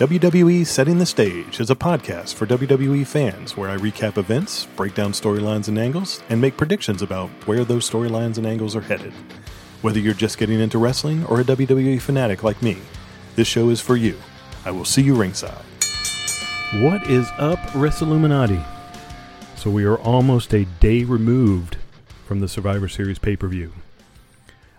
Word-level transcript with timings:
WWE 0.00 0.66
Setting 0.66 0.96
the 0.96 1.04
Stage 1.04 1.60
is 1.60 1.68
a 1.68 1.74
podcast 1.74 2.32
for 2.32 2.46
WWE 2.46 3.06
fans 3.06 3.54
where 3.54 3.68
I 3.68 3.76
recap 3.76 4.16
events, 4.16 4.64
break 4.74 4.94
down 4.94 5.12
storylines 5.12 5.68
and 5.68 5.78
angles, 5.78 6.22
and 6.30 6.40
make 6.40 6.56
predictions 6.56 7.02
about 7.02 7.28
where 7.46 7.66
those 7.66 7.90
storylines 7.90 8.38
and 8.38 8.46
angles 8.46 8.74
are 8.74 8.80
headed. 8.80 9.12
Whether 9.82 10.00
you're 10.00 10.14
just 10.14 10.38
getting 10.38 10.58
into 10.58 10.78
wrestling 10.78 11.26
or 11.26 11.40
a 11.40 11.44
WWE 11.44 12.00
fanatic 12.00 12.42
like 12.42 12.62
me, 12.62 12.78
this 13.36 13.46
show 13.46 13.68
is 13.68 13.82
for 13.82 13.94
you. 13.94 14.16
I 14.64 14.70
will 14.70 14.86
see 14.86 15.02
you 15.02 15.14
ringside. 15.14 15.62
What 16.76 17.06
is 17.06 17.28
up, 17.36 17.58
WrestleIlluminati? 17.74 18.64
So 19.56 19.68
we 19.68 19.84
are 19.84 19.98
almost 19.98 20.54
a 20.54 20.64
day 20.64 21.04
removed 21.04 21.76
from 22.24 22.40
the 22.40 22.48
Survivor 22.48 22.88
Series 22.88 23.18
pay 23.18 23.36
per 23.36 23.48
view. 23.48 23.74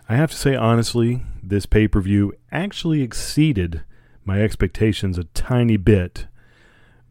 I 0.10 0.16
have 0.16 0.32
to 0.32 0.38
say, 0.38 0.56
honestly, 0.56 1.22
this 1.44 1.68
pay 1.68 1.88
per 1.88 2.02
view 2.02 2.34
actually 2.52 3.04
exceeded 3.04 3.84
my 4.26 4.42
expectations 4.42 5.18
a 5.18 5.26
tiny 5.26 5.78
bit. 5.78 6.28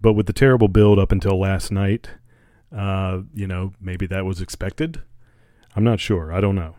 But 0.01 0.15
with 0.15 0.27
the 0.27 0.33
terrible 0.33 0.69
build 0.69 0.99
up 0.99 1.13
until 1.13 1.39
last 1.39 1.71
night, 1.71 2.11
uh, 2.75 3.21
you 3.35 3.47
know, 3.47 3.73
maybe 3.81 4.07
that 4.07 4.25
was 4.25 4.41
expected. 4.41 5.03
I'm 5.77 5.85
not 5.85 6.01
sure. 6.01 6.33
I 6.33 6.41
don't 6.41 6.55
know. 6.55 6.77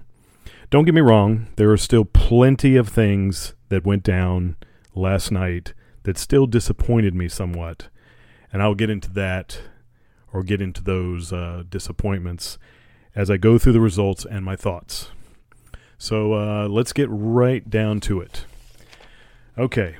Don't 0.70 0.85
get 0.85 0.95
me 0.95 1.01
wrong, 1.01 1.47
there 1.57 1.70
are 1.70 1.77
still 1.77 2.05
plenty 2.05 2.77
of 2.77 2.87
things 2.87 3.55
that 3.67 3.85
went 3.85 4.03
down 4.03 4.55
last 4.95 5.29
night 5.29 5.73
that 6.03 6.17
still 6.17 6.48
disappointed 6.48 7.13
me 7.13 7.27
somewhat. 7.27 7.89
And 8.53 8.61
I'll 8.61 8.75
get 8.75 8.89
into 8.89 9.11
that 9.11 9.59
or 10.31 10.43
get 10.43 10.61
into 10.61 10.81
those 10.81 11.34
uh, 11.34 11.63
disappointments 11.70 12.57
as 13.13 13.29
I 13.29 13.35
go 13.35 13.57
through 13.57 13.73
the 13.73 13.81
results 13.81 14.25
and 14.25 14.45
my 14.45 14.55
thoughts. 14.55 15.09
So 15.98 16.34
uh, 16.34 16.67
let's 16.70 16.93
get 16.93 17.09
right 17.11 17.70
down 17.70 17.99
to 18.01 18.21
it. 18.21 18.45
Okay, 19.57 19.98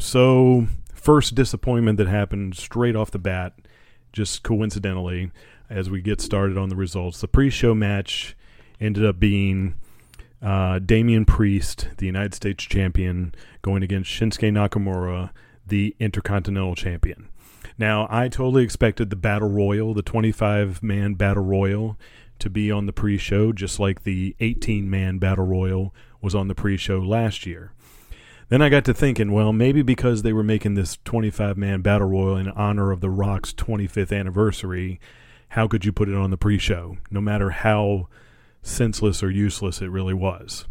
so, 0.00 0.66
first 0.94 1.34
disappointment 1.34 1.98
that 1.98 2.08
happened 2.08 2.56
straight 2.56 2.96
off 2.96 3.10
the 3.10 3.18
bat, 3.18 3.54
just 4.12 4.42
coincidentally, 4.42 5.30
as 5.68 5.88
we 5.88 6.00
get 6.00 6.20
started 6.20 6.58
on 6.58 6.68
the 6.68 6.76
results. 6.76 7.20
The 7.20 7.28
pre 7.28 7.50
show 7.50 7.74
match 7.74 8.36
ended 8.80 9.04
up 9.04 9.20
being 9.20 9.74
uh, 10.42 10.78
Damian 10.78 11.24
Priest, 11.24 11.88
the 11.98 12.06
United 12.06 12.34
States 12.34 12.64
champion, 12.64 13.34
going 13.62 13.82
against 13.82 14.10
Shinsuke 14.10 14.50
Nakamura, 14.50 15.30
the 15.66 15.94
Intercontinental 16.00 16.74
champion. 16.74 17.28
Now, 17.78 18.06
I 18.10 18.28
totally 18.28 18.64
expected 18.64 19.10
the 19.10 19.16
Battle 19.16 19.48
Royal, 19.48 19.94
the 19.94 20.02
25 20.02 20.82
man 20.82 21.14
Battle 21.14 21.44
Royal, 21.44 21.98
to 22.38 22.50
be 22.50 22.70
on 22.70 22.86
the 22.86 22.92
pre 22.92 23.18
show, 23.18 23.52
just 23.52 23.78
like 23.78 24.02
the 24.02 24.34
18 24.40 24.88
man 24.88 25.18
Battle 25.18 25.46
Royal 25.46 25.94
was 26.20 26.34
on 26.34 26.48
the 26.48 26.54
pre 26.54 26.76
show 26.76 26.98
last 26.98 27.46
year. 27.46 27.72
Then 28.50 28.62
I 28.62 28.68
got 28.68 28.84
to 28.86 28.94
thinking, 28.94 29.30
well, 29.30 29.52
maybe 29.52 29.80
because 29.80 30.22
they 30.22 30.32
were 30.32 30.42
making 30.42 30.74
this 30.74 30.98
25 31.04 31.56
man 31.56 31.82
battle 31.82 32.08
royal 32.08 32.36
in 32.36 32.48
honor 32.48 32.90
of 32.90 33.00
The 33.00 33.08
Rock's 33.08 33.52
25th 33.52 34.16
anniversary, 34.16 35.00
how 35.50 35.68
could 35.68 35.84
you 35.84 35.92
put 35.92 36.08
it 36.08 36.16
on 36.16 36.30
the 36.30 36.36
pre 36.36 36.58
show, 36.58 36.98
no 37.12 37.20
matter 37.20 37.50
how 37.50 38.08
senseless 38.60 39.22
or 39.22 39.30
useless 39.30 39.80
it 39.80 39.86
really 39.86 40.14
was? 40.14 40.66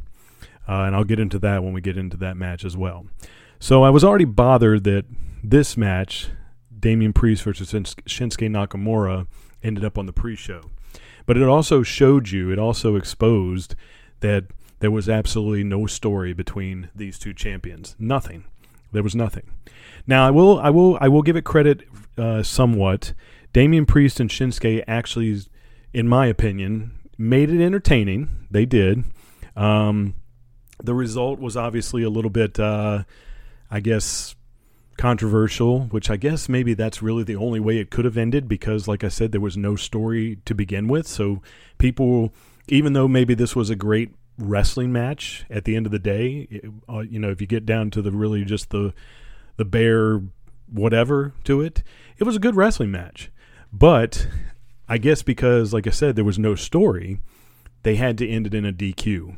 Uh, 0.68 0.84
and 0.84 0.96
I'll 0.96 1.06
get 1.06 1.22
into 1.22 1.40
that 1.40 1.64
when 1.64 1.72
we 1.72 1.80
get 1.80 1.98
into 1.98 2.18
that 2.18 2.36
match 2.36 2.66
as 2.66 2.76
well. 2.76 3.08
So 3.60 3.84
I 3.84 3.90
was 3.90 4.04
already 4.04 4.26
bothered 4.26 4.84
that 4.84 5.06
this 5.42 5.78
match, 5.78 6.28
Damian 6.78 7.14
Priest 7.14 7.44
versus 7.44 7.72
Shinsuke 7.72 8.50
Nakamura, 8.50 9.26
ended 9.64 9.86
up 9.86 9.98
on 9.98 10.06
the 10.06 10.14
pre 10.14 10.36
show. 10.36 10.70
But 11.26 11.38
it 11.38 11.44
also 11.44 11.82
showed 11.82 12.30
you, 12.30 12.52
it 12.52 12.60
also 12.60 12.98
exposed 12.98 13.76
that 14.20 14.46
there 14.80 14.92
was 14.92 15.10
absolutely 15.10 15.64
no 15.64 15.86
story 15.86 16.34
between 16.34 16.90
these 16.96 17.20
two 17.20 17.34
champions. 17.34 17.96
Nothing. 18.00 18.46
There 18.92 19.04
was 19.04 19.16
nothing. 19.16 19.52
Now 20.08 20.26
I 20.26 20.32
will 20.32 20.60
I 20.60 20.70
will 20.70 20.98
I 21.00 21.08
will 21.08 21.22
give 21.22 21.36
it 21.36 21.44
credit 21.44 21.84
uh, 22.18 22.44
somewhat. 22.44 23.14
Damian 23.54 23.86
Priest 23.86 24.20
and 24.20 24.30
Shinsuke 24.30 24.84
actually, 24.88 25.42
in 25.94 26.08
my 26.08 26.28
opinion, 26.28 26.92
made 27.18 27.50
it 27.50 27.64
entertaining. 27.64 28.48
They 28.50 28.66
did. 28.66 29.04
Um, 29.56 30.16
the 30.84 30.94
result 30.94 31.40
was 31.40 31.58
obviously 31.58 32.04
a 32.04 32.10
little 32.10 32.30
bit, 32.30 32.60
uh, 32.60 33.04
I 33.70 33.80
guess, 33.80 34.36
controversial, 34.98 35.82
which 35.86 36.10
I 36.10 36.18
guess 36.18 36.48
maybe 36.48 36.74
that's 36.74 37.02
really 37.02 37.24
the 37.24 37.36
only 37.36 37.60
way 37.60 37.78
it 37.78 37.90
could 37.90 38.06
have 38.06 38.18
ended 38.18 38.48
because, 38.48 38.88
like 38.88 39.04
I 39.04 39.10
said, 39.10 39.32
there 39.32 39.42
was 39.42 39.58
no 39.58 39.76
story 39.76 40.38
to 40.46 40.56
begin 40.56 40.88
with. 40.88 41.08
So 41.08 41.42
people, 41.78 42.34
even 42.68 42.94
though 42.94 43.08
maybe 43.08 43.34
this 43.34 43.56
was 43.56 43.70
a 43.70 43.76
great 43.76 44.12
wrestling 44.40 44.92
match 44.92 45.46
at 45.50 45.66
the 45.66 45.76
end 45.76 45.86
of 45.86 45.92
the 45.92 46.00
day. 46.00 46.48
It, 46.50 46.72
uh, 46.88 47.00
you 47.00 47.20
know, 47.20 47.30
if 47.30 47.42
you 47.42 47.48
get 47.48 47.66
down 47.66 47.92
to 47.92 48.02
the 48.02 48.12
really 48.12 48.44
just 48.46 48.70
the 48.70 48.94
the 49.58 49.66
bare 49.66 50.22
whatever 50.72 51.34
to 51.44 51.62
it, 51.62 51.84
it 52.18 52.24
was 52.24 52.36
a 52.36 52.40
good 52.40 52.56
wrestling 52.56 52.92
match. 52.92 53.30
But 53.72 54.28
I 54.88 54.98
guess 54.98 55.22
because, 55.22 55.74
like 55.74 55.86
I 55.86 55.92
said, 55.92 56.16
there 56.16 56.26
was 56.26 56.40
no 56.40 56.56
story, 56.56 57.20
they 57.84 57.96
had 57.96 58.18
to 58.20 58.28
end 58.28 58.48
it 58.48 58.54
in 58.54 58.66
a 58.66 58.74
DQ. 58.74 59.36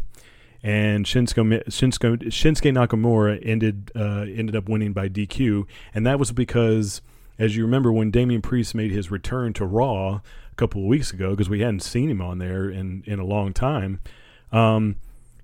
And 0.64 1.06
Shinsuke, 1.06 1.66
Shinsuke, 1.66 2.24
Shinsuke 2.28 2.72
Nakamura 2.72 3.40
ended 3.44 3.92
uh, 3.96 4.26
ended 4.28 4.56
up 4.56 4.70
winning 4.70 4.94
by 4.94 5.10
DQ, 5.10 5.66
and 5.94 6.06
that 6.06 6.20
was 6.20 6.32
because, 6.32 7.02
as 7.40 7.58
you 7.58 7.64
remember, 7.64 7.92
when 7.92 8.12
Damian 8.12 8.44
Priest 8.44 8.76
made 8.76 8.92
his 8.92 9.10
return 9.10 9.54
to 9.54 9.66
Raw 9.66 10.22
a 10.52 10.56
couple 10.58 10.82
of 10.82 10.88
weeks 10.88 11.12
ago, 11.12 11.32
because 11.32 11.50
we 11.50 11.62
hadn't 11.62 11.82
seen 11.82 12.12
him 12.12 12.22
on 12.22 12.38
there 12.38 12.70
in 12.70 13.04
in 13.08 13.18
a 13.18 13.26
long 13.26 13.54
time, 13.54 14.02
um, 14.52 14.96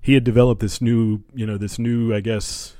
he 0.02 0.14
had 0.14 0.24
developed 0.24 0.60
this 0.60 0.80
new, 0.80 1.22
you 1.34 1.46
know, 1.46 1.56
this 1.56 1.78
new, 1.78 2.14
I 2.14 2.20
guess, 2.20 2.76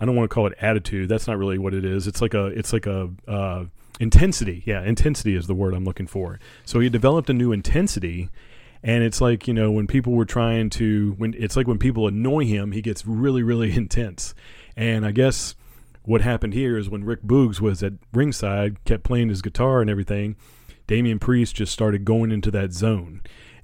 I 0.00 0.04
don't 0.04 0.16
want 0.16 0.30
to 0.30 0.34
call 0.34 0.46
it 0.46 0.54
attitude. 0.60 1.08
That's 1.08 1.26
not 1.26 1.38
really 1.38 1.58
what 1.58 1.74
it 1.74 1.84
is. 1.84 2.06
It's 2.06 2.22
like 2.22 2.34
a, 2.34 2.46
it's 2.46 2.72
like 2.72 2.86
a 2.86 3.10
uh, 3.28 3.64
intensity. 3.98 4.62
Yeah, 4.66 4.82
intensity 4.82 5.34
is 5.34 5.46
the 5.46 5.54
word 5.54 5.74
I'm 5.74 5.84
looking 5.84 6.06
for. 6.06 6.40
So 6.64 6.80
he 6.80 6.88
developed 6.88 7.28
a 7.30 7.34
new 7.34 7.52
intensity, 7.52 8.30
and 8.82 9.04
it's 9.04 9.20
like 9.20 9.46
you 9.46 9.54
know 9.54 9.70
when 9.70 9.86
people 9.86 10.14
were 10.14 10.24
trying 10.24 10.70
to, 10.70 11.14
when 11.18 11.34
it's 11.36 11.56
like 11.56 11.66
when 11.66 11.78
people 11.78 12.06
annoy 12.06 12.46
him, 12.46 12.72
he 12.72 12.80
gets 12.80 13.06
really, 13.06 13.42
really 13.42 13.72
intense. 13.76 14.34
And 14.76 15.04
I 15.04 15.12
guess 15.12 15.54
what 16.02 16.22
happened 16.22 16.54
here 16.54 16.78
is 16.78 16.88
when 16.88 17.04
Rick 17.04 17.22
Boogs 17.22 17.60
was 17.60 17.82
at 17.82 17.92
ringside, 18.12 18.82
kept 18.84 19.04
playing 19.04 19.28
his 19.28 19.42
guitar 19.42 19.80
and 19.80 19.90
everything. 19.90 20.36
Damian 20.86 21.20
Priest 21.20 21.54
just 21.54 21.72
started 21.72 22.04
going 22.04 22.32
into 22.32 22.50
that 22.50 22.72
zone 22.72 23.20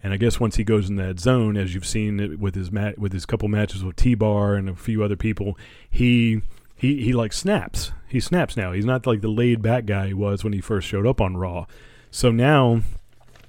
and 0.06 0.14
I 0.14 0.18
guess 0.18 0.38
once 0.38 0.54
he 0.54 0.62
goes 0.62 0.88
in 0.88 0.94
that 0.96 1.18
zone, 1.18 1.56
as 1.56 1.74
you've 1.74 1.84
seen 1.84 2.38
with 2.38 2.54
his 2.54 2.70
mat 2.70 2.96
with 2.96 3.12
his 3.12 3.26
couple 3.26 3.48
matches 3.48 3.82
with 3.82 3.96
T 3.96 4.14
Bar 4.14 4.54
and 4.54 4.68
a 4.68 4.76
few 4.76 5.02
other 5.02 5.16
people, 5.16 5.58
he 5.90 6.42
he 6.76 7.02
he 7.02 7.12
like 7.12 7.32
snaps. 7.32 7.90
He 8.06 8.20
snaps 8.20 8.56
now. 8.56 8.70
He's 8.70 8.84
not 8.84 9.04
like 9.04 9.20
the 9.20 9.26
laid 9.26 9.62
back 9.62 9.84
guy 9.84 10.06
he 10.06 10.14
was 10.14 10.44
when 10.44 10.52
he 10.52 10.60
first 10.60 10.86
showed 10.86 11.08
up 11.08 11.20
on 11.20 11.36
Raw. 11.36 11.66
So 12.12 12.30
now 12.30 12.82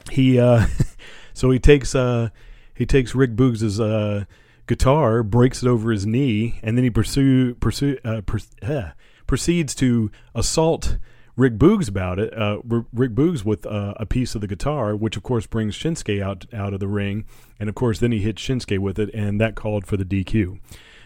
he 0.09 0.39
uh 0.39 0.65
so 1.35 1.51
he 1.51 1.59
takes 1.59 1.93
uh 1.93 2.29
he 2.73 2.87
takes 2.87 3.13
Rick 3.13 3.35
Boogs' 3.35 3.79
uh 3.79 4.25
guitar, 4.65 5.21
breaks 5.21 5.61
it 5.61 5.69
over 5.69 5.91
his 5.91 6.07
knee, 6.07 6.59
and 6.63 6.75
then 6.75 6.83
he 6.83 6.89
pursue 6.89 7.53
pursue 7.53 7.99
uh, 8.03 8.21
per, 8.21 8.39
uh, 8.63 8.89
proceeds 9.27 9.75
to 9.75 10.09
assault 10.33 10.97
Rick 11.37 11.53
Boogs 11.57 11.87
about 11.87 12.17
it. 12.17 12.35
Uh, 12.35 12.59
Rick 12.65 13.11
Boogs 13.11 13.45
with 13.45 13.65
uh, 13.65 13.93
a 13.97 14.05
piece 14.05 14.33
of 14.35 14.41
the 14.41 14.47
guitar, 14.47 14.95
which 14.95 15.15
of 15.15 15.23
course 15.23 15.45
brings 15.45 15.77
Shinsuke 15.77 16.21
out 16.21 16.45
out 16.51 16.73
of 16.73 16.79
the 16.79 16.87
ring, 16.87 17.25
and 17.59 17.69
of 17.69 17.75
course 17.75 17.99
then 17.99 18.11
he 18.11 18.19
hits 18.19 18.41
Shinsuke 18.41 18.79
with 18.79 18.99
it, 18.99 19.11
and 19.13 19.39
that 19.39 19.55
called 19.55 19.85
for 19.85 19.95
the 19.95 20.03
DQ. 20.03 20.59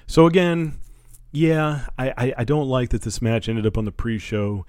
So 0.07 0.25
again, 0.25 0.79
yeah, 1.33 1.87
I, 1.97 2.13
I, 2.17 2.33
I 2.39 2.43
don't 2.45 2.67
like 2.67 2.89
that 2.89 3.03
this 3.03 3.21
match 3.21 3.47
ended 3.47 3.67
up 3.67 3.77
on 3.77 3.85
the 3.85 3.91
pre-show. 3.91 4.65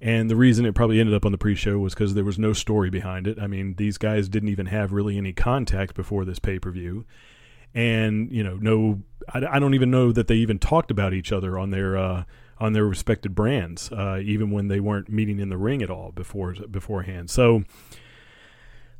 And 0.00 0.28
the 0.28 0.36
reason 0.36 0.66
it 0.66 0.74
probably 0.74 1.00
ended 1.00 1.14
up 1.14 1.24
on 1.24 1.32
the 1.32 1.38
pre-show 1.38 1.78
was 1.78 1.94
because 1.94 2.12
there 2.12 2.24
was 2.24 2.38
no 2.38 2.52
story 2.52 2.90
behind 2.90 3.26
it. 3.26 3.38
I 3.38 3.46
mean, 3.46 3.76
these 3.76 3.96
guys 3.96 4.28
didn't 4.28 4.50
even 4.50 4.66
have 4.66 4.92
really 4.92 5.16
any 5.16 5.32
contact 5.32 5.94
before 5.94 6.26
this 6.26 6.38
pay-per-view, 6.38 7.06
and 7.74 8.30
you 8.30 8.42
know, 8.42 8.56
no, 8.56 9.02
I, 9.32 9.56
I 9.56 9.58
don't 9.58 9.72
even 9.74 9.90
know 9.90 10.12
that 10.12 10.26
they 10.26 10.34
even 10.36 10.58
talked 10.58 10.90
about 10.90 11.14
each 11.14 11.32
other 11.32 11.58
on 11.58 11.70
their 11.70 11.96
uh, 11.96 12.24
on 12.64 12.72
their 12.72 12.86
respected 12.86 13.34
brands, 13.34 13.92
uh, 13.92 14.18
even 14.22 14.50
when 14.50 14.68
they 14.68 14.80
weren't 14.80 15.10
meeting 15.10 15.38
in 15.38 15.50
the 15.50 15.58
ring 15.58 15.82
at 15.82 15.90
all 15.90 16.12
before 16.12 16.54
beforehand. 16.70 17.30
So. 17.30 17.64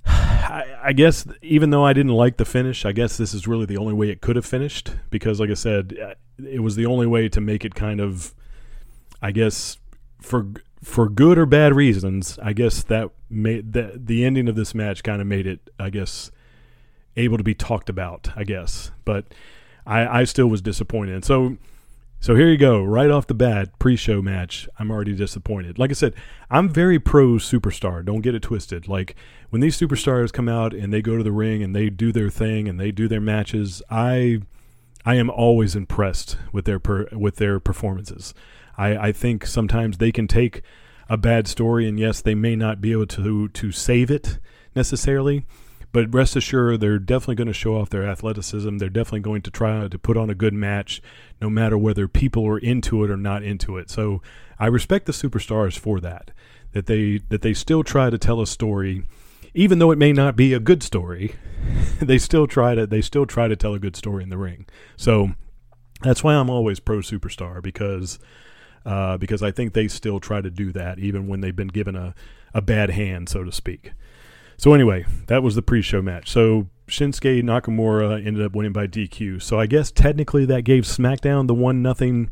I, 0.07 0.65
I 0.83 0.93
guess 0.93 1.27
even 1.41 1.71
though 1.71 1.87
I 1.87 1.95
didn't 1.95 2.13
like 2.13 2.37
the 2.37 2.45
finish, 2.45 2.85
I 2.85 2.93
guess 2.93 3.17
this 3.17 3.33
is 3.33 3.49
really 3.49 3.65
the 3.65 3.79
only 3.79 3.95
way 3.95 4.11
it 4.11 4.21
could 4.21 4.37
have 4.37 4.45
finished 4.45 4.91
because, 5.09 5.41
like 5.41 5.49
I 5.49 5.55
said, 5.55 5.97
uh, 5.99 6.15
it 6.47 6.61
was 6.61 6.77
the 6.77 6.85
only 6.85 7.07
way 7.07 7.31
to 7.31 7.41
make 7.41 7.65
it 7.65 7.75
kind 7.75 8.03
of, 8.03 8.35
I 9.23 9.33
guess, 9.33 9.79
for 10.21 10.49
for 10.83 11.09
good 11.09 11.39
or 11.39 11.47
bad 11.47 11.75
reasons. 11.75 12.39
I 12.43 12.53
guess 12.53 12.83
that 12.83 13.09
made 13.31 13.73
the 13.73 13.93
the 13.97 14.27
ending 14.27 14.47
of 14.47 14.57
this 14.57 14.75
match 14.75 15.03
kind 15.03 15.23
of 15.23 15.27
made 15.27 15.47
it, 15.47 15.71
I 15.81 15.89
guess, 15.89 16.31
able 17.17 17.39
to 17.39 17.45
be 17.45 17.55
talked 17.55 17.89
about. 17.89 18.29
I 18.37 18.45
guess, 18.45 18.91
but 19.07 19.25
I, 19.87 20.21
I 20.21 20.25
still 20.25 20.49
was 20.49 20.61
disappointed. 20.61 21.25
So 21.25 21.57
so 22.25 22.35
here 22.35 22.49
you 22.49 22.57
go, 22.57 22.83
right 22.83 23.11
off 23.11 23.27
the 23.27 23.35
bat, 23.35 23.79
pre-show 23.79 24.23
match. 24.23 24.67
I'm 24.79 24.91
already 24.91 25.15
disappointed. 25.15 25.79
Like 25.79 25.91
I 25.91 25.93
said, 25.93 26.15
I'm 26.51 26.71
very 26.71 26.99
pro 26.99 27.33
superstar. 27.33 28.03
Don't 28.03 28.23
get 28.23 28.35
it 28.35 28.41
twisted. 28.41 28.89
Like 28.89 29.15
when 29.51 29.61
these 29.61 29.79
superstars 29.79 30.33
come 30.33 30.49
out 30.49 30.73
and 30.73 30.91
they 30.91 31.03
go 31.03 31.19
to 31.19 31.23
the 31.23 31.31
ring 31.31 31.63
and 31.63 31.77
they 31.77 31.91
do 31.91 32.13
their 32.13 32.31
thing 32.31 32.67
and 32.67 32.81
they 32.81 32.91
do 32.93 33.09
their 33.09 33.21
matches, 33.21 33.83
I 33.91 34.41
I 35.05 35.17
am 35.17 35.29
always 35.29 35.77
impressed 35.77 36.39
with 36.51 36.65
their 36.65 36.79
per, 36.79 37.09
with 37.13 37.37
their 37.37 37.61
performances. 37.61 38.33
I, 38.79 38.97
I 38.97 39.13
think 39.13 39.45
sometimes 39.45 39.99
they 39.99 40.11
can 40.11 40.27
take 40.27 40.63
a 41.11 41.19
bad 41.19 41.47
story, 41.47 41.87
and 41.87 42.01
yes, 42.01 42.23
they 42.23 42.35
may 42.35 42.57
not 42.57 42.81
be 42.81 42.93
able 42.93 43.07
to 43.09 43.49
to 43.49 43.71
save 43.71 44.11
it 44.11 44.39
necessarily, 44.75 45.45
but 45.95 46.13
rest 46.13 46.35
assured, 46.35 46.81
they're 46.81 46.99
definitely 46.99 47.37
going 47.37 47.47
to 47.47 47.53
show 47.53 47.77
off 47.77 47.89
their 47.89 48.03
athleticism. 48.03 48.79
They're 48.79 48.89
definitely 48.89 49.21
going 49.21 49.43
to 49.43 49.51
try 49.53 49.87
to 49.87 49.99
put 49.99 50.17
on 50.17 50.29
a 50.29 50.35
good 50.35 50.53
match, 50.53 51.01
no 51.41 51.49
matter 51.49 51.79
whether 51.79 52.09
people 52.09 52.45
are 52.49 52.59
into 52.59 53.05
it 53.05 53.13
or 53.13 53.17
not 53.17 53.45
into 53.45 53.77
it. 53.79 53.89
So 53.91 54.21
I 54.59 54.67
respect 54.67 55.07
the 55.07 55.13
superstars 55.13 55.79
for 55.79 56.01
that. 56.01 56.33
That 56.73 56.87
they 56.87 57.19
that 57.29 57.43
they 57.43 57.55
still 57.55 57.85
try 57.85 58.11
to 58.11 58.19
tell 58.19 58.41
a 58.41 58.47
story, 58.49 59.05
even 59.55 59.79
though 59.79 59.93
it 59.93 59.99
may 59.99 60.13
not 60.13 60.35
be 60.35 60.53
a 60.53 60.59
good 60.59 60.83
story. 60.83 61.37
they 62.01 62.19
still 62.19 62.49
try 62.49 62.75
to 62.75 62.89
they 62.89 63.01
still 63.01 63.25
try 63.25 63.47
to 63.47 63.55
tell 63.55 63.75
a 63.75 63.79
good 63.79 63.95
story 63.95 64.25
in 64.25 64.31
the 64.31 64.37
ring. 64.37 64.67
So 64.97 65.31
that's 66.03 66.25
why 66.25 66.35
I'm 66.35 66.51
always 66.51 66.81
pro 66.81 66.99
superstar 66.99 67.63
because 67.63 68.19
uh, 68.85 69.17
because 69.17 69.45
I 69.45 69.53
think 69.53 69.75
they 69.75 69.87
still 69.87 70.19
try 70.19 70.41
to 70.41 70.51
do 70.51 70.73
that 70.73 70.99
even 70.99 71.29
when 71.29 71.41
they've 71.41 71.55
been 71.55 71.69
given 71.69 71.95
a, 71.95 72.17
a 72.53 72.61
bad 72.61 72.91
hand, 72.91 73.29
so 73.29 73.45
to 73.45 73.53
speak. 73.53 73.93
So 74.57 74.73
anyway, 74.75 75.05
that 75.27 75.43
was 75.43 75.55
the 75.55 75.63
pre-show 75.63 76.03
match. 76.03 76.31
So 76.31 76.69
Shinsuke 76.87 77.43
Nakamura 77.43 78.25
ended 78.25 78.45
up 78.45 78.55
winning 78.55 78.73
by 78.73 78.87
DQ. 78.87 79.43
So 79.43 79.59
I 79.59 79.67
guess 79.67 79.91
technically 79.91 80.45
that 80.47 80.63
gave 80.63 80.85
SmackDown 80.85 81.47
the 81.47 81.55
one 81.55 81.83
nothing 81.83 82.31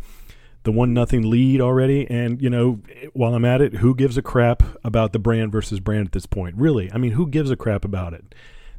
the 0.65 0.73
one 0.73 0.95
nothing 0.95 1.29
lead 1.29 1.61
already. 1.61 2.09
And 2.09 2.41
you 2.41 2.49
know, 2.49 2.81
while 3.13 3.35
I'm 3.35 3.45
at 3.45 3.61
it, 3.61 3.77
who 3.77 3.95
gives 3.95 4.17
a 4.17 4.23
crap 4.23 4.63
about 4.85 5.13
the 5.13 5.19
brand 5.19 5.51
versus 5.51 5.81
brand 5.81 6.07
at 6.07 6.13
this 6.13 6.27
point? 6.27 6.57
Really? 6.57 6.91
I 6.93 6.99
mean, 6.99 7.13
who 7.13 7.27
gives 7.27 7.51
a 7.51 7.57
crap 7.57 7.85
about 7.85 8.15
it? 8.15 8.35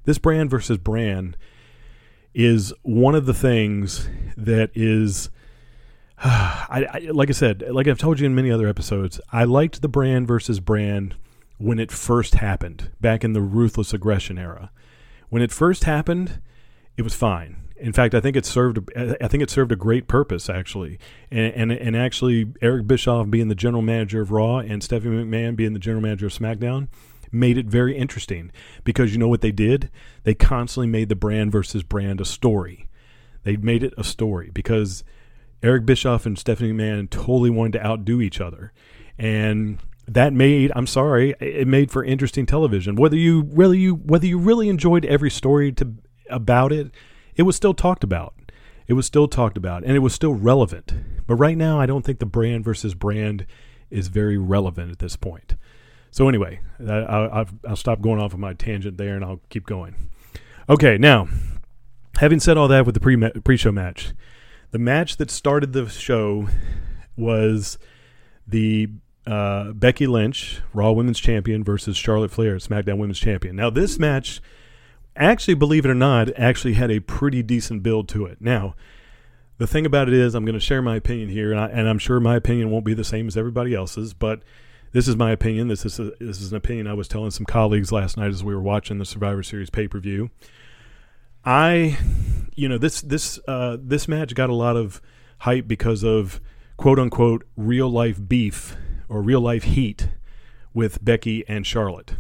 This 0.06 0.18
brand 0.18 0.50
versus 0.50 0.78
brand 0.78 1.38
is 2.34 2.74
one 2.84 3.16
of 3.16 3.26
the 3.26 3.34
things 3.34 4.10
that 4.38 4.72
is 4.74 5.30
I, 6.26 6.88
I, 6.94 7.00
like 7.12 7.30
I 7.30 7.34
said, 7.34 7.64
like 7.70 7.88
I've 7.88 7.98
told 7.98 8.20
you 8.20 8.26
in 8.26 8.36
many 8.36 8.50
other 8.50 8.68
episodes, 8.68 9.20
I 9.32 9.44
liked 9.44 9.82
the 9.82 9.90
brand 9.90 10.28
versus 10.28 10.60
brand 10.60 11.16
when 11.58 11.80
it 11.80 11.92
first 11.92 12.36
happened 12.36 12.92
back 13.00 13.24
in 13.24 13.34
the 13.34 13.42
ruthless 13.42 13.94
aggression 13.94 14.38
era. 14.38 14.72
When 15.30 15.42
it 15.42 15.52
first 15.52 15.86
happened, 15.86 16.42
it 16.98 17.02
was 17.02 17.16
fine. 17.16 17.58
In 17.78 17.92
fact, 17.92 18.14
I 18.16 18.22
think 18.22 18.38
it 18.38 18.46
served. 18.46 18.80
I 18.96 19.28
think 19.28 19.44
it 19.44 19.50
served 19.50 19.72
a 19.72 19.76
great 19.76 20.08
purpose 20.08 20.50
actually, 20.50 21.00
and 21.32 21.54
and, 21.54 21.72
and 21.72 21.98
actually, 21.98 22.54
Eric 22.62 22.88
Bischoff 22.88 23.30
being 23.30 23.50
the 23.50 23.56
general 23.56 23.82
manager 23.82 24.22
of 24.22 24.32
Raw 24.32 24.60
and 24.60 24.84
Stephanie 24.84 25.24
McMahon 25.24 25.56
being 25.56 25.74
the 25.74 25.80
general 25.80 26.02
manager 26.02 26.28
of 26.28 26.34
SmackDown 26.34 26.88
made 27.34 27.58
it 27.58 27.66
very 27.66 27.98
interesting 27.98 28.52
because 28.84 29.12
you 29.12 29.18
know 29.18 29.28
what 29.28 29.42
they 29.42 29.52
did? 29.52 29.90
They 30.24 30.36
constantly 30.36 30.88
made 30.88 31.10
the 31.10 31.16
brand 31.16 31.52
versus 31.52 31.84
brand 31.84 32.22
a 32.22 32.26
story. 32.26 32.88
They 33.44 33.58
made 33.58 33.84
it 33.84 33.94
a 33.98 34.04
story 34.04 34.52
because 34.54 35.04
Eric 35.62 35.86
Bischoff 35.86 36.26
and 36.26 36.38
Stephanie 36.38 36.72
McMahon 36.72 37.10
totally 37.10 37.50
wanted 37.50 37.74
to 37.74 37.86
outdo 37.86 38.22
each 38.22 38.40
other. 38.40 38.72
And 39.18 39.80
that 40.08 40.34
made 40.34 40.72
I'm 40.76 40.88
sorry, 40.88 41.34
it 41.40 41.68
made 41.68 41.92
for 41.92 42.04
interesting 42.04 42.46
television. 42.46 42.96
Whether 42.96 43.16
you 43.16 43.44
really 43.52 43.80
you 43.80 43.96
whether 43.96 44.26
you 44.26 44.38
really 44.38 44.70
enjoyed 44.70 45.06
every 45.06 45.32
story 45.32 45.72
to 45.74 45.96
about 46.30 46.72
it, 46.72 46.92
it 47.36 47.44
was 47.44 47.56
still 47.56 47.74
talked 47.74 48.04
about. 48.04 48.34
It 48.88 48.94
was 48.94 49.06
still 49.06 49.28
talked 49.28 49.58
about 49.58 49.84
and 49.84 49.96
it 49.96 50.00
was 50.00 50.14
still 50.14 50.34
relevant. 50.34 50.94
But 51.26 51.36
right 51.36 51.58
now 51.58 51.80
I 51.80 51.86
don't 51.86 52.04
think 52.04 52.20
the 52.20 52.26
brand 52.26 52.66
versus 52.66 52.94
brand 52.94 53.46
is 53.90 54.08
very 54.08 54.38
relevant 54.38 54.92
at 54.92 55.00
this 55.00 55.16
point. 55.16 55.56
So 56.12 56.28
anyway, 56.28 56.60
I, 56.80 57.46
will 57.64 57.76
stop 57.76 58.02
going 58.02 58.20
off 58.22 58.34
of 58.34 58.40
my 58.40 58.54
tangent 58.54 58.98
there 58.98 59.16
and 59.16 59.26
I'll 59.26 59.42
keep 59.50 59.66
going. 59.66 59.96
Okay, 60.70 60.98
now 60.98 61.28
having 62.18 62.40
said 62.40 62.58
all 62.58 62.68
that 62.68 62.86
with 62.86 62.94
the 62.94 63.02
pre 63.02 63.18
pre-show 63.18 63.72
match, 63.72 64.14
the 64.72 64.80
match 64.80 65.18
that 65.18 65.32
started 65.32 65.74
the 65.74 65.88
show 65.90 66.48
was 67.16 67.78
the 68.48 68.90
uh, 69.26 69.72
Becky 69.72 70.08
Lynch, 70.08 70.62
Raw 70.74 70.92
Women's 70.92 71.20
Champion, 71.20 71.64
versus 71.64 71.96
Charlotte 71.96 72.32
Flair, 72.32 72.56
SmackDown 72.58 72.98
Women's 72.98 73.20
Champion. 73.20 73.56
Now, 73.56 73.70
this 73.70 73.98
match, 73.98 74.42
actually, 75.16 75.54
believe 75.54 75.86
it 75.86 75.90
or 75.90 75.96
not, 75.96 76.30
actually 76.38 76.74
had 76.74 76.92
a 76.92 77.00
pretty 77.00 77.42
decent 77.42 77.84
build 77.84 78.10
to 78.10 78.26
it. 78.26 78.38
Now, 78.42 78.76
the 79.58 79.68
thing 79.68 79.86
about 79.86 80.08
it 80.08 80.14
is, 80.14 80.36
I'm 80.36 80.46
going 80.46 80.54
to 80.54 80.60
share 80.60 80.82
my 80.82 80.96
opinion 80.96 81.30
here, 81.30 81.52
and, 81.54 81.60
I, 81.60 81.90
am 81.90 82.00
sure 82.00 82.20
my 82.20 82.36
opinion 82.36 82.70
won't 82.70 82.86
be 82.86 82.94
the 82.94 83.04
same 83.04 83.28
as 83.28 83.38
everybody 83.38 83.74
else's, 83.74 84.14
but 84.14 84.42
this 84.92 85.08
is 85.08 85.16
my 85.16 85.32
opinion. 85.32 85.70
This 85.70 85.86
is 85.86 86.00
a, 86.00 86.12
this 86.20 86.42
is 86.42 86.52
an 86.52 86.58
opinion 86.58 86.88
I 86.88 86.94
was 86.94 87.08
telling 87.08 87.32
some 87.32 87.46
colleagues 87.46 87.92
last 87.92 88.18
night 88.18 88.30
as 88.30 88.44
we 88.44 88.54
were 88.54 88.62
watching 88.62 89.00
the 89.00 89.06
Survivor 89.06 89.42
Series 89.42 89.70
pay 89.70 89.88
per 89.88 90.00
view. 90.00 90.30
I, 91.46 91.98
you 92.56 92.70
know, 92.70 92.78
this 92.78 93.02
this 93.02 93.40
uh, 93.48 93.78
this 93.80 94.08
match 94.08 94.36
got 94.36 94.50
a 94.50 94.54
lot 94.54 94.78
of 94.78 95.02
hype 95.40 95.68
because 95.68 96.04
of 96.04 96.40
quote 96.78 97.00
unquote 97.00 97.46
real 97.58 97.90
life 97.90 98.20
beef 98.28 98.78
or 99.14 99.22
real 99.22 99.42
life 99.42 99.64
heat 99.64 100.10
with 100.74 101.04
Becky 101.06 101.48
and 101.48 101.68
Charlotte. 101.68 102.16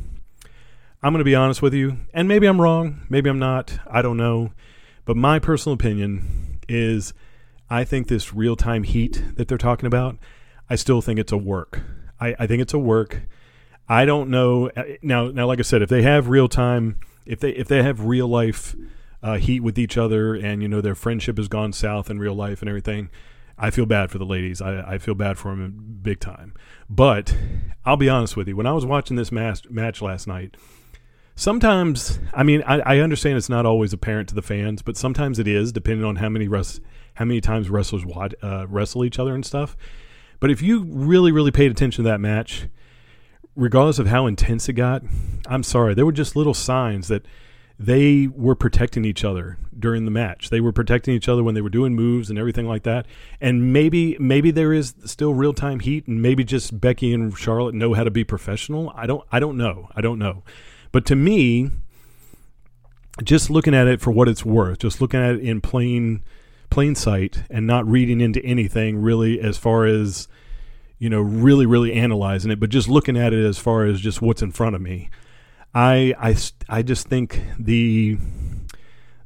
I'm 1.01 1.11
going 1.11 1.19
to 1.19 1.25
be 1.25 1.35
honest 1.35 1.61
with 1.61 1.73
you, 1.73 1.97
and 2.13 2.27
maybe 2.27 2.45
I'm 2.45 2.61
wrong, 2.61 3.01
maybe 3.09 3.29
I'm 3.29 3.39
not, 3.39 3.79
I 3.87 4.01
don't 4.01 4.15
know, 4.15 4.53
but 5.03 5.17
my 5.17 5.39
personal 5.39 5.73
opinion 5.73 6.59
is 6.69 7.13
I 7.69 7.83
think 7.83 8.07
this 8.07 8.33
real 8.33 8.55
time 8.55 8.83
heat 8.83 9.23
that 9.35 9.47
they're 9.47 9.57
talking 9.57 9.87
about, 9.87 10.17
I 10.69 10.75
still 10.75 11.01
think 11.01 11.19
it's 11.19 11.31
a 11.31 11.37
work. 11.37 11.81
I, 12.21 12.35
I 12.39 12.47
think 12.47 12.61
it's 12.61 12.73
a 12.73 12.79
work. 12.79 13.23
I 13.89 14.05
don't 14.05 14.29
know 14.29 14.69
uh, 14.77 14.83
now. 15.01 15.27
Now, 15.27 15.45
like 15.45 15.59
I 15.59 15.63
said, 15.63 15.81
if 15.81 15.89
they 15.89 16.03
have 16.03 16.29
real 16.29 16.47
time, 16.47 16.99
if 17.25 17.41
they 17.41 17.49
if 17.49 17.67
they 17.67 17.83
have 17.83 18.05
real 18.05 18.29
life 18.29 18.75
uh, 19.21 19.37
heat 19.37 19.59
with 19.59 19.77
each 19.77 19.97
other, 19.97 20.33
and 20.35 20.61
you 20.61 20.69
know 20.69 20.79
their 20.79 20.95
friendship 20.95 21.35
has 21.35 21.49
gone 21.49 21.73
south 21.73 22.09
in 22.09 22.17
real 22.17 22.33
life 22.33 22.61
and 22.61 22.69
everything. 22.69 23.09
I 23.57 23.69
feel 23.69 23.85
bad 23.85 24.11
for 24.11 24.17
the 24.17 24.25
ladies. 24.25 24.61
I, 24.61 24.93
I 24.93 24.97
feel 24.97 25.15
bad 25.15 25.37
for 25.37 25.55
them 25.55 25.99
big 26.01 26.19
time. 26.19 26.53
But 26.89 27.35
I'll 27.85 27.97
be 27.97 28.09
honest 28.09 28.35
with 28.35 28.47
you. 28.47 28.55
When 28.55 28.67
I 28.67 28.73
was 28.73 28.85
watching 28.85 29.15
this 29.15 29.31
match, 29.31 29.69
match 29.69 30.01
last 30.01 30.27
night, 30.27 30.57
sometimes 31.35 32.19
I 32.33 32.43
mean 32.43 32.63
I, 32.65 32.79
I, 32.79 32.99
understand 32.99 33.37
it's 33.37 33.49
not 33.49 33.65
always 33.65 33.93
apparent 33.93 34.29
to 34.29 34.35
the 34.35 34.41
fans, 34.41 34.81
but 34.81 34.97
sometimes 34.97 35.39
it 35.39 35.47
is, 35.47 35.71
depending 35.71 36.05
on 36.05 36.17
how 36.17 36.29
many 36.29 36.47
how 37.15 37.25
many 37.25 37.41
times 37.41 37.69
wrestlers 37.69 38.03
uh, 38.41 38.65
wrestle 38.67 39.05
each 39.05 39.19
other 39.19 39.35
and 39.35 39.45
stuff. 39.45 39.77
But 40.39 40.51
if 40.51 40.61
you 40.61 40.83
really 40.83 41.31
really 41.31 41.51
paid 41.51 41.71
attention 41.71 42.03
to 42.03 42.09
that 42.09 42.19
match, 42.19 42.67
regardless 43.55 43.99
of 43.99 44.07
how 44.07 44.27
intense 44.27 44.67
it 44.69 44.73
got, 44.73 45.03
I'm 45.47 45.63
sorry, 45.63 45.93
there 45.93 46.05
were 46.05 46.11
just 46.11 46.35
little 46.35 46.53
signs 46.53 47.07
that 47.07 47.25
they 47.79 48.27
were 48.27 48.55
protecting 48.55 49.03
each 49.03 49.23
other 49.23 49.57
during 49.77 50.05
the 50.05 50.11
match. 50.11 50.49
They 50.49 50.61
were 50.61 50.71
protecting 50.71 51.13
each 51.15 51.27
other 51.27 51.43
when 51.43 51.55
they 51.55 51.61
were 51.61 51.69
doing 51.69 51.95
moves 51.95 52.29
and 52.29 52.37
everything 52.37 52.67
like 52.67 52.83
that. 52.83 53.05
And 53.41 53.73
maybe 53.73 54.15
maybe 54.19 54.51
there 54.51 54.73
is 54.73 54.93
still 55.05 55.33
real 55.33 55.53
time 55.53 55.79
heat, 55.79 56.07
and 56.07 56.21
maybe 56.21 56.43
just 56.43 56.79
Becky 56.79 57.13
and 57.13 57.37
Charlotte 57.37 57.75
know 57.75 57.93
how 57.93 58.03
to 58.03 58.11
be 58.11 58.23
professional. 58.23 58.93
I 58.95 59.05
don't 59.07 59.25
I 59.31 59.39
don't 59.39 59.57
know. 59.57 59.89
I 59.95 60.01
don't 60.01 60.19
know. 60.19 60.43
But 60.91 61.05
to 61.07 61.15
me, 61.15 61.71
just 63.23 63.49
looking 63.49 63.73
at 63.73 63.87
it 63.87 64.01
for 64.01 64.11
what 64.11 64.27
it's 64.27 64.45
worth, 64.45 64.79
just 64.79 65.01
looking 65.01 65.19
at 65.19 65.35
it 65.35 65.41
in 65.41 65.61
plain 65.61 66.23
plain 66.69 66.95
sight, 66.95 67.43
and 67.49 67.67
not 67.67 67.87
reading 67.87 68.21
into 68.21 68.43
anything 68.43 68.97
really 69.01 69.39
as 69.39 69.57
far 69.57 69.85
as 69.85 70.27
you 70.99 71.09
know, 71.09 71.21
really 71.21 71.65
really 71.65 71.93
analyzing 71.93 72.51
it, 72.51 72.59
but 72.59 72.69
just 72.69 72.87
looking 72.87 73.17
at 73.17 73.33
it 73.33 73.43
as 73.43 73.57
far 73.57 73.85
as 73.85 73.99
just 73.99 74.21
what's 74.21 74.41
in 74.41 74.51
front 74.51 74.75
of 74.75 74.81
me. 74.81 75.09
I 75.73 76.13
I 76.19 76.35
I 76.69 76.81
just 76.81 77.07
think 77.07 77.41
the 77.57 78.17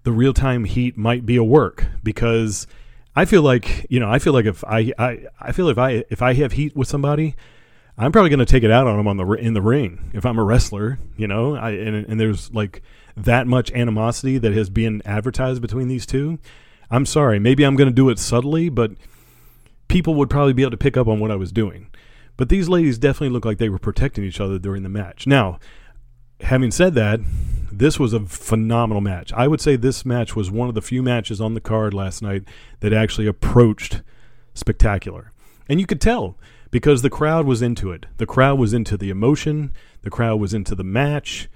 the 0.03 0.11
real 0.11 0.33
time 0.33 0.63
heat 0.63 0.97
might 0.97 1.25
be 1.25 1.35
a 1.35 1.43
work 1.43 1.85
because 2.03 2.67
I 3.15 3.25
feel 3.25 3.41
like 3.41 3.85
you 3.89 3.99
know 3.99 4.09
I 4.09 4.19
feel 4.19 4.33
like 4.33 4.45
if 4.45 4.63
I 4.63 4.93
I, 4.97 5.25
I 5.39 5.51
feel 5.51 5.69
if 5.69 5.77
I 5.77 6.05
if 6.09 6.21
I 6.21 6.33
have 6.33 6.53
heat 6.53 6.75
with 6.75 6.87
somebody, 6.87 7.35
I'm 7.97 8.11
probably 8.11 8.29
going 8.29 8.39
to 8.39 8.45
take 8.45 8.63
it 8.63 8.71
out 8.71 8.87
on 8.87 8.97
them 8.97 9.07
on 9.07 9.17
the 9.17 9.25
in 9.33 9.53
the 9.53 9.61
ring 9.61 10.11
if 10.13 10.25
I'm 10.25 10.37
a 10.37 10.43
wrestler, 10.43 10.99
you 11.17 11.27
know. 11.27 11.55
I 11.55 11.71
and, 11.71 12.05
and 12.05 12.19
there's 12.19 12.53
like 12.53 12.81
that 13.17 13.47
much 13.47 13.71
animosity 13.71 14.37
that 14.37 14.53
has 14.53 14.69
been 14.69 15.01
advertised 15.03 15.61
between 15.61 15.87
these 15.87 16.05
two. 16.05 16.39
I'm 16.89 17.05
sorry, 17.05 17.37
maybe 17.39 17.65
I'm 17.65 17.75
going 17.75 17.89
to 17.89 17.93
do 17.93 18.09
it 18.09 18.19
subtly, 18.19 18.69
but 18.69 18.91
people 19.89 20.15
would 20.15 20.29
probably 20.29 20.53
be 20.53 20.61
able 20.61 20.71
to 20.71 20.77
pick 20.77 20.95
up 20.95 21.07
on 21.07 21.19
what 21.19 21.31
I 21.31 21.35
was 21.35 21.51
doing. 21.51 21.89
But 22.37 22.49
these 22.49 22.69
ladies 22.69 22.97
definitely 22.97 23.29
look 23.29 23.45
like 23.45 23.57
they 23.57 23.67
were 23.67 23.79
protecting 23.79 24.23
each 24.23 24.39
other 24.39 24.59
during 24.59 24.83
the 24.83 24.89
match. 24.89 25.25
Now, 25.25 25.59
having 26.41 26.71
said 26.71 26.93
that, 26.95 27.19
this 27.71 27.99
was 27.99 28.13
a 28.13 28.21
phenomenal 28.21 29.01
match. 29.01 29.31
I 29.33 29.47
would 29.47 29.61
say 29.61 29.75
this 29.75 30.05
match 30.05 30.35
was 30.35 30.49
one 30.49 30.69
of 30.69 30.75
the 30.75 30.81
few 30.81 31.03
matches 31.03 31.39
on 31.41 31.53
the 31.53 31.61
card 31.61 31.93
last 31.93 32.21
night 32.21 32.43
that 32.79 32.93
actually 32.93 33.27
approached 33.27 34.01
spectacular. 34.53 35.31
And 35.69 35.79
you 35.79 35.85
could 35.85 36.01
tell 36.01 36.37
because 36.71 37.01
the 37.01 37.09
crowd 37.09 37.45
was 37.45 37.61
into 37.61 37.91
it. 37.91 38.05
The 38.17 38.25
crowd 38.25 38.57
was 38.59 38.73
into 38.73 38.97
the 38.97 39.09
emotion, 39.09 39.73
the 40.01 40.09
crowd 40.09 40.39
was 40.39 40.53
into 40.53 40.75
the 40.75 40.83
match. 40.83 41.49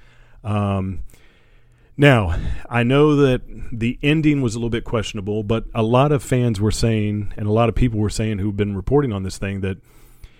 Um, 0.43 1.03
now, 1.97 2.39
I 2.69 2.83
know 2.83 3.15
that 3.15 3.41
the 3.71 3.99
ending 4.01 4.41
was 4.41 4.55
a 4.55 4.57
little 4.57 4.69
bit 4.69 4.83
questionable, 4.83 5.43
but 5.43 5.65
a 5.73 5.83
lot 5.83 6.11
of 6.11 6.23
fans 6.23 6.59
were 6.59 6.71
saying, 6.71 7.33
and 7.37 7.47
a 7.47 7.51
lot 7.51 7.69
of 7.69 7.75
people 7.75 7.99
were 7.99 8.09
saying 8.09 8.39
who've 8.39 8.55
been 8.55 8.75
reporting 8.75 9.11
on 9.11 9.23
this 9.23 9.37
thing, 9.37 9.61
that, 9.61 9.77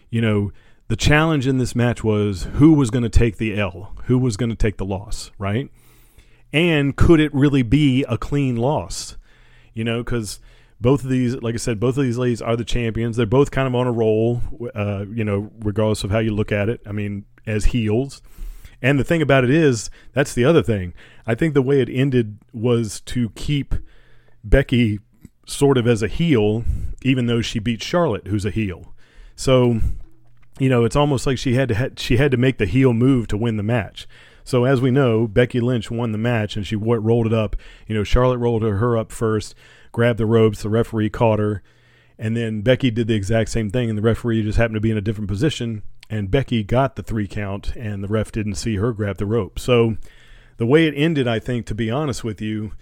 you 0.10 0.22
know, 0.22 0.52
the 0.92 0.98
challenge 0.98 1.48
in 1.48 1.58
this 1.58 1.74
match 1.76 2.04
was 2.04 2.44
who 2.56 2.74
was 2.74 2.90
going 2.90 3.04
to 3.04 3.10
take 3.10 3.38
the 3.38 3.58
L, 3.58 3.96
who 4.06 4.20
was 4.20 4.38
going 4.38 4.50
to 4.50 4.56
take 4.56 4.78
the 4.78 4.86
loss, 4.86 5.32
right? 5.40 5.72
And 6.54 6.96
could 6.96 7.20
it 7.20 7.34
really 7.34 7.64
be 7.64 8.04
a 8.10 8.18
clean 8.18 8.58
loss? 8.58 9.16
you 9.74 9.84
know, 9.84 10.04
because 10.04 10.40
both 10.80 11.04
of 11.04 11.10
these, 11.10 11.36
like 11.36 11.54
I 11.56 11.58
said, 11.58 11.80
both 11.80 11.98
of 11.98 12.04
these 12.04 12.18
ladies 12.18 12.42
are 12.42 12.56
the 12.56 12.66
champions. 12.66 13.18
They're 13.18 13.26
both 13.26 13.52
kind 13.52 13.68
of 13.68 13.76
on 13.76 13.88
a 13.88 13.92
roll, 13.92 14.42
uh, 14.74 15.06
you 15.12 15.24
know, 15.24 15.52
regardless 15.60 16.04
of 16.04 16.12
how 16.12 16.20
you 16.20 16.32
look 16.32 16.52
at 16.52 16.70
it. 16.70 16.82
I 16.86 16.92
mean, 16.92 17.26
as 17.46 17.66
heels. 17.66 18.22
And 18.82 19.00
the 19.00 19.04
thing 19.04 19.22
about 19.22 19.44
it 19.44 19.52
is, 19.52 19.90
that's 20.14 20.34
the 20.34 20.44
other 20.44 20.64
thing. 20.64 20.94
I 21.28 21.36
think 21.36 21.54
the 21.54 21.62
way 21.62 21.82
it 21.82 21.90
ended 21.90 22.40
was 22.52 23.00
to 23.02 23.30
keep 23.32 23.76
Becky 24.44 25.00
sort 25.46 25.78
of 25.78 25.88
as 25.88 26.02
a 26.02 26.08
heel, 26.08 26.64
even 27.04 27.28
though 27.28 27.42
she 27.42 27.60
beat 27.60 27.84
Charlotte, 27.84 28.28
who's 28.28 28.46
a 28.46 28.52
heel. 28.52 28.96
So, 29.36 29.80
you 30.62 30.70
know, 30.70 30.86
it's 30.86 30.96
almost 30.96 31.26
like 31.26 31.38
she 31.38 31.56
had 31.56 31.70
to 31.70 31.76
ha- 31.76 31.90
she 31.98 32.18
had 32.18 32.32
to 32.32 32.38
make 32.38 32.58
the 32.58 32.66
heel 32.66 32.94
move 32.94 33.28
to 33.28 33.38
win 33.38 33.58
the 33.58 33.64
match. 33.64 34.08
So 34.44 34.66
as 34.66 34.82
we 34.82 34.92
know, 34.92 35.28
Becky 35.28 35.60
Lynch 35.60 35.90
won 35.90 36.12
the 36.12 36.18
match 36.18 36.56
and 36.56 36.66
she 36.66 36.76
w- 36.76 37.00
rolled 37.00 37.28
it 37.28 37.34
up. 37.34 37.56
You 37.88 37.96
know, 37.96 38.04
Charlotte 38.04 38.38
rolled 38.38 38.64
her 38.64 38.98
up 38.98 39.12
first 39.12 39.56
grabbed 39.92 40.20
the 40.20 40.26
ropes. 40.26 40.62
The 40.62 40.70
referee 40.70 41.10
caught 41.10 41.40
her. 41.40 41.62
And 42.18 42.38
then 42.38 42.62
Becky 42.62 42.92
did 42.92 43.08
the 43.08 43.16
exact 43.16 43.50
same 43.50 43.70
thing, 43.70 43.90
and 43.90 43.98
the 43.98 44.04
referee 44.04 44.44
just 44.44 44.58
happened 44.58 44.76
to 44.76 44.82
be 44.82 44.92
in 44.92 44.98
a 44.98 45.02
different 45.02 45.28
position. 45.28 45.82
And 46.10 46.30
Becky 46.30 46.64
got 46.64 46.96
the 46.96 47.04
three 47.04 47.28
count, 47.28 47.76
and 47.76 48.04
the 48.04 48.08
ref 48.08 48.32
didn't 48.32 48.56
see 48.56 48.76
her 48.76 48.94
grab 48.94 49.18
the 49.18 49.26
rope. 49.26 49.58
So 49.58 49.98
the 50.58 50.66
way 50.66 50.86
it 50.86 50.94
ended, 50.96 51.28
I 51.28 51.40
think, 51.40 51.66
to 51.68 51.76
be 51.76 51.90
honest 51.90 52.24
with 52.24 52.42
you, 52.42 52.74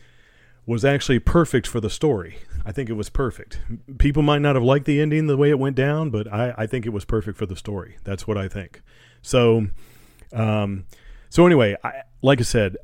was 0.70 0.86
actually 0.86 1.18
perfect 1.18 1.66
for 1.66 1.82
the 1.82 1.90
story. 1.90 2.38
I 2.64 2.72
think 2.72 2.92
it 2.92 2.94
was 2.94 3.10
perfect. 3.10 3.60
People 3.98 4.22
might 4.22 4.44
not 4.44 4.56
have 4.56 4.64
liked 4.64 4.86
the 4.86 5.02
ending 5.02 5.26
the 5.26 5.36
way 5.36 5.50
it 5.50 5.58
went 5.58 5.76
down, 5.76 6.12
but 6.12 6.32
I, 6.32 6.54
I 6.60 6.68
think 6.68 6.86
it 6.86 6.92
was 6.92 7.06
perfect 7.06 7.40
for 7.40 7.48
the 7.48 7.56
story. 7.56 7.98
That's 8.04 8.28
what 8.28 8.38
I 8.38 8.48
think. 8.48 8.84
So, 9.24 9.70
um, 10.32 10.86
so 11.28 11.48
anyway, 11.48 11.76
I, 11.84 12.04
like 12.22 12.40
I 12.40 12.44
said, 12.44 12.78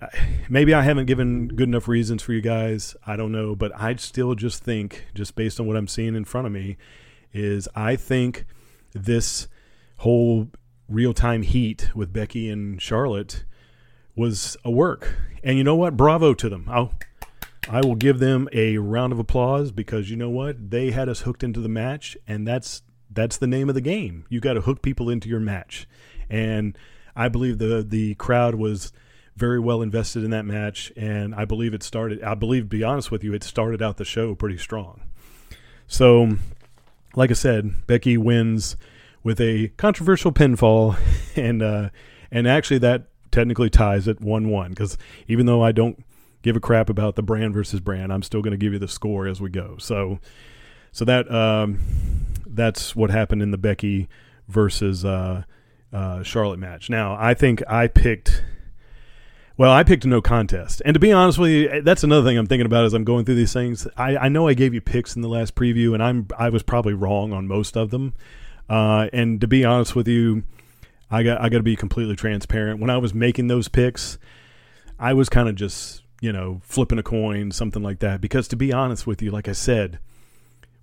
maybe 0.50 0.74
I 0.74 0.82
haven't 0.82 1.06
given 1.06 1.48
good 1.48 1.68
enough 1.70 1.88
reasons 1.88 2.24
for 2.24 2.34
you 2.34 2.42
guys. 2.42 2.96
I 3.06 3.16
don't 3.18 3.32
know, 3.32 3.56
but 3.56 3.72
I 3.80 3.96
still 3.98 4.34
just 4.34 4.64
think, 4.64 5.06
just 5.14 5.36
based 5.36 5.60
on 5.60 5.68
what 5.68 5.78
I'm 5.78 5.88
seeing 5.88 6.16
in 6.16 6.26
front 6.26 6.48
of 6.48 6.54
me, 6.54 6.78
is 7.34 7.70
I 7.76 7.98
think 7.98 8.48
this 8.94 9.48
whole 9.98 10.48
real 10.90 11.14
time 11.14 11.44
heat 11.44 11.92
with 11.94 12.12
Becky 12.12 12.50
and 12.50 12.82
Charlotte 12.82 13.46
was 14.16 14.58
a 14.66 14.72
work. 14.72 15.14
And 15.44 15.60
you 15.60 15.64
know 15.64 15.76
what? 15.76 15.96
Bravo 15.96 16.34
to 16.34 16.50
them. 16.50 16.66
I'll 16.68 16.94
I 17.70 17.82
will 17.82 17.96
give 17.96 18.20
them 18.20 18.48
a 18.54 18.78
round 18.78 19.12
of 19.14 19.20
applause 19.20 19.72
because 19.72 20.10
you 20.10 20.16
know 20.16 20.30
what? 20.30 20.70
They 20.70 20.92
had 20.92 21.10
us 21.10 21.22
hooked 21.22 21.44
into 21.44 21.60
the 21.60 21.70
match 21.70 22.16
and 22.28 22.48
that's 22.48 22.84
that's 23.10 23.38
the 23.38 23.48
name 23.48 23.70
of 23.70 23.76
the 23.76 23.82
game. 23.82 24.26
You 24.30 24.40
got 24.40 24.54
to 24.54 24.62
hook 24.62 24.82
people 24.82 25.10
into 25.10 25.30
your 25.30 25.40
match. 25.40 25.88
And 26.30 26.78
I 27.16 27.30
believe 27.30 27.58
the 27.58 27.86
the 27.88 28.16
crowd 28.16 28.56
was 28.56 28.92
very 29.36 29.60
well 29.60 29.82
invested 29.82 30.24
in 30.24 30.32
that 30.32 30.46
match, 30.46 30.94
and 30.96 31.36
I 31.36 31.46
believe 31.46 31.74
it 31.74 31.84
started. 31.84 32.24
I 32.24 32.36
believe, 32.36 32.64
to 32.64 32.68
be 32.68 32.84
honest 32.84 33.12
with 33.12 33.24
you, 33.24 33.34
it 33.34 33.44
started 33.44 33.82
out 33.82 33.98
the 33.98 34.06
show 34.06 34.34
pretty 34.34 34.58
strong. 34.58 35.02
So, 35.88 36.38
like 37.16 37.32
I 37.32 37.34
said, 37.34 37.86
Becky 37.86 38.18
wins 38.18 38.78
with 39.24 39.42
a 39.42 39.70
controversial 39.78 40.32
pinfall, 40.32 40.98
and 41.36 41.62
uh, 41.62 41.90
and 42.32 42.48
actually 42.48 42.80
that 42.80 43.08
technically 43.32 43.70
ties 43.70 44.08
at 44.08 44.22
one 44.22 44.50
one 44.50 44.70
because 44.70 44.98
even 45.28 45.46
though 45.46 45.62
I 45.62 45.74
don't 45.74 46.04
give 46.46 46.56
a 46.56 46.62
crap 46.62 46.90
about 46.90 47.16
the 47.16 47.24
brand 47.24 47.54
versus 47.54 47.80
brand, 47.80 48.14
I'm 48.14 48.24
still 48.24 48.42
going 48.42 48.52
to 48.52 48.58
give 48.58 48.72
you 48.72 48.80
the 48.80 48.88
score 48.88 49.28
as 49.28 49.42
we 49.42 49.50
go. 49.50 49.76
So, 49.80 50.20
so 50.92 51.04
that 51.06 51.30
um, 51.30 51.80
that's 52.46 52.96
what 52.96 53.10
happened 53.10 53.42
in 53.42 53.52
the 53.52 53.58
Becky 53.58 54.08
versus. 54.48 55.04
Uh, 55.04 55.44
uh, 55.96 56.24
Charlotte 56.24 56.60
match. 56.60 56.90
Now, 56.90 57.16
I 57.18 57.34
think 57.34 57.64
I 57.68 57.88
picked. 57.88 58.44
Well, 59.58 59.72
I 59.72 59.84
picked 59.84 60.06
no 60.06 60.22
contest, 60.22 60.82
and 60.84 60.94
to 60.94 61.00
be 61.00 61.14
honest 61.14 61.38
with 61.38 61.50
you, 61.50 61.82
that's 61.82 62.04
another 62.04 62.28
thing 62.28 62.38
I'm 62.38 62.46
thinking 62.46 62.66
about 62.66 62.84
as 62.84 62.94
I'm 62.94 63.06
going 63.06 63.24
through 63.24 63.36
these 63.36 63.54
things. 63.54 63.88
I, 63.96 64.18
I 64.18 64.28
know 64.28 64.50
I 64.50 64.54
gave 64.54 64.74
you 64.74 64.82
picks 64.82 65.16
in 65.16 65.22
the 65.22 65.30
last 65.30 65.56
preview, 65.56 65.94
and 65.94 66.04
I'm 66.04 66.28
I 66.38 66.50
was 66.50 66.62
probably 66.62 66.94
wrong 66.94 67.32
on 67.32 67.48
most 67.48 67.78
of 67.78 67.90
them. 67.90 68.14
Uh, 68.70 69.08
and 69.14 69.40
to 69.40 69.48
be 69.48 69.64
honest 69.64 69.96
with 69.96 70.10
you, 70.10 70.44
I 71.10 71.24
got 71.24 71.40
I 71.40 71.48
got 71.48 71.60
to 71.60 71.64
be 71.64 71.78
completely 71.78 72.18
transparent. 72.18 72.82
When 72.82 72.90
I 72.90 72.98
was 72.98 73.14
making 73.14 73.48
those 73.48 73.70
picks, 73.70 74.18
I 75.00 75.14
was 75.14 75.30
kind 75.30 75.48
of 75.48 75.56
just 75.56 76.02
you 76.26 76.34
know 76.34 76.60
flipping 76.64 76.98
a 76.98 77.04
coin, 77.04 77.52
something 77.52 77.84
like 77.84 78.00
that. 78.00 78.20
Because 78.20 78.48
to 78.48 78.56
be 78.56 78.74
honest 78.74 79.06
with 79.06 79.22
you, 79.22 79.30
like 79.30 79.48
I 79.48 79.52
said, 79.52 80.00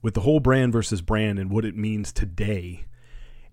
with 0.00 0.14
the 0.14 0.20
whole 0.20 0.38
brand 0.38 0.72
versus 0.72 1.02
brand 1.02 1.40
and 1.40 1.50
what 1.50 1.64
it 1.64 1.76
means 1.76 2.12
today, 2.12 2.84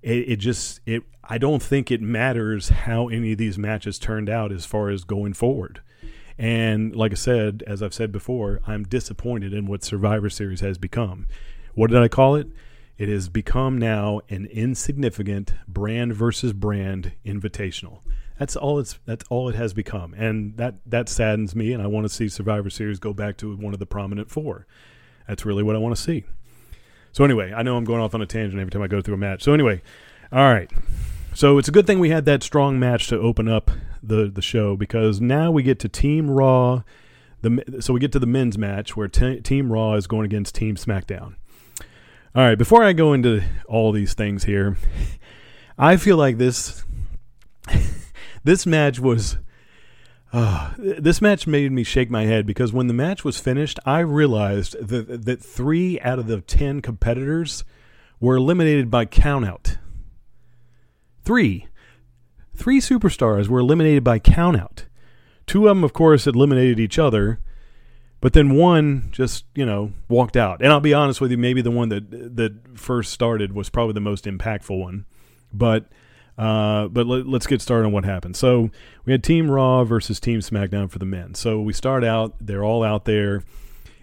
it, 0.04 0.30
it 0.30 0.36
just 0.36 0.82
it 0.86 1.02
I 1.24 1.40
don't 1.40 1.64
think 1.64 1.90
it 1.90 2.00
matters 2.00 2.70
how 2.70 3.08
any 3.08 3.32
of 3.32 3.40
these 3.40 3.58
matches 3.58 3.98
turned 3.98 4.30
out 4.30 4.52
as 4.52 4.68
far 4.68 4.90
as 4.92 5.04
going 5.04 5.34
forward. 5.34 5.82
And 6.38 6.96
like 6.96 7.12
I 7.12 7.16
said, 7.16 7.64
as 7.66 7.82
I've 7.82 7.94
said 7.96 8.12
before, 8.12 8.62
I'm 8.68 8.84
disappointed 8.84 9.52
in 9.52 9.66
what 9.66 9.84
Survivor 9.84 10.30
Series 10.30 10.62
has 10.62 10.78
become. 10.78 11.26
What 11.74 11.90
did 11.90 12.02
I 12.04 12.08
call 12.08 12.36
it? 12.36 12.50
It 13.00 13.10
has 13.10 13.30
become 13.30 13.80
now 13.80 14.22
an 14.30 14.46
insignificant 14.46 15.54
brand 15.68 16.14
versus 16.14 16.54
brand 16.54 17.14
invitational. 17.26 18.02
That's 18.40 18.56
all 18.56 18.80
it's 18.80 18.98
that's 19.06 19.26
all 19.30 19.50
it 19.50 19.56
has 19.56 19.74
become. 19.74 20.14
And 20.14 20.56
that 20.56 20.76
that 20.86 21.10
saddens 21.10 21.56
me 21.56 21.74
and 21.74 21.84
I 21.84 21.88
want 21.88 22.06
to 22.06 22.10
see 22.10 22.30
Survivor 22.30 22.70
Series 22.70 22.98
go 22.98 23.14
back 23.14 23.36
to 23.38 23.56
one 23.56 23.74
of 23.74 23.80
the 23.80 23.86
prominent 23.86 24.32
four. 24.32 24.66
That's 25.28 25.46
really 25.46 25.62
what 25.62 25.76
I 25.76 25.80
want 25.80 25.96
to 25.96 26.02
see. 26.02 26.24
So 27.12 27.26
anyway, 27.26 27.54
I 27.54 27.64
know 27.64 27.76
I'm 27.76 27.84
going 27.84 28.02
off 28.02 28.16
on 28.16 28.22
a 28.22 28.26
tangent 28.26 28.60
every 28.60 28.72
time 28.72 28.82
I 28.82 28.88
go 28.88 29.02
through 29.02 29.16
a 29.16 29.18
match. 29.18 29.44
So 29.44 29.54
anyway, 29.54 29.82
all 30.32 30.52
right. 30.52 30.72
So 31.34 31.58
it's 31.58 31.68
a 31.68 31.72
good 31.72 31.86
thing 31.86 32.00
we 32.00 32.10
had 32.10 32.26
that 32.26 32.42
strong 32.42 32.80
match 32.80 33.08
to 33.10 33.20
open 33.20 33.50
up 33.50 33.72
the 34.02 34.32
the 34.34 34.42
show 34.42 34.78
because 34.78 35.20
now 35.20 35.52
we 35.52 35.62
get 35.62 35.78
to 35.80 35.90
Team 35.90 36.32
Raw. 36.32 36.84
The 37.42 37.82
so 37.82 37.94
we 37.94 38.00
get 38.00 38.14
to 38.14 38.20
the 38.20 38.26
men's 38.26 38.58
match 38.58 38.96
where 38.96 39.10
Team 39.10 39.72
Raw 39.72 39.96
is 39.96 40.08
going 40.08 40.26
against 40.26 40.56
Team 40.56 40.76
SmackDown. 40.76 41.36
All 42.36 42.46
right, 42.46 42.58
before 42.58 42.84
I 42.84 42.94
go 42.94 43.12
into 43.12 43.44
all 43.68 43.92
these 43.92 44.14
things 44.14 44.46
here, 44.46 44.78
I 45.78 45.98
feel 45.98 46.16
like 46.16 46.38
this 46.38 46.86
this 48.44 48.66
match 48.66 49.00
was 49.00 49.38
uh, 50.32 50.74
this 50.78 51.22
match 51.22 51.48
made 51.48 51.72
me 51.72 51.84
shake 51.84 52.12
my 52.12 52.26
head 52.26 52.46
because 52.46 52.72
when 52.72 52.88
the 52.88 52.94
match 52.94 53.24
was 53.24 53.40
finished, 53.40 53.80
I 53.86 54.00
realized 54.00 54.76
that 54.80 55.26
that 55.26 55.42
three 55.42 56.00
out 56.02 56.20
of 56.20 56.28
the 56.28 56.42
ten 56.42 56.82
competitors 56.82 57.64
were 58.20 58.36
eliminated 58.36 58.92
by 58.92 59.06
countout. 59.06 59.78
Three, 61.24 61.68
three 62.56 62.80
superstars 62.80 63.48
were 63.48 63.60
eliminated 63.60 64.04
by 64.04 64.20
countout. 64.20 64.86
Two 65.48 65.68
of 65.68 65.76
them, 65.76 65.84
of 65.84 65.94
course, 65.94 66.28
eliminated 66.28 66.80
each 66.80 67.00
other, 67.00 67.40
but 68.22 68.34
then 68.34 68.56
one 68.56 69.10
just 69.12 69.46
you 69.56 69.66
know 69.66 69.94
walked 70.08 70.38
out. 70.38 70.62
And 70.62 70.72
I'll 70.72 70.80
be 70.80 70.94
honest 70.94 71.22
with 71.22 71.32
you, 71.32 71.40
maybe 71.40 71.64
the 71.64 71.72
one 71.72 71.90
that 71.90 72.12
that 72.12 72.78
first 72.78 73.12
started 73.12 73.54
was 73.54 73.70
probably 73.70 73.94
the 73.94 74.00
most 74.00 74.26
impactful 74.26 74.80
one, 74.80 75.06
but 75.52 75.88
uh, 76.40 76.88
but 76.88 77.06
let, 77.06 77.28
us 77.28 77.48
get 77.48 77.62
started 77.62 77.88
on 77.88 77.92
what 77.92 78.06
happened. 78.06 78.38
So 78.38 78.70
we 79.04 79.12
had 79.12 79.26
Team 79.26 79.52
Raw 79.52 79.84
versus 79.84 80.22
Team 80.22 80.40
SmackDown 80.40 80.90
for 80.90 80.98
the 80.98 81.06
men. 81.06 81.36
So 81.36 81.60
we 81.60 81.74
start 81.74 82.02
out; 82.06 82.34
they're 82.40 82.64
all 82.64 82.82
out 82.82 83.04
there, 83.04 83.44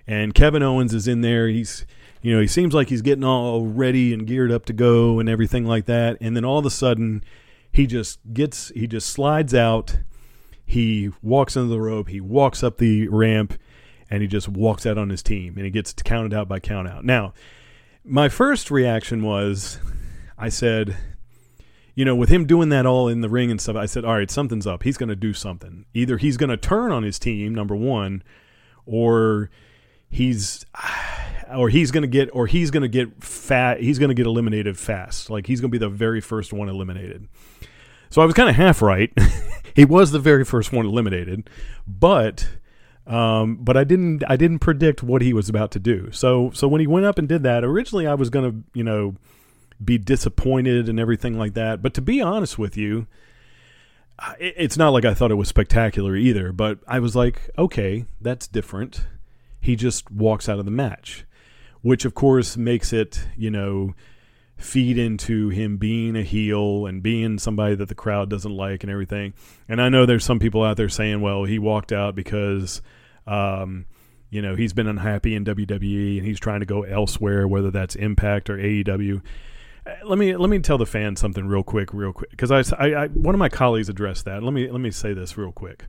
and 0.06 0.34
Kevin 0.34 0.62
Owens 0.62 0.92
is 0.92 1.08
in 1.08 1.22
there. 1.22 1.48
He's 1.48 1.86
you 2.20 2.34
know 2.34 2.40
he 2.42 2.46
seems 2.46 2.74
like 2.74 2.90
he's 2.90 3.00
getting 3.00 3.24
all 3.24 3.64
ready 3.64 4.12
and 4.12 4.26
geared 4.26 4.52
up 4.52 4.66
to 4.66 4.74
go 4.74 5.18
and 5.18 5.30
everything 5.30 5.64
like 5.64 5.86
that. 5.86 6.18
And 6.20 6.36
then 6.36 6.44
all 6.44 6.58
of 6.58 6.66
a 6.66 6.70
sudden, 6.70 7.24
he 7.72 7.86
just 7.86 8.18
gets 8.34 8.68
he 8.68 8.86
just 8.86 9.08
slides 9.08 9.54
out. 9.54 9.96
He 10.66 11.12
walks 11.22 11.56
into 11.56 11.68
the 11.70 11.80
rope. 11.80 12.08
He 12.08 12.20
walks 12.20 12.62
up 12.62 12.76
the 12.76 13.08
ramp, 13.08 13.58
and 14.10 14.20
he 14.20 14.28
just 14.28 14.46
walks 14.46 14.84
out 14.84 14.98
on 14.98 15.08
his 15.08 15.22
team, 15.22 15.54
and 15.56 15.64
he 15.64 15.70
gets 15.70 15.94
counted 15.94 16.34
out 16.34 16.48
by 16.48 16.60
count 16.60 16.86
out. 16.86 17.02
Now, 17.02 17.32
my 18.04 18.28
first 18.28 18.70
reaction 18.70 19.22
was, 19.22 19.78
I 20.36 20.50
said 20.50 20.98
you 21.96 22.04
know, 22.04 22.14
with 22.14 22.28
him 22.28 22.46
doing 22.46 22.68
that 22.68 22.84
all 22.84 23.08
in 23.08 23.22
the 23.22 23.28
ring 23.28 23.50
and 23.50 23.58
stuff, 23.58 23.74
I 23.74 23.86
said, 23.86 24.04
all 24.04 24.14
right, 24.14 24.30
something's 24.30 24.66
up. 24.66 24.82
He's 24.82 24.98
going 24.98 25.08
to 25.08 25.16
do 25.16 25.32
something. 25.32 25.86
Either 25.94 26.18
he's 26.18 26.36
going 26.36 26.50
to 26.50 26.58
turn 26.58 26.92
on 26.92 27.02
his 27.02 27.18
team, 27.18 27.54
number 27.54 27.74
one, 27.74 28.22
or 28.84 29.50
he's, 30.10 30.66
or 31.56 31.70
he's 31.70 31.90
going 31.90 32.02
to 32.02 32.08
get, 32.08 32.28
or 32.34 32.46
he's 32.46 32.70
going 32.70 32.82
to 32.82 32.88
get 32.88 33.24
fat. 33.24 33.80
He's 33.80 33.98
going 33.98 34.10
to 34.10 34.14
get 34.14 34.26
eliminated 34.26 34.78
fast. 34.78 35.30
Like 35.30 35.46
he's 35.46 35.62
going 35.62 35.70
to 35.70 35.72
be 35.72 35.82
the 35.82 35.88
very 35.88 36.20
first 36.20 36.52
one 36.52 36.68
eliminated. 36.68 37.28
So 38.10 38.20
I 38.20 38.26
was 38.26 38.34
kind 38.34 38.50
of 38.50 38.56
half 38.56 38.82
right. 38.82 39.10
he 39.74 39.86
was 39.86 40.10
the 40.10 40.18
very 40.18 40.44
first 40.44 40.72
one 40.72 40.86
eliminated, 40.86 41.50
but. 41.88 42.46
Um, 43.06 43.58
but 43.60 43.76
I 43.76 43.84
didn't 43.84 44.24
I 44.28 44.34
didn't 44.34 44.58
predict 44.58 45.00
what 45.00 45.22
he 45.22 45.32
was 45.32 45.48
about 45.48 45.70
to 45.70 45.78
do. 45.78 46.10
So 46.10 46.50
so 46.52 46.66
when 46.66 46.80
he 46.80 46.88
went 46.88 47.06
up 47.06 47.20
and 47.20 47.28
did 47.28 47.44
that, 47.44 47.62
originally 47.62 48.04
I 48.04 48.14
was 48.14 48.30
gonna 48.30 48.52
you 48.74 48.82
know 48.82 49.14
be 49.84 49.98
disappointed 49.98 50.88
and 50.88 50.98
everything 50.98 51.38
like 51.38 51.54
that. 51.54 51.82
But 51.82 51.94
to 51.94 52.02
be 52.02 52.20
honest 52.20 52.58
with 52.58 52.76
you, 52.76 53.06
it's 54.38 54.76
not 54.76 54.90
like 54.90 55.04
I 55.04 55.14
thought 55.14 55.30
it 55.30 55.36
was 55.36 55.48
spectacular 55.48 56.16
either, 56.16 56.52
but 56.52 56.78
I 56.88 57.00
was 57.00 57.14
like, 57.14 57.50
okay, 57.58 58.06
that's 58.20 58.46
different. 58.46 59.06
He 59.60 59.76
just 59.76 60.10
walks 60.10 60.48
out 60.48 60.58
of 60.58 60.64
the 60.64 60.70
match, 60.70 61.24
which 61.82 62.04
of 62.04 62.14
course 62.14 62.56
makes 62.56 62.92
it, 62.92 63.26
you 63.36 63.50
know, 63.50 63.94
feed 64.56 64.96
into 64.96 65.50
him 65.50 65.76
being 65.76 66.16
a 66.16 66.22
heel 66.22 66.86
and 66.86 67.02
being 67.02 67.38
somebody 67.38 67.74
that 67.74 67.90
the 67.90 67.94
crowd 67.94 68.30
doesn't 68.30 68.56
like 68.56 68.82
and 68.82 68.90
everything. 68.90 69.34
And 69.68 69.82
I 69.82 69.90
know 69.90 70.06
there's 70.06 70.24
some 70.24 70.38
people 70.38 70.64
out 70.64 70.78
there 70.78 70.88
saying, 70.88 71.20
well, 71.20 71.44
he 71.44 71.58
walked 71.58 71.92
out 71.92 72.14
because, 72.14 72.80
um, 73.26 73.84
you 74.30 74.42
know 74.42 74.54
he's 74.56 74.72
been 74.72 74.86
unhappy 74.86 75.34
in 75.34 75.44
WWE 75.44 76.18
and 76.18 76.26
he's 76.26 76.40
trying 76.40 76.60
to 76.60 76.66
go 76.66 76.82
elsewhere, 76.82 77.46
whether 77.46 77.70
that's 77.70 77.94
Impact 77.94 78.50
or 78.50 78.56
AEW. 78.56 79.22
Let 80.04 80.18
me 80.18 80.36
let 80.36 80.50
me 80.50 80.58
tell 80.58 80.78
the 80.78 80.86
fans 80.86 81.20
something 81.20 81.46
real 81.46 81.62
quick, 81.62 81.92
real 81.92 82.12
quick, 82.12 82.30
because 82.30 82.50
I, 82.50 82.62
I, 82.78 83.04
I 83.04 83.06
one 83.08 83.34
of 83.34 83.38
my 83.38 83.48
colleagues 83.48 83.88
addressed 83.88 84.24
that. 84.24 84.42
Let 84.42 84.52
me 84.52 84.70
let 84.70 84.80
me 84.80 84.90
say 84.90 85.12
this 85.12 85.38
real 85.38 85.52
quick. 85.52 85.86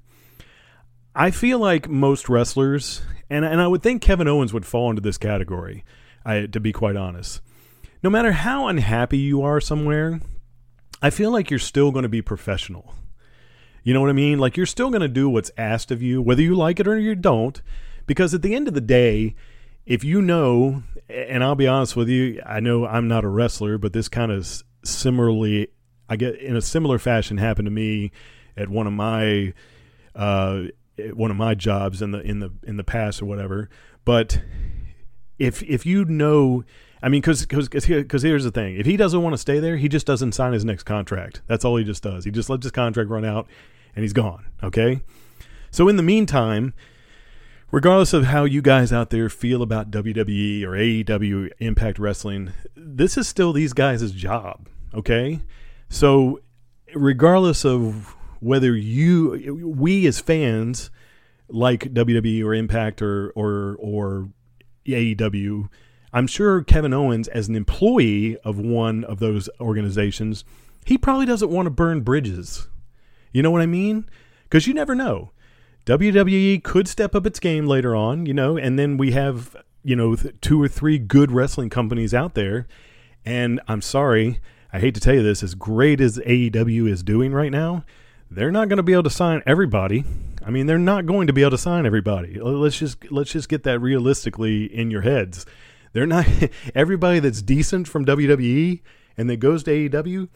I 1.16 1.32
feel 1.32 1.58
like 1.58 1.90
most 1.90 2.30
wrestlers, 2.30 3.02
and 3.30 3.44
and 3.44 3.60
I 3.60 3.68
would 3.68 3.82
think 3.82 4.02
Kevin 4.02 4.28
Owens 4.28 4.54
would 4.54 4.66
fall 4.66 4.90
into 4.90 5.02
this 5.02 5.18
category. 5.18 5.84
I, 6.24 6.46
to 6.46 6.60
be 6.60 6.74
quite 6.74 6.96
honest, 6.96 7.42
no 8.04 8.10
matter 8.10 8.34
how 8.34 8.68
unhappy 8.68 9.18
you 9.18 9.42
are 9.42 9.62
somewhere, 9.62 10.20
I 11.02 11.10
feel 11.10 11.32
like 11.32 11.50
you're 11.50 11.60
still 11.60 11.92
going 11.92 12.04
to 12.04 12.10
be 12.10 12.22
professional. 12.22 12.94
You 13.84 13.94
know 13.94 14.02
what 14.02 14.10
I 14.10 14.14
mean? 14.14 14.38
Like 14.38 14.58
you're 14.58 14.66
still 14.66 14.90
going 14.90 15.02
to 15.02 15.08
do 15.08 15.30
what's 15.30 15.52
asked 15.58 15.92
of 15.92 16.02
you, 16.02 16.22
whether 16.22 16.42
you 16.42 16.56
like 16.56 16.80
it 16.80 16.88
or 16.88 17.00
you 17.00 17.16
don't. 17.16 17.62
Because 18.06 18.34
at 18.34 18.42
the 18.42 18.54
end 18.54 18.68
of 18.68 18.74
the 18.74 18.82
day, 18.82 19.36
if 19.88 20.04
you 20.04 20.22
know, 20.22 20.84
and 21.10 21.44
I'll 21.44 21.56
be 21.56 21.66
honest 21.66 21.96
with 21.96 22.10
you, 22.10 22.42
I 22.46 22.60
know 22.60 22.86
I'm 22.86 23.08
not 23.08 23.24
a 23.24 23.30
wrestler, 23.30 23.78
but 23.78 23.94
this 23.94 24.10
kind 24.10 24.34
of 24.34 24.64
similarly, 24.84 25.70
I 26.10 26.18
get 26.18 26.36
in 26.36 26.58
a 26.58 26.62
similar 26.62 27.00
fashion 27.00 27.38
happened 27.38 27.68
to 27.68 27.72
me 27.72 28.12
at 28.58 28.68
one 28.68 28.86
of 28.86 28.92
my, 28.92 29.54
uh, 30.14 30.64
one 31.14 31.32
of 31.32 31.38
my 31.38 31.56
jobs 31.56 32.02
in 32.02 32.12
the 32.12 32.20
in 32.20 32.40
the 32.40 32.52
in 32.64 32.76
the 32.76 32.84
past 32.84 33.22
or 33.22 33.26
whatever. 33.26 33.70
But 34.04 34.42
if 35.40 35.64
if 35.64 35.86
you 35.86 36.04
know, 36.04 36.66
I 37.02 37.08
mean, 37.08 37.22
because 37.22 37.46
because 37.46 37.70
because 37.70 38.24
here's 38.24 38.44
the 38.44 38.52
thing: 38.52 38.76
if 38.76 38.86
he 38.86 38.98
doesn't 38.98 39.22
want 39.22 39.36
to 39.36 39.38
stay 39.38 39.60
there, 39.60 39.78
he 39.78 39.88
just 39.88 40.06
doesn't 40.06 40.34
sign 40.34 40.52
his 40.52 40.66
next 40.66 40.84
contract. 40.84 41.42
That's 41.48 41.64
all 41.64 41.78
he 41.78 41.86
just 41.86 42.04
does. 42.04 42.26
He 42.26 42.32
just 42.32 42.50
lets 42.50 42.66
his 42.66 42.74
contract 42.74 43.10
run 43.10 43.24
out, 43.24 43.48
and 43.96 44.04
he's 44.04 44.14
gone. 44.14 44.48
Okay. 44.62 45.02
So 45.72 45.88
in 45.88 45.96
the 45.96 46.04
meantime, 46.04 46.74
regardless 47.72 48.14
of 48.14 48.26
how 48.26 48.46
you 48.46 48.62
guys 48.62 48.94
out 48.94 49.10
there 49.10 49.30
feel 49.30 49.62
about 49.62 49.92
WWE 49.92 50.64
or 50.64 50.72
AEW 50.72 51.52
Impact 51.60 52.00
Wrestling, 52.00 52.54
this 52.76 53.18
is 53.18 53.28
still 53.28 53.54
these 53.54 53.74
guys' 53.74 54.12
job. 54.12 54.68
Okay. 54.94 55.40
So 55.90 56.40
regardless 56.94 57.66
of 57.66 58.16
whether 58.40 58.76
you, 58.76 59.74
we 59.76 60.06
as 60.08 60.20
fans 60.20 60.90
like 61.50 61.94
WWE 61.94 62.44
or 62.44 62.54
Impact 62.54 63.02
or, 63.02 63.32
or, 63.32 63.76
or 63.80 64.30
AEW, 64.86 65.70
I'm 66.14 66.28
sure 66.28 66.64
Kevin 66.64 66.94
Owens, 66.94 67.28
as 67.28 67.48
an 67.48 67.56
employee 67.56 68.38
of 68.38 68.58
one 68.58 69.04
of 69.04 69.20
those 69.20 69.50
organizations, 69.60 70.46
he 70.86 70.98
probably 70.98 71.26
doesn't 71.26 71.52
want 71.52 71.66
to 71.66 71.72
burn 71.72 72.02
bridges. 72.02 72.70
You 73.34 73.44
know 73.44 73.52
what 73.52 73.62
I 73.62 73.66
mean? 73.66 74.10
Because 74.44 74.68
you 74.68 74.74
never 74.74 74.96
know. 74.96 75.32
WWE 75.88 76.62
could 76.66 76.86
step 76.86 77.16
up 77.16 77.26
its 77.26 77.40
game 77.40 77.66
later 77.66 77.96
on, 77.96 78.26
you 78.26 78.34
know, 78.34 78.58
and 78.58 78.78
then 78.78 78.98
we 78.98 79.12
have, 79.12 79.56
you 79.84 79.96
know, 79.96 80.18
two 80.42 80.62
or 80.62 80.68
three 80.68 81.00
good 81.00 81.32
wrestling 81.32 81.70
companies 81.70 82.14
out 82.14 82.34
there. 82.34 82.68
And 83.26 83.62
I'm 83.70 83.82
sorry, 83.82 84.42
I 84.74 84.80
hate 84.80 84.96
to 84.96 85.00
tell 85.00 85.14
you 85.14 85.24
this, 85.24 85.42
as 85.44 85.56
great 85.56 86.02
as 86.02 86.18
AEW 86.20 86.90
is 86.90 87.04
doing 87.04 87.32
right 87.32 87.52
now, 87.52 87.86
they're 88.30 88.52
not 88.52 88.68
going 88.68 88.78
to 88.78 88.84
be 88.84 88.92
able 88.92 89.04
to 89.04 89.10
sign 89.10 89.42
everybody. 89.46 90.04
I 90.46 90.50
mean, 90.50 90.66
they're 90.66 90.78
not 90.78 91.06
going 91.06 91.28
to 91.28 91.34
be 91.34 91.42
able 91.42 91.52
to 91.52 91.58
sign 91.58 91.86
everybody. 91.86 92.38
Let's 92.38 92.78
just 92.78 93.10
let's 93.10 93.32
just 93.32 93.48
get 93.48 93.64
that 93.64 93.80
realistically 93.80 94.66
in 94.66 94.92
your 94.92 95.04
heads. 95.04 95.46
They're 95.94 96.06
not 96.06 96.28
everybody 96.76 97.20
that's 97.20 97.42
decent 97.42 97.88
from 97.88 98.06
WWE 98.06 98.82
and 99.18 99.30
that 99.30 99.38
goes 99.38 99.64
to 99.64 99.72
AEW 99.72 100.28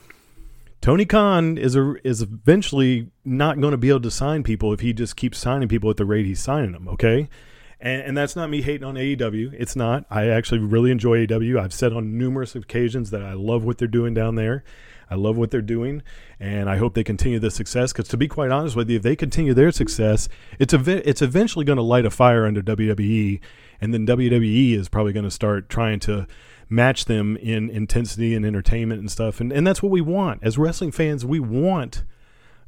Tony 0.82 1.06
Khan 1.06 1.60
is 1.60 1.76
a, 1.76 1.96
is 2.04 2.24
eventually 2.24 3.12
not 3.24 3.62
going 3.62 3.72
to 3.72 3.78
be 3.78 3.90
able 3.90 4.02
to 4.02 4.12
sign 4.12 4.42
people 4.42 4.74
if 4.74 4.80
he 4.80 4.94
just 4.94 5.16
keeps 5.16 5.38
signing 5.38 5.70
people 5.70 5.92
at 5.92 5.98
the 5.98 6.06
rate 6.06 6.26
he's 6.26 6.40
signing 6.40 6.72
them. 6.72 6.88
Okay, 6.88 7.30
and, 7.80 8.02
and, 8.02 8.18
that's 8.18 8.36
not 8.36 8.50
me 8.50 8.64
hating 8.64 8.84
on 8.84 8.96
AEW. 8.96 9.54
It's 9.58 9.76
not. 9.76 10.06
I 10.10 10.28
actually 10.28 10.60
really 10.60 10.90
enjoy 10.90 11.26
AEW. 11.26 11.60
I've 11.60 11.74
said 11.74 11.94
on 11.94 12.18
numerous 12.18 12.56
occasions 12.56 13.12
that 13.12 13.22
I 13.22 13.34
love 13.34 13.64
what 13.64 13.78
they're 13.78 13.88
doing 13.88 14.16
down 14.16 14.36
there. 14.36 14.64
I 15.10 15.16
love 15.16 15.38
what 15.38 15.52
they're 15.52 15.62
doing, 15.62 16.02
and 16.40 16.70
I 16.70 16.78
hope 16.78 16.94
they 16.94 17.04
continue 17.04 17.38
the 17.38 17.52
success. 17.52 17.92
Because 17.92 18.08
to 18.08 18.18
be 18.18 18.28
quite 18.28 18.50
honest 18.50 18.76
with 18.76 18.90
you, 18.90 18.96
if 18.96 19.04
they 19.04 19.16
continue 19.16 19.54
their 19.54 19.72
success, 19.72 20.30
it's 20.58 20.74
a 20.74 21.08
it's 21.10 21.22
eventually 21.22 21.66
going 21.66 21.78
to 21.78 21.84
light 21.84 22.06
a 22.06 22.10
fire 22.10 22.46
under 22.48 22.62
WWE, 22.62 23.40
and 23.82 23.94
then 23.94 24.08
WWE 24.08 24.74
is 24.76 24.90
probably 24.90 25.14
going 25.14 25.26
to 25.26 25.32
start 25.32 25.70
trying 25.70 26.00
to 26.02 26.28
match 26.72 27.04
them 27.04 27.36
in 27.36 27.70
intensity 27.70 28.34
and 28.34 28.46
entertainment 28.46 29.02
and 29.02 29.12
stuff. 29.12 29.42
And, 29.42 29.52
and 29.52 29.68
that's 29.68 29.84
what 29.84 29.92
we 29.92 30.00
want. 30.00 30.40
As 30.42 30.58
wrestling 30.58 30.94
fans, 30.94 31.26
we 31.26 31.38
want 31.40 32.04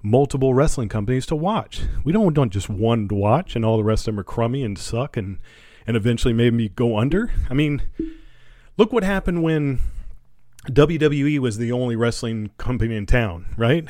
multiple 0.03 0.53
wrestling 0.53 0.89
companies 0.89 1.25
to 1.27 1.35
watch. 1.37 1.83
We 2.03 2.11
don't 2.11 2.35
want 2.35 2.51
just 2.51 2.69
one 2.69 3.07
to 3.07 3.15
watch 3.15 3.55
and 3.55 3.63
all 3.63 3.77
the 3.77 3.83
rest 3.83 4.05
of 4.05 4.13
them 4.13 4.19
are 4.19 4.25
crummy 4.25 4.61
and 4.61 4.77
suck 4.77 5.15
and, 5.15 5.39
and 5.87 5.95
eventually 5.95 6.33
maybe 6.33 6.67
go 6.67 6.97
under. 6.97 7.31
I 7.49 7.53
mean, 7.53 7.81
look 8.75 8.91
what 8.91 9.05
happened 9.05 9.41
when 9.41 9.79
WWE 10.65 11.39
was 11.39 11.57
the 11.57 11.71
only 11.71 11.95
wrestling 11.95 12.51
company 12.57 12.97
in 12.97 13.05
town, 13.05 13.53
right? 13.55 13.87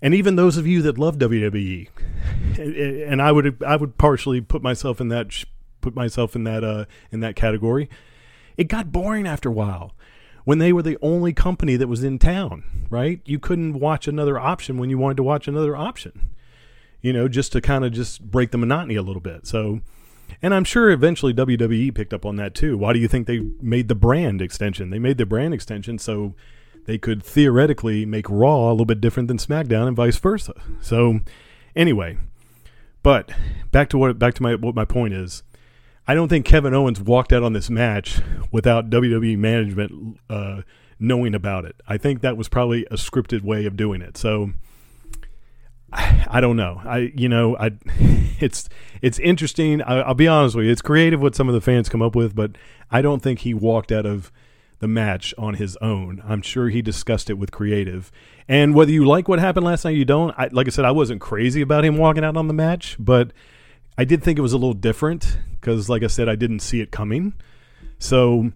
And 0.00 0.14
even 0.14 0.36
those 0.36 0.56
of 0.56 0.66
you 0.66 0.80
that 0.82 0.96
love 0.96 1.18
WWE, 1.18 1.88
and 2.58 3.22
I 3.22 3.32
would 3.32 3.62
I 3.62 3.76
would 3.76 3.96
partially 3.96 4.42
put 4.42 4.62
myself 4.62 5.00
in 5.00 5.08
that 5.08 5.44
put 5.80 5.94
myself 5.94 6.36
in 6.36 6.44
that 6.44 6.62
uh, 6.62 6.84
in 7.10 7.20
that 7.20 7.36
category 7.36 7.88
it 8.56 8.68
got 8.68 8.92
boring 8.92 9.26
after 9.26 9.48
a 9.48 9.52
while 9.52 9.94
when 10.44 10.58
they 10.58 10.72
were 10.72 10.82
the 10.82 10.98
only 11.02 11.32
company 11.32 11.76
that 11.76 11.88
was 11.88 12.04
in 12.04 12.18
town, 12.18 12.86
right? 12.90 13.20
You 13.24 13.38
couldn't 13.38 13.80
watch 13.80 14.06
another 14.06 14.38
option 14.38 14.76
when 14.78 14.90
you 14.90 14.98
wanted 14.98 15.16
to 15.16 15.22
watch 15.22 15.48
another 15.48 15.74
option, 15.74 16.30
you 17.00 17.12
know, 17.12 17.28
just 17.28 17.52
to 17.52 17.60
kind 17.60 17.84
of 17.84 17.92
just 17.92 18.30
break 18.30 18.50
the 18.50 18.58
monotony 18.58 18.94
a 18.94 19.02
little 19.02 19.22
bit. 19.22 19.46
So, 19.46 19.80
and 20.42 20.54
I'm 20.54 20.64
sure 20.64 20.90
eventually 20.90 21.32
WWE 21.32 21.94
picked 21.94 22.12
up 22.12 22.26
on 22.26 22.36
that 22.36 22.54
too. 22.54 22.76
Why 22.76 22.92
do 22.92 22.98
you 22.98 23.08
think 23.08 23.26
they 23.26 23.40
made 23.60 23.88
the 23.88 23.94
brand 23.94 24.42
extension? 24.42 24.90
They 24.90 24.98
made 24.98 25.18
the 25.18 25.26
brand 25.26 25.54
extension 25.54 25.98
so 25.98 26.34
they 26.86 26.98
could 26.98 27.22
theoretically 27.22 28.04
make 28.04 28.28
Raw 28.28 28.68
a 28.68 28.72
little 28.72 28.84
bit 28.84 29.00
different 29.00 29.28
than 29.28 29.38
SmackDown 29.38 29.88
and 29.88 29.96
vice 29.96 30.18
versa. 30.18 30.54
So, 30.80 31.20
anyway, 31.74 32.18
but 33.02 33.32
back 33.70 33.88
to 33.90 33.98
what 33.98 34.18
back 34.18 34.34
to 34.34 34.42
my 34.42 34.54
what 34.56 34.74
my 34.74 34.84
point 34.84 35.14
is 35.14 35.42
I 36.06 36.14
don't 36.14 36.28
think 36.28 36.44
Kevin 36.44 36.74
Owens 36.74 37.00
walked 37.00 37.32
out 37.32 37.42
on 37.42 37.54
this 37.54 37.70
match 37.70 38.20
without 38.52 38.90
WWE 38.90 39.38
management 39.38 40.18
uh, 40.28 40.62
knowing 40.98 41.34
about 41.34 41.64
it. 41.64 41.76
I 41.86 41.96
think 41.96 42.20
that 42.20 42.36
was 42.36 42.48
probably 42.48 42.84
a 42.86 42.94
scripted 42.94 43.42
way 43.42 43.64
of 43.64 43.76
doing 43.76 44.02
it. 44.02 44.16
So 44.16 44.52
I, 45.92 46.26
I 46.28 46.40
don't 46.40 46.56
know. 46.56 46.82
I 46.84 47.12
you 47.16 47.28
know 47.28 47.56
I 47.56 47.72
it's 48.40 48.68
it's 49.00 49.18
interesting. 49.18 49.82
I, 49.82 50.06
will 50.06 50.14
be 50.14 50.28
honest 50.28 50.56
with 50.56 50.66
you. 50.66 50.72
It's 50.72 50.82
creative 50.82 51.22
what 51.22 51.34
some 51.34 51.48
of 51.48 51.54
the 51.54 51.60
fans 51.60 51.88
come 51.88 52.02
up 52.02 52.14
with, 52.14 52.34
but 52.34 52.52
I 52.90 53.00
don't 53.00 53.22
think 53.22 53.40
he 53.40 53.54
walked 53.54 53.90
out 53.90 54.04
of 54.04 54.30
the 54.80 54.88
match 54.88 55.32
on 55.38 55.54
his 55.54 55.76
own. 55.78 56.22
I'm 56.26 56.42
sure 56.42 56.68
he 56.68 56.82
discussed 56.82 57.30
it 57.30 57.34
with 57.34 57.50
creative. 57.50 58.12
And 58.46 58.74
whether 58.74 58.90
you 58.90 59.06
like 59.06 59.28
what 59.28 59.38
happened 59.38 59.64
last 59.64 59.84
night, 59.84 59.96
you 59.96 60.04
don't. 60.04 60.34
I, 60.36 60.48
like 60.52 60.66
I 60.66 60.70
said, 60.70 60.84
I 60.84 60.90
wasn't 60.90 61.22
crazy 61.22 61.62
about 61.62 61.84
him 61.84 61.96
walking 61.96 62.24
out 62.24 62.36
on 62.36 62.48
the 62.48 62.54
match, 62.54 62.96
but 62.98 63.32
I 63.96 64.04
did 64.04 64.22
think 64.22 64.38
it 64.38 64.42
was 64.42 64.52
a 64.52 64.58
little 64.58 64.74
different 64.74 65.38
because, 65.52 65.88
like 65.88 66.02
I 66.02 66.08
said, 66.08 66.28
I 66.28 66.34
didn't 66.34 66.60
see 66.60 66.80
it 66.80 66.90
coming. 66.90 67.34
So 67.98 68.52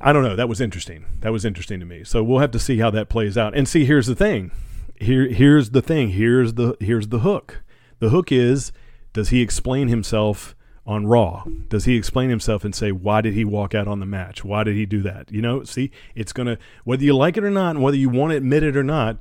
I 0.00 0.12
don't 0.12 0.22
know. 0.22 0.36
That 0.36 0.48
was 0.48 0.60
interesting. 0.60 1.04
That 1.20 1.32
was 1.32 1.44
interesting 1.44 1.80
to 1.80 1.86
me. 1.86 2.04
So 2.04 2.22
we'll 2.22 2.38
have 2.38 2.52
to 2.52 2.58
see 2.58 2.78
how 2.78 2.90
that 2.90 3.08
plays 3.08 3.36
out. 3.36 3.56
And 3.56 3.68
see, 3.68 3.84
here's 3.84 4.06
the 4.06 4.14
thing. 4.14 4.50
Here, 4.96 5.26
here's 5.28 5.70
the 5.70 5.82
thing. 5.82 6.10
Here's 6.10 6.54
the 6.54 6.76
here's 6.80 7.08
the 7.08 7.20
hook. 7.20 7.62
The 7.98 8.10
hook 8.10 8.30
is: 8.30 8.70
Does 9.12 9.30
he 9.30 9.40
explain 9.40 9.88
himself 9.88 10.54
on 10.86 11.06
Raw? 11.06 11.44
Does 11.68 11.86
he 11.86 11.96
explain 11.96 12.30
himself 12.30 12.64
and 12.64 12.74
say 12.74 12.92
why 12.92 13.20
did 13.20 13.34
he 13.34 13.44
walk 13.44 13.74
out 13.74 13.88
on 13.88 14.00
the 14.00 14.06
match? 14.06 14.44
Why 14.44 14.62
did 14.62 14.76
he 14.76 14.86
do 14.86 15.02
that? 15.02 15.32
You 15.32 15.42
know, 15.42 15.64
see, 15.64 15.90
it's 16.14 16.32
gonna 16.32 16.58
whether 16.84 17.02
you 17.02 17.16
like 17.16 17.36
it 17.36 17.44
or 17.44 17.50
not, 17.50 17.70
and 17.70 17.82
whether 17.82 17.96
you 17.96 18.08
want 18.08 18.30
to 18.30 18.36
admit 18.36 18.62
it 18.62 18.76
or 18.76 18.84
not 18.84 19.20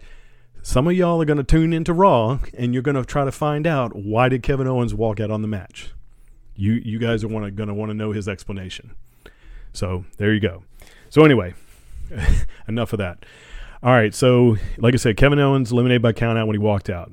some 0.63 0.87
of 0.87 0.93
y'all 0.93 1.21
are 1.21 1.25
going 1.25 1.37
to 1.37 1.43
tune 1.43 1.73
into 1.73 1.93
Raw 1.93 2.39
and 2.57 2.73
you're 2.73 2.81
going 2.81 2.95
to 2.95 3.03
try 3.03 3.25
to 3.25 3.33
find 3.33 3.67
out 3.67 3.97
why 3.97 4.29
did 4.29 4.43
Kevin 4.43 4.65
Owens 4.65 4.93
walk 4.93 5.19
out 5.19 5.29
on 5.29 5.41
the 5.41 5.47
match. 5.47 5.91
You 6.55 6.73
you 6.73 6.99
guys 6.99 7.23
are 7.23 7.27
going 7.27 7.53
to 7.55 7.73
want 7.73 7.89
to 7.89 7.93
know 7.93 8.13
his 8.13 8.29
explanation. 8.29 8.95
So 9.73 10.05
there 10.17 10.33
you 10.33 10.39
go. 10.39 10.63
So 11.09 11.25
anyway, 11.25 11.53
enough 12.67 12.93
of 12.93 12.99
that. 12.99 13.25
All 13.83 13.91
right. 13.91 14.15
So 14.15 14.55
like 14.77 14.93
I 14.93 14.97
said, 14.97 15.17
Kevin 15.17 15.37
Owens 15.37 15.73
eliminated 15.73 16.01
by 16.01 16.13
countout 16.13 16.47
when 16.47 16.53
he 16.53 16.59
walked 16.59 16.89
out. 16.89 17.11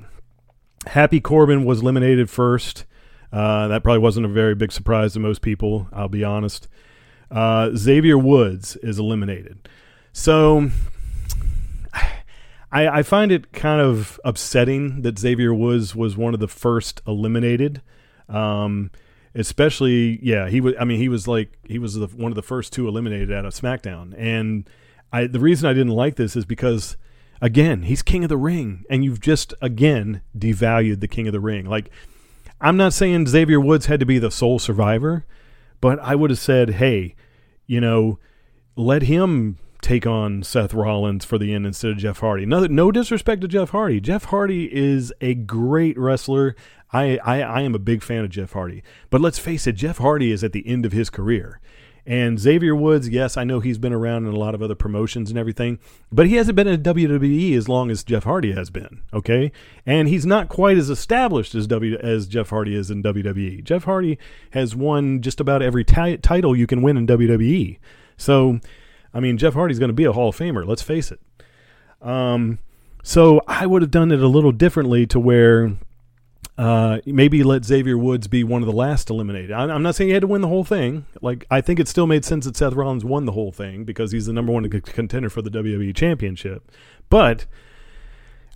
Happy 0.87 1.21
Corbin 1.21 1.65
was 1.65 1.81
eliminated 1.81 2.31
first. 2.31 2.85
Uh, 3.33 3.67
that 3.69 3.83
probably 3.83 3.99
wasn't 3.99 4.27
a 4.27 4.29
very 4.29 4.55
big 4.55 4.71
surprise 4.71 5.15
to 5.15 5.19
most 5.19 5.43
people. 5.43 5.89
I'll 5.93 6.09
be 6.09 6.23
honest. 6.23 6.69
Uh, 7.33 7.71
Xavier 7.75 8.17
Woods 8.17 8.77
is 8.77 9.01
eliminated. 9.01 9.69
So 10.13 10.71
I, 12.73 12.89
I 12.89 13.03
find 13.03 13.33
it 13.33 13.53
kind 13.53 13.81
of 13.81 14.21
upsetting 14.25 15.03
that 15.03 15.19
Xavier 15.19 15.53
Woods 15.53 15.95
was 15.95 16.17
one 16.17 16.35
of 16.35 16.41
the 16.41 16.49
first 16.49 17.01
eliminated. 17.07 17.83
Um, 18.29 18.91
especially, 19.35 20.21
yeah, 20.23 20.49
he 20.49 20.61
was. 20.61 20.75
I 20.79 20.85
mean, 20.85 20.99
he 20.99 21.09
was 21.09 21.27
like 21.27 21.59
he 21.65 21.79
was 21.79 21.95
the, 21.95 22.07
one 22.07 22.31
of 22.31 22.37
the 22.37 22.43
first 22.43 22.73
two 22.73 22.87
eliminated 22.87 23.33
out 23.33 23.45
of 23.45 23.55
SmackDown, 23.55 24.15
and 24.17 24.69
I 25.13 25.27
the 25.27 25.41
reason 25.41 25.69
I 25.69 25.73
didn't 25.73 25.95
like 25.95 26.17
this 26.17 26.37
is 26.37 26.45
because 26.45 26.97
again, 27.41 27.83
he's 27.83 28.03
King 28.03 28.25
of 28.25 28.29
the 28.29 28.37
Ring, 28.37 28.85
and 28.89 29.05
you've 29.05 29.21
just 29.21 29.53
again 29.61 30.23
devalued 30.37 31.01
the 31.01 31.09
King 31.09 31.27
of 31.27 31.33
the 31.33 31.41
Ring. 31.41 31.67
Like 31.67 31.91
I'm 32.61 32.77
not 32.77 32.93
saying 32.93 33.27
Xavier 33.27 33.61
Woods 33.61 33.87
had 33.87 34.01
to 34.01 34.07
be 34.07 34.19
the 34.19 34.31
sole 34.31 34.59
survivor, 34.59 35.25
but 35.81 35.99
I 36.01 36.15
would 36.15 36.31
have 36.31 36.39
said, 36.39 36.71
hey, 36.71 37.15
you 37.67 37.81
know, 37.81 38.19
let 38.77 39.03
him 39.03 39.59
take 39.81 40.07
on 40.07 40.43
Seth 40.43 40.75
Rollins 40.75 41.25
for 41.25 41.39
the 41.39 41.55
end 41.55 41.67
instead 41.67 41.93
of 41.93 41.99
Jeff 41.99 42.19
Hardy. 42.19 42.47
No, 42.47 42.67
no 42.67 42.93
disrespect 42.93 43.43
to 43.43 43.49
Jeff 43.49 43.71
Hardy. 43.71 44.01
Jeff 44.01 44.25
Hardy 44.25 44.75
is 44.75 45.13
a 45.21 45.35
great 45.35 45.99
wrestler. 45.99 46.55
I, 46.93 47.19
I, 47.25 47.43
I 47.43 47.61
am 47.63 47.75
a 47.75 47.79
big 47.79 48.03
fan 48.03 48.25
of 48.25 48.31
Jeff 48.31 48.53
Hardy. 48.53 48.83
But 49.11 49.21
let's 49.21 49.39
face 49.39 49.67
it, 49.67 49.73
Jeff 49.73 49.99
Hardy 49.99 50.33
is 50.33 50.45
at 50.45 50.53
the 50.53 50.67
end 50.67 50.85
of 50.85 50.93
his 50.93 51.11
career. 51.11 51.61
And 52.07 52.41
Xavier 52.41 52.75
Woods, 52.75 53.09
yes, 53.09 53.37
I 53.37 53.45
know 53.45 53.61
he's 53.61 53.79
been 53.79 53.93
around 53.93 54.27
in 54.27 54.33
a 54.33 54.39
lot 54.39 54.55
of 54.55 54.63
other 54.63 54.75
promotions 54.75 55.31
and 55.31 55.39
everything, 55.39 55.79
but 56.11 56.27
he 56.27 56.37
hasn't 56.37 56.57
been 56.57 56.67
in 56.67 56.83
WWE 56.83 57.57
as 57.57 57.69
long 57.69 57.91
as 57.91 58.03
Jeff 58.03 58.25
Hardy 58.25 58.53
has 58.53 58.71
been. 58.71 59.03
Okay, 59.13 59.53
and 59.85 60.09
he's 60.09 60.27
not 60.27 60.49
quite 60.49 60.79
as 60.79 60.91
established 60.91 61.55
as 61.55 61.67
W 61.67 61.97
as 61.99 62.27
Jeff 62.27 62.51
Hardy 62.51 62.75
is 62.75 62.91
in 62.91 63.03
WWE. 63.03 63.63
Jeff 63.63 63.85
Hardy 63.85 64.19
has 64.53 64.75
won 64.75 65.21
just 65.21 65.41
about 65.41 65.63
every 65.63 65.85
t- 65.85 66.17
title 66.17 66.57
you 66.57 66.67
can 66.67 66.83
win 66.83 66.97
in 66.97 67.07
WWE. 67.07 67.79
So, 68.17 68.61
I 69.13 69.21
mean, 69.21 69.39
Jeff 69.39 69.55
Hardy's 69.55 69.79
going 69.79 69.89
to 69.89 69.95
be 69.95 70.05
a 70.05 70.13
Hall 70.13 70.29
of 70.29 70.37
Famer. 70.37 70.67
Let's 70.67 70.83
face 70.83 71.11
it. 71.11 71.21
Um, 72.01 72.59
so 73.03 73.41
I 73.47 73.67
would 73.67 73.83
have 73.83 73.91
done 73.91 74.13
it 74.13 74.23
a 74.23 74.29
little 74.29 74.53
differently 74.53 75.07
to 75.09 75.19
where 75.19 75.73
uh, 76.59 76.99
maybe 77.07 77.43
let 77.43 77.65
Xavier 77.65 77.97
Woods 77.97 78.29
be 78.29 78.45
one 78.45 78.63
of 78.63 78.67
the 78.67 78.75
last 78.75 79.11
eliminated. 79.11 79.53
I'm 79.53 79.83
not 79.83 79.95
saying 79.95 80.09
he 80.09 80.15
had 80.15 80.23
to 80.23 80.27
win 80.27 80.43
the 80.43 80.49
whole 80.49 80.65
thing. 80.65 81.07
Like 81.23 81.47
I 81.51 81.61
think 81.61 81.81
it 81.81 81.89
still 81.89 82.07
made 82.07 82.25
sense 82.25 82.45
that 82.45 82.57
Seth 82.57 82.75
Rollins 82.75 83.05
won 83.05 83.25
the 83.25 83.33
whole 83.33 83.53
thing 83.53 83.85
because 83.85 84.13
he's 84.13 84.27
the 84.27 84.33
number 84.33 84.53
one 84.53 84.69
contender 84.69 85.31
for 85.31 85.43
the 85.43 85.51
WWE 85.51 85.95
Championship. 85.95 86.71
But 87.09 87.47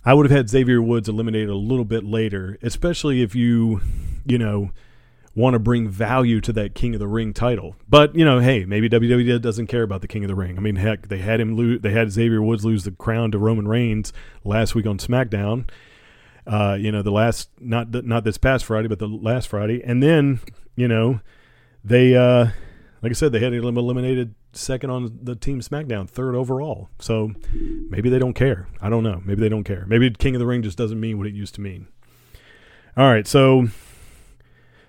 I 0.03 0.13
would 0.13 0.27
have 0.27 0.37
had 0.37 0.49
Xavier 0.49 0.81
Woods 0.81 1.09
eliminated 1.09 1.49
a 1.49 1.55
little 1.55 1.85
bit 1.85 2.03
later, 2.03 2.59
especially 2.61 3.23
if 3.23 3.33
you, 3.33 3.81
you 4.23 4.37
know, 4.37 4.69
want 5.35 5.53
to 5.53 5.59
bring 5.59 5.87
value 5.87 6.39
to 6.41 6.53
that 6.53 6.73
King 6.73 6.95
of 6.95 6.99
the 6.99 7.07
Ring 7.07 7.33
title. 7.33 7.75
But 7.87 8.15
you 8.15 8.25
know, 8.25 8.39
hey, 8.39 8.65
maybe 8.65 8.89
WWE 8.89 9.41
doesn't 9.41 9.67
care 9.67 9.83
about 9.83 10.01
the 10.01 10.07
King 10.07 10.23
of 10.23 10.29
the 10.29 10.35
Ring. 10.35 10.57
I 10.57 10.61
mean, 10.61 10.77
heck, 10.77 11.09
they 11.09 11.19
had 11.19 11.39
him 11.39 11.55
lose. 11.55 11.81
They 11.81 11.91
had 11.91 12.11
Xavier 12.11 12.41
Woods 12.41 12.65
lose 12.65 12.83
the 12.83 12.91
crown 12.91 13.31
to 13.31 13.37
Roman 13.37 13.67
Reigns 13.67 14.13
last 14.43 14.75
week 14.75 14.87
on 14.87 14.97
SmackDown 14.97 15.67
uh, 16.47 16.77
you 16.79 16.91
know, 16.91 17.01
the 17.01 17.11
last 17.11 17.49
not 17.59 17.93
not 18.05 18.23
this 18.23 18.37
past 18.37 18.65
Friday, 18.65 18.87
but 18.87 18.99
the 18.99 19.07
last 19.07 19.47
Friday, 19.47 19.81
and 19.83 20.01
then 20.01 20.39
you 20.75 20.87
know 20.87 21.19
they 21.83 22.15
uh, 22.15 22.47
like 23.01 23.11
I 23.11 23.13
said, 23.13 23.31
they 23.31 23.39
had 23.39 23.53
him 23.53 23.77
eliminated 23.77 24.35
second 24.53 24.89
on 24.89 25.19
the 25.21 25.35
team 25.35 25.59
SmackDown, 25.59 26.09
third 26.09 26.35
overall. 26.35 26.89
So 26.99 27.33
maybe 27.51 28.09
they 28.09 28.19
don't 28.19 28.33
care. 28.33 28.67
I 28.79 28.89
don't 28.89 29.03
know. 29.03 29.21
Maybe 29.25 29.41
they 29.41 29.49
don't 29.49 29.63
care. 29.63 29.85
Maybe 29.87 30.09
King 30.11 30.35
of 30.35 30.39
the 30.39 30.45
Ring 30.45 30.61
just 30.61 30.77
doesn't 30.77 30.99
mean 30.99 31.17
what 31.17 31.27
it 31.27 31.33
used 31.33 31.55
to 31.55 31.61
mean. 31.61 31.87
All 32.95 33.11
right, 33.11 33.27
so 33.27 33.67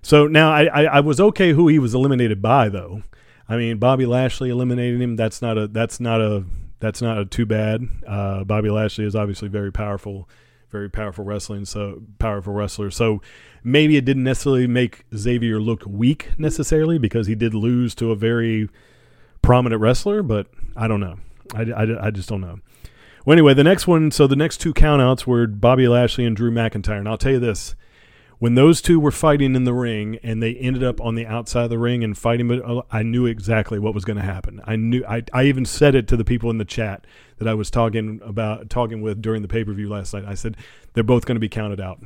so 0.06 0.26
now 0.26 0.52
I, 0.52 0.64
I, 0.64 0.82
I 0.84 1.00
was 1.00 1.20
okay 1.20 1.52
who 1.52 1.68
he 1.68 1.78
was 1.78 1.94
eliminated 1.94 2.40
by 2.40 2.68
though. 2.68 3.02
I 3.48 3.56
mean 3.56 3.78
Bobby 3.78 4.06
Lashley 4.06 4.50
eliminated 4.50 5.00
him. 5.00 5.16
That's 5.16 5.42
not 5.42 5.58
a 5.58 5.66
that's 5.66 6.00
not 6.00 6.20
a 6.20 6.44
that's 6.80 7.02
not 7.02 7.18
a 7.18 7.24
too 7.24 7.46
bad. 7.46 7.82
Uh, 8.06 8.44
Bobby 8.44 8.70
Lashley 8.70 9.04
is 9.04 9.16
obviously 9.16 9.48
very 9.48 9.72
powerful 9.72 10.28
very 10.70 10.90
powerful 10.90 11.24
wrestling, 11.24 11.64
so 11.64 12.02
powerful 12.18 12.52
wrestler. 12.52 12.90
So 12.90 13.22
maybe 13.64 13.96
it 13.96 14.04
didn't 14.04 14.24
necessarily 14.24 14.66
make 14.66 15.04
Xavier 15.14 15.60
look 15.60 15.84
weak 15.86 16.30
necessarily 16.38 16.98
because 16.98 17.26
he 17.26 17.34
did 17.34 17.54
lose 17.54 17.94
to 17.96 18.10
a 18.10 18.16
very 18.16 18.68
prominent 19.42 19.80
wrestler, 19.80 20.22
but 20.22 20.48
I 20.76 20.88
don't 20.88 21.00
know. 21.00 21.18
I, 21.54 21.62
I, 21.62 22.06
I 22.06 22.10
just 22.10 22.28
don't 22.28 22.40
know. 22.40 22.58
Well, 23.24 23.32
anyway, 23.32 23.54
the 23.54 23.64
next 23.64 23.86
one, 23.86 24.10
so 24.10 24.26
the 24.26 24.36
next 24.36 24.58
two 24.58 24.74
countouts 24.74 25.26
were 25.26 25.46
Bobby 25.46 25.88
Lashley 25.88 26.24
and 26.24 26.36
Drew 26.36 26.50
McIntyre. 26.50 26.98
And 26.98 27.08
I'll 27.08 27.18
tell 27.18 27.32
you 27.32 27.40
this 27.40 27.74
when 28.38 28.54
those 28.54 28.82
two 28.82 29.00
were 29.00 29.10
fighting 29.10 29.54
in 29.54 29.64
the 29.64 29.72
ring 29.72 30.18
and 30.22 30.42
they 30.42 30.54
ended 30.54 30.84
up 30.84 31.00
on 31.00 31.14
the 31.14 31.26
outside 31.26 31.64
of 31.64 31.70
the 31.70 31.78
ring 31.78 32.04
and 32.04 32.16
fighting, 32.16 32.50
uh, 32.50 32.82
I 32.90 33.02
knew 33.02 33.26
exactly 33.26 33.78
what 33.78 33.94
was 33.94 34.04
going 34.04 34.18
to 34.18 34.22
happen. 34.22 34.60
I 34.64 34.76
knew 34.76 35.04
I, 35.08 35.22
I 35.32 35.44
even 35.44 35.64
said 35.64 35.94
it 35.94 36.06
to 36.08 36.16
the 36.16 36.24
people 36.24 36.50
in 36.50 36.58
the 36.58 36.64
chat 36.64 37.06
that 37.38 37.48
I 37.48 37.54
was 37.54 37.70
talking 37.70 38.20
about 38.22 38.68
talking 38.68 39.00
with 39.00 39.22
during 39.22 39.42
the 39.42 39.48
pay 39.48 39.64
per 39.64 39.72
view 39.72 39.88
last 39.88 40.12
night. 40.12 40.24
I 40.26 40.34
said 40.34 40.56
they're 40.92 41.04
both 41.04 41.24
going 41.24 41.36
to 41.36 41.40
be 41.40 41.48
counted 41.48 41.80
out. 41.80 42.00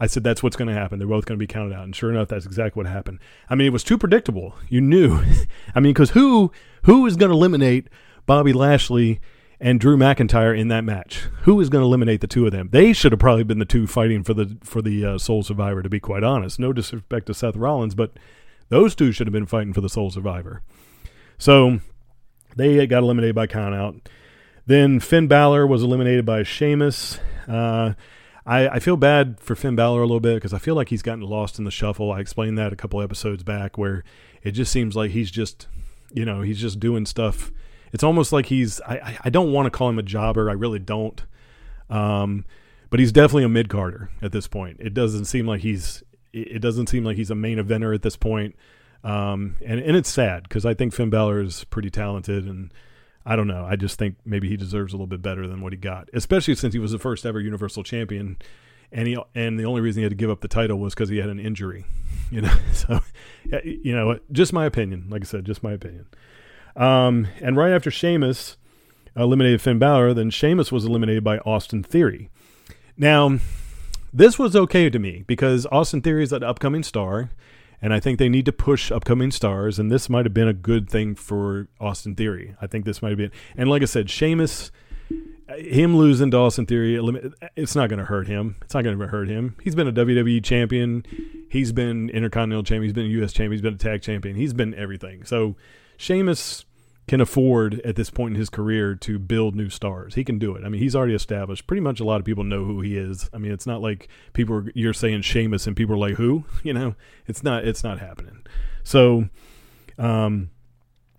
I 0.00 0.06
said 0.06 0.24
that's 0.24 0.42
what's 0.42 0.56
going 0.56 0.68
to 0.68 0.74
happen. 0.74 0.98
They're 0.98 1.06
both 1.06 1.26
going 1.26 1.38
to 1.38 1.42
be 1.42 1.46
counted 1.46 1.74
out, 1.74 1.84
and 1.84 1.94
sure 1.94 2.10
enough, 2.10 2.28
that's 2.28 2.46
exactly 2.46 2.80
what 2.80 2.90
happened. 2.90 3.18
I 3.50 3.54
mean, 3.54 3.66
it 3.66 3.72
was 3.72 3.84
too 3.84 3.98
predictable. 3.98 4.54
You 4.68 4.80
knew. 4.80 5.20
I 5.74 5.80
mean, 5.80 5.92
because 5.92 6.10
who 6.10 6.50
who 6.84 7.06
is 7.06 7.16
going 7.16 7.30
to 7.30 7.36
eliminate 7.36 7.88
Bobby 8.26 8.52
Lashley? 8.52 9.20
And 9.60 9.78
Drew 9.78 9.96
McIntyre 9.96 10.58
in 10.58 10.68
that 10.68 10.84
match. 10.84 11.28
Who 11.42 11.60
is 11.60 11.68
going 11.68 11.82
to 11.82 11.86
eliminate 11.86 12.20
the 12.22 12.26
two 12.26 12.46
of 12.46 12.52
them? 12.52 12.70
They 12.72 12.92
should 12.92 13.12
have 13.12 13.18
probably 13.18 13.44
been 13.44 13.58
the 13.58 13.64
two 13.64 13.86
fighting 13.86 14.22
for 14.24 14.34
the 14.34 14.56
for 14.62 14.80
the 14.80 15.04
uh, 15.04 15.18
sole 15.18 15.42
survivor. 15.42 15.82
To 15.82 15.88
be 15.88 16.00
quite 16.00 16.24
honest, 16.24 16.58
no 16.58 16.72
disrespect 16.72 17.26
to 17.26 17.34
Seth 17.34 17.56
Rollins, 17.56 17.94
but 17.94 18.12
those 18.68 18.94
two 18.94 19.12
should 19.12 19.26
have 19.26 19.32
been 19.32 19.46
fighting 19.46 19.72
for 19.72 19.80
the 19.80 19.88
sole 19.88 20.10
survivor. 20.10 20.62
So 21.38 21.80
they 22.56 22.86
got 22.86 23.02
eliminated 23.02 23.34
by 23.34 23.46
countout. 23.46 24.00
Then 24.66 25.00
Finn 25.00 25.26
Balor 25.26 25.66
was 25.66 25.82
eliminated 25.82 26.24
by 26.24 26.42
Sheamus. 26.42 27.18
Uh, 27.48 27.94
I, 28.46 28.68
I, 28.68 28.78
feel 28.78 28.96
bad 28.96 29.40
for 29.40 29.56
Finn 29.56 29.74
Balor 29.74 30.02
a 30.02 30.06
little 30.06 30.20
bit 30.20 30.36
because 30.36 30.54
I 30.54 30.58
feel 30.58 30.74
like 30.74 30.90
he's 30.90 31.02
gotten 31.02 31.22
lost 31.22 31.58
in 31.58 31.64
the 31.64 31.70
shuffle. 31.70 32.12
I 32.12 32.20
explained 32.20 32.56
that 32.58 32.72
a 32.72 32.76
couple 32.76 33.02
episodes 33.02 33.42
back 33.42 33.76
where 33.76 34.04
it 34.42 34.52
just 34.52 34.70
seems 34.70 34.94
like 34.94 35.10
he's 35.10 35.30
just, 35.30 35.66
you 36.12 36.24
know, 36.24 36.42
he's 36.42 36.60
just 36.60 36.78
doing 36.78 37.06
stuff 37.06 37.50
it's 37.92 38.04
almost 38.04 38.32
like 38.32 38.46
he's 38.46 38.80
I, 38.82 39.18
I 39.24 39.30
don't 39.30 39.52
want 39.52 39.66
to 39.66 39.70
call 39.70 39.88
him 39.88 39.98
a 39.98 40.02
jobber. 40.02 40.48
I 40.50 40.54
really 40.54 40.78
don't. 40.78 41.22
Um, 41.88 42.44
but 42.88 43.00
he's 43.00 43.12
definitely 43.12 43.44
a 43.44 43.48
mid 43.48 43.68
carder 43.68 44.10
at 44.22 44.32
this 44.32 44.48
point. 44.48 44.78
It 44.80 44.94
doesn't 44.94 45.24
seem 45.26 45.46
like 45.46 45.60
he's 45.60 46.02
it 46.32 46.60
doesn't 46.62 46.88
seem 46.88 47.04
like 47.04 47.16
he's 47.16 47.30
a 47.30 47.34
main 47.34 47.58
eventer 47.58 47.94
at 47.94 48.02
this 48.02 48.16
point. 48.16 48.54
Um, 49.02 49.56
and 49.64 49.80
and 49.80 49.96
it's 49.96 50.10
sad 50.10 50.44
because 50.44 50.66
I 50.66 50.74
think 50.74 50.92
Finn 50.92 51.10
Balor 51.10 51.40
is 51.40 51.64
pretty 51.64 51.90
talented, 51.90 52.46
and 52.46 52.72
I 53.24 53.36
don't 53.36 53.46
know. 53.46 53.64
I 53.64 53.76
just 53.76 53.98
think 53.98 54.16
maybe 54.24 54.48
he 54.48 54.56
deserves 54.56 54.92
a 54.92 54.96
little 54.96 55.06
bit 55.06 55.22
better 55.22 55.46
than 55.46 55.60
what 55.60 55.72
he 55.72 55.78
got, 55.78 56.08
especially 56.12 56.54
since 56.54 56.74
he 56.74 56.80
was 56.80 56.92
the 56.92 56.98
first 56.98 57.24
ever 57.24 57.40
Universal 57.40 57.84
Champion, 57.84 58.36
and 58.92 59.08
he 59.08 59.16
and 59.34 59.58
the 59.58 59.64
only 59.64 59.80
reason 59.80 60.00
he 60.00 60.04
had 60.04 60.10
to 60.10 60.16
give 60.16 60.30
up 60.30 60.40
the 60.40 60.48
title 60.48 60.78
was 60.78 60.94
because 60.94 61.08
he 61.08 61.18
had 61.18 61.28
an 61.28 61.40
injury. 61.40 61.84
You 62.30 62.42
know, 62.42 62.56
so 62.72 63.00
you 63.64 63.92
know, 63.92 64.20
just 64.30 64.52
my 64.52 64.64
opinion. 64.64 65.06
Like 65.10 65.22
I 65.22 65.24
said, 65.24 65.44
just 65.44 65.64
my 65.64 65.72
opinion. 65.72 66.06
Um, 66.80 67.28
and 67.42 67.58
right 67.58 67.72
after 67.72 67.90
Sheamus 67.90 68.56
eliminated 69.14 69.60
Finn 69.60 69.78
Balor, 69.78 70.14
then 70.14 70.30
Sheamus 70.30 70.72
was 70.72 70.86
eliminated 70.86 71.22
by 71.22 71.38
Austin 71.40 71.82
Theory. 71.82 72.30
Now, 72.96 73.38
this 74.14 74.38
was 74.38 74.56
okay 74.56 74.88
to 74.88 74.98
me 74.98 75.22
because 75.26 75.66
Austin 75.66 76.00
Theory 76.00 76.22
is 76.22 76.32
an 76.32 76.42
upcoming 76.42 76.82
star, 76.82 77.30
and 77.82 77.92
I 77.92 78.00
think 78.00 78.18
they 78.18 78.30
need 78.30 78.46
to 78.46 78.52
push 78.52 78.90
upcoming 78.90 79.30
stars, 79.30 79.78
and 79.78 79.90
this 79.90 80.08
might 80.08 80.24
have 80.24 80.32
been 80.32 80.48
a 80.48 80.54
good 80.54 80.88
thing 80.88 81.14
for 81.14 81.68
Austin 81.78 82.14
Theory. 82.14 82.56
I 82.62 82.66
think 82.66 82.86
this 82.86 83.02
might 83.02 83.10
have 83.10 83.18
been, 83.18 83.32
and 83.58 83.68
like 83.68 83.82
I 83.82 83.86
said, 83.86 84.08
Sheamus, 84.08 84.70
him 85.58 85.98
losing 85.98 86.30
to 86.30 86.38
Austin 86.38 86.64
Theory, 86.64 86.98
it's 87.56 87.76
not 87.76 87.90
going 87.90 87.98
to 87.98 88.06
hurt 88.06 88.26
him. 88.26 88.56
It's 88.62 88.72
not 88.72 88.84
going 88.84 88.98
to 88.98 89.06
hurt 89.06 89.28
him. 89.28 89.54
He's 89.62 89.74
been 89.74 89.88
a 89.88 89.92
WWE 89.92 90.42
champion, 90.42 91.04
he's 91.50 91.72
been 91.72 92.08
Intercontinental 92.08 92.62
champion, 92.62 92.84
he's 92.84 92.94
been 92.94 93.06
a 93.06 93.16
U.S. 93.20 93.34
champion, 93.34 93.52
he's 93.52 93.62
been 93.62 93.74
a 93.74 93.78
tag 93.78 94.00
champion, 94.00 94.34
he's 94.34 94.54
been 94.54 94.74
everything. 94.74 95.24
So 95.24 95.56
Sheamus 95.98 96.64
can 97.10 97.20
afford 97.20 97.80
at 97.80 97.96
this 97.96 98.08
point 98.08 98.34
in 98.34 98.38
his 98.38 98.48
career 98.48 98.94
to 98.94 99.18
build 99.18 99.56
new 99.56 99.68
stars. 99.68 100.14
He 100.14 100.22
can 100.22 100.38
do 100.38 100.54
it. 100.54 100.62
I 100.64 100.68
mean, 100.68 100.80
he's 100.80 100.94
already 100.94 101.12
established. 101.12 101.66
Pretty 101.66 101.80
much 101.80 101.98
a 101.98 102.04
lot 102.04 102.20
of 102.20 102.24
people 102.24 102.44
know 102.44 102.64
who 102.64 102.82
he 102.82 102.96
is. 102.96 103.28
I 103.34 103.38
mean, 103.38 103.50
it's 103.50 103.66
not 103.66 103.82
like 103.82 104.06
people 104.32 104.54
are, 104.54 104.72
you're 104.76 104.92
saying 104.92 105.22
Sheamus 105.22 105.66
and 105.66 105.76
people 105.76 105.96
are 105.96 105.98
like, 105.98 106.14
"Who?" 106.14 106.44
You 106.62 106.72
know, 106.72 106.94
it's 107.26 107.42
not 107.42 107.64
it's 107.64 107.82
not 107.82 107.98
happening. 107.98 108.46
So 108.84 109.28
um 109.98 110.50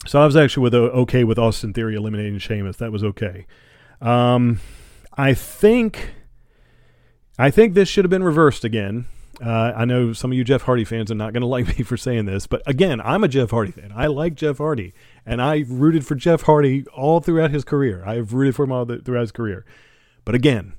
so 0.08 0.21
I 0.21 0.25
was 0.25 0.38
actually 0.38 0.63
with 0.63 0.75
okay 0.75 1.25
with 1.25 1.38
Austin 1.38 1.73
Theory 1.73 1.95
eliminating 1.95 2.38
Sheamus. 2.38 2.77
That 2.77 2.93
was 2.93 3.04
okay. 3.04 3.45
Um 3.99 4.62
I 5.17 5.34
think 5.34 6.13
I 7.38 7.51
think 7.51 7.73
this 7.73 7.89
should 7.89 8.06
have 8.06 8.10
been 8.10 8.23
reversed 8.23 8.63
again. 8.63 9.08
Uh, 9.43 9.73
I 9.75 9.86
know 9.86 10.13
some 10.13 10.32
of 10.32 10.38
you 10.38 10.43
Jeff 10.43 10.62
Hardy 10.62 10.84
fans 10.86 11.12
are 11.12 11.15
not 11.15 11.34
going 11.34 11.41
to 11.47 11.47
like 11.47 11.67
me 11.67 11.84
for 11.84 11.97
saying 11.97 12.25
this, 12.25 12.47
but 12.47 12.62
again, 12.65 13.01
I'm 13.01 13.25
a 13.25 13.27
Jeff 13.27 13.51
Hardy 13.51 13.71
fan. 13.71 13.91
I 13.93 14.08
like 14.08 14.36
Jeff 14.36 14.60
Hardy, 14.60 14.93
and 15.25 15.41
I 15.41 15.63
rooted 15.67 16.05
for 16.05 16.15
Jeff 16.15 16.43
Hardy 16.43 16.86
all 16.88 17.19
throughout 17.19 17.51
his 17.51 17.63
career. 17.63 18.03
I've 18.05 18.34
rooted 18.34 18.55
for 18.55 18.63
him 18.63 18.71
all 18.71 18.86
the, 18.86 18.99
throughout 18.99 19.21
his 19.21 19.31
career. 19.31 19.65
But 20.25 20.36
again, 20.36 20.73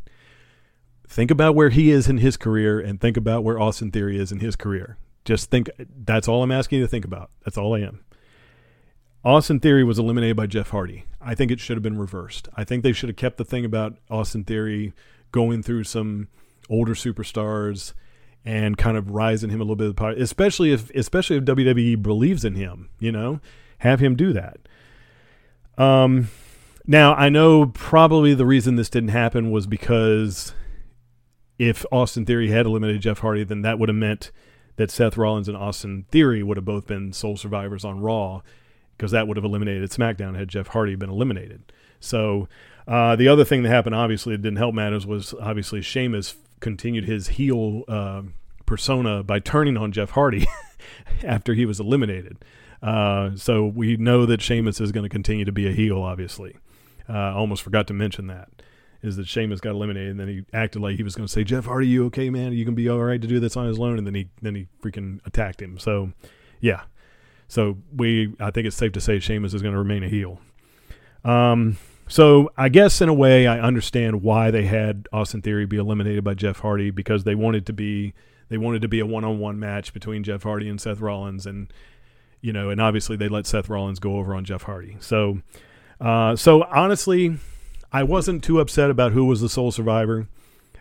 think 1.07 1.31
about 1.31 1.55
where 1.55 1.71
he 1.71 1.91
is 1.91 2.09
in 2.09 2.19
his 2.19 2.37
career, 2.37 2.81
and 2.81 3.01
think 3.01 3.17
about 3.17 3.45
where 3.45 3.61
Austin 3.61 3.91
Theory 3.91 4.19
is 4.19 4.33
in 4.33 4.41
his 4.41 4.57
career. 4.57 4.97
Just 5.25 5.51
think. 5.51 5.71
That's 5.79 6.29
all 6.29 6.43
I'm 6.43 6.53
asking 6.53 6.79
you 6.79 6.85
to 6.85 6.91
think 6.91 7.05
about. 7.05 7.31
That's 7.45 7.59
all 7.59 7.75
I 7.75 7.81
am. 7.81 8.05
Austin 9.25 9.61
Theory 9.61 9.85
was 9.85 9.99
eliminated 9.99 10.37
by 10.37 10.47
Jeff 10.47 10.71
Hardy. 10.71 11.05
I 11.21 11.37
think 11.37 11.53
it 11.53 11.61
should 11.61 11.77
have 11.77 11.83
been 11.83 11.99
reversed. 11.99 12.49
I 12.57 12.65
think 12.65 12.83
they 12.83 12.93
should 12.93 13.09
have 13.09 13.17
kept 13.17 13.37
the 13.37 13.45
thing 13.45 13.65
about 13.65 13.97
Austin 14.11 14.43
Theory 14.43 14.93
going 15.31 15.63
through 15.63 15.85
some 15.85 16.29
older 16.69 16.95
superstars 16.95 17.93
and 18.45 18.77
kind 18.77 18.97
of 18.97 19.11
rising 19.11 19.51
him 19.51 19.61
a 19.61 19.65
little 19.65 19.77
bit 19.77 20.19
especially 20.19 20.73
if 20.73 20.91
especially 20.91 21.37
if 21.37 21.45
WWE 21.45 22.03
believes 22.03 22.45
in 22.45 22.57
him, 22.57 22.89
you 22.99 23.13
know, 23.13 23.41
have 23.83 24.01
him 24.01 24.15
do 24.15 24.33
that. 24.33 24.59
Um, 25.77 26.29
now 26.87 27.15
I 27.15 27.29
know 27.29 27.67
probably 27.67 28.35
the 28.35 28.47
reason 28.47 28.77
this 28.77 28.89
didn't 28.89 29.11
happen 29.11 29.51
was 29.51 29.67
because 29.67 30.55
if 31.59 31.85
Austin 31.91 32.25
Theory 32.25 32.51
had 32.51 32.67
eliminated 32.67 33.03
Jeff 33.03 33.19
Hardy, 33.19 33.45
then 33.45 33.63
that 33.63 33.79
would 33.79 33.89
have 33.89 33.97
meant 33.97 34.31
that 34.77 34.91
Seth 34.91 35.17
Rollins 35.17 35.49
and 35.49 35.57
Austin 35.57 36.07
Theory 36.11 36.43
would 36.43 36.57
have 36.57 36.65
both 36.65 36.87
been 36.87 37.13
sole 37.13 37.37
survivors 37.37 37.85
on 37.85 38.01
Raw 38.01 38.43
because 38.97 39.11
that 39.11 39.27
would 39.27 39.37
have 39.37 39.45
eliminated 39.45 39.91
SmackDown 39.91 40.37
had 40.37 40.49
Jeff 40.49 40.69
Hardy 40.69 40.95
been 40.95 41.11
eliminated. 41.11 41.73
So 41.99 42.49
uh, 42.87 43.17
the 43.17 43.29
other 43.29 43.45
thing 43.45 43.63
that 43.63 43.69
happened, 43.69 43.95
obviously, 43.95 44.35
it 44.35 44.43
didn't 44.43 44.59
help 44.59 44.75
matters, 44.75 45.07
was 45.07 45.35
obviously 45.41 45.83
Sheamus 45.83 46.37
continued 46.61 47.05
his 47.05 47.29
heel 47.29 47.83
uh, 47.89 48.23
persona 48.65 49.23
by 49.23 49.41
turning 49.41 49.77
on 49.77 49.93
Jeff 49.93 50.11
Hardy 50.11 50.47
after 51.25 51.55
he 51.55 51.67
was 51.67 51.81
eliminated. 51.81 52.45
Uh, 52.83 53.37
so 53.37 53.65
we 53.65 53.97
know 53.97 54.27
that 54.27 54.43
Sheamus 54.43 54.81
is 54.81 54.93
going 54.93 55.05
to 55.05 55.09
continue 55.09 55.45
to 55.45 55.53
be 55.53 55.69
a 55.69 55.73
heel, 55.73 56.03
obviously. 56.03 56.57
Uh, 57.09 57.35
almost 57.35 57.63
forgot 57.63 57.87
to 57.89 57.95
mention 57.95 58.27
that. 58.27 58.49
Is 59.03 59.17
that 59.17 59.27
Sheamus 59.27 59.61
got 59.61 59.71
eliminated 59.71 60.13
and 60.13 60.21
then 60.21 60.29
he 60.29 60.45
acted 60.53 60.81
like 60.81 60.97
he 60.97 61.03
was 61.03 61.17
going 61.17 61.27
to 61.27 61.33
say, 61.33 61.43
Jeff 61.43 61.65
Hardy, 61.65 61.89
you 61.89 62.07
okay, 62.07 62.31
man? 62.31 62.53
You 62.53 62.65
can 62.65 62.75
be 62.75 62.89
all 62.89 63.01
right 63.01 63.21
to 63.21 63.27
do 63.27 63.41
this 63.41 63.57
on 63.57 63.67
his 63.67 63.79
own. 63.79 63.99
And 63.99 64.07
then 64.07 64.15
he 64.15 64.29
then 64.41 64.55
he 64.55 64.69
freaking 64.81 65.21
attacked 65.27 65.61
him. 65.61 65.79
So, 65.79 66.13
yeah. 66.61 66.83
So 67.49 67.79
we, 67.95 68.35
I 68.39 68.51
think 68.51 68.67
it's 68.67 68.77
safe 68.77 68.93
to 68.93 69.01
say 69.01 69.19
Sheamus 69.19 69.55
is 69.55 69.63
going 69.63 69.73
to 69.73 69.79
remain 69.79 70.05
a 70.05 70.09
heel. 70.09 70.41
Um, 71.25 71.79
so 72.09 72.51
I 72.57 72.69
guess 72.69 73.01
in 73.01 73.09
a 73.09 73.15
way 73.15 73.47
I 73.47 73.61
understand 73.61 74.23
why 74.23 74.51
they 74.51 74.65
had 74.65 75.09
Austin 75.13 75.43
Theory 75.43 75.67
be 75.67 75.77
eliminated 75.77 76.23
by 76.23 76.35
Jeff 76.35 76.61
Hardy 76.61 76.91
because 76.91 77.25
they 77.25 77.35
wanted 77.35 77.67
to 77.67 77.73
be 77.73 78.15
they 78.49 78.59
wanted 78.59 78.83
to 78.83 78.89
be 78.89 79.01
a 79.01 79.07
one 79.07 79.25
on 79.25 79.39
one 79.39 79.59
match 79.59 79.95
between 79.95 80.23
Jeff 80.23 80.43
Hardy 80.43 80.69
and 80.69 80.81
Seth 80.81 81.01
Rollins 81.01 81.47
and 81.47 81.73
you 82.43 82.53
know 82.53 82.69
and 82.69 82.81
obviously 82.81 83.17
they 83.17 83.29
let 83.29 83.47
Seth 83.47 83.71
Rollins 83.71 83.99
go 83.99 84.17
over 84.17 84.35
on 84.35 84.45
Jeff 84.45 84.65
Hardy. 84.65 84.99
So 85.01 85.41
uh, 86.01 86.37
so 86.37 86.65
honestly, 86.65 87.39
I 87.93 88.03
wasn't 88.03 88.43
too 88.43 88.61
upset 88.61 88.91
about 88.91 89.13
who 89.13 89.25
was 89.25 89.41
the 89.41 89.49
sole 89.49 89.71
survivor. 89.71 90.29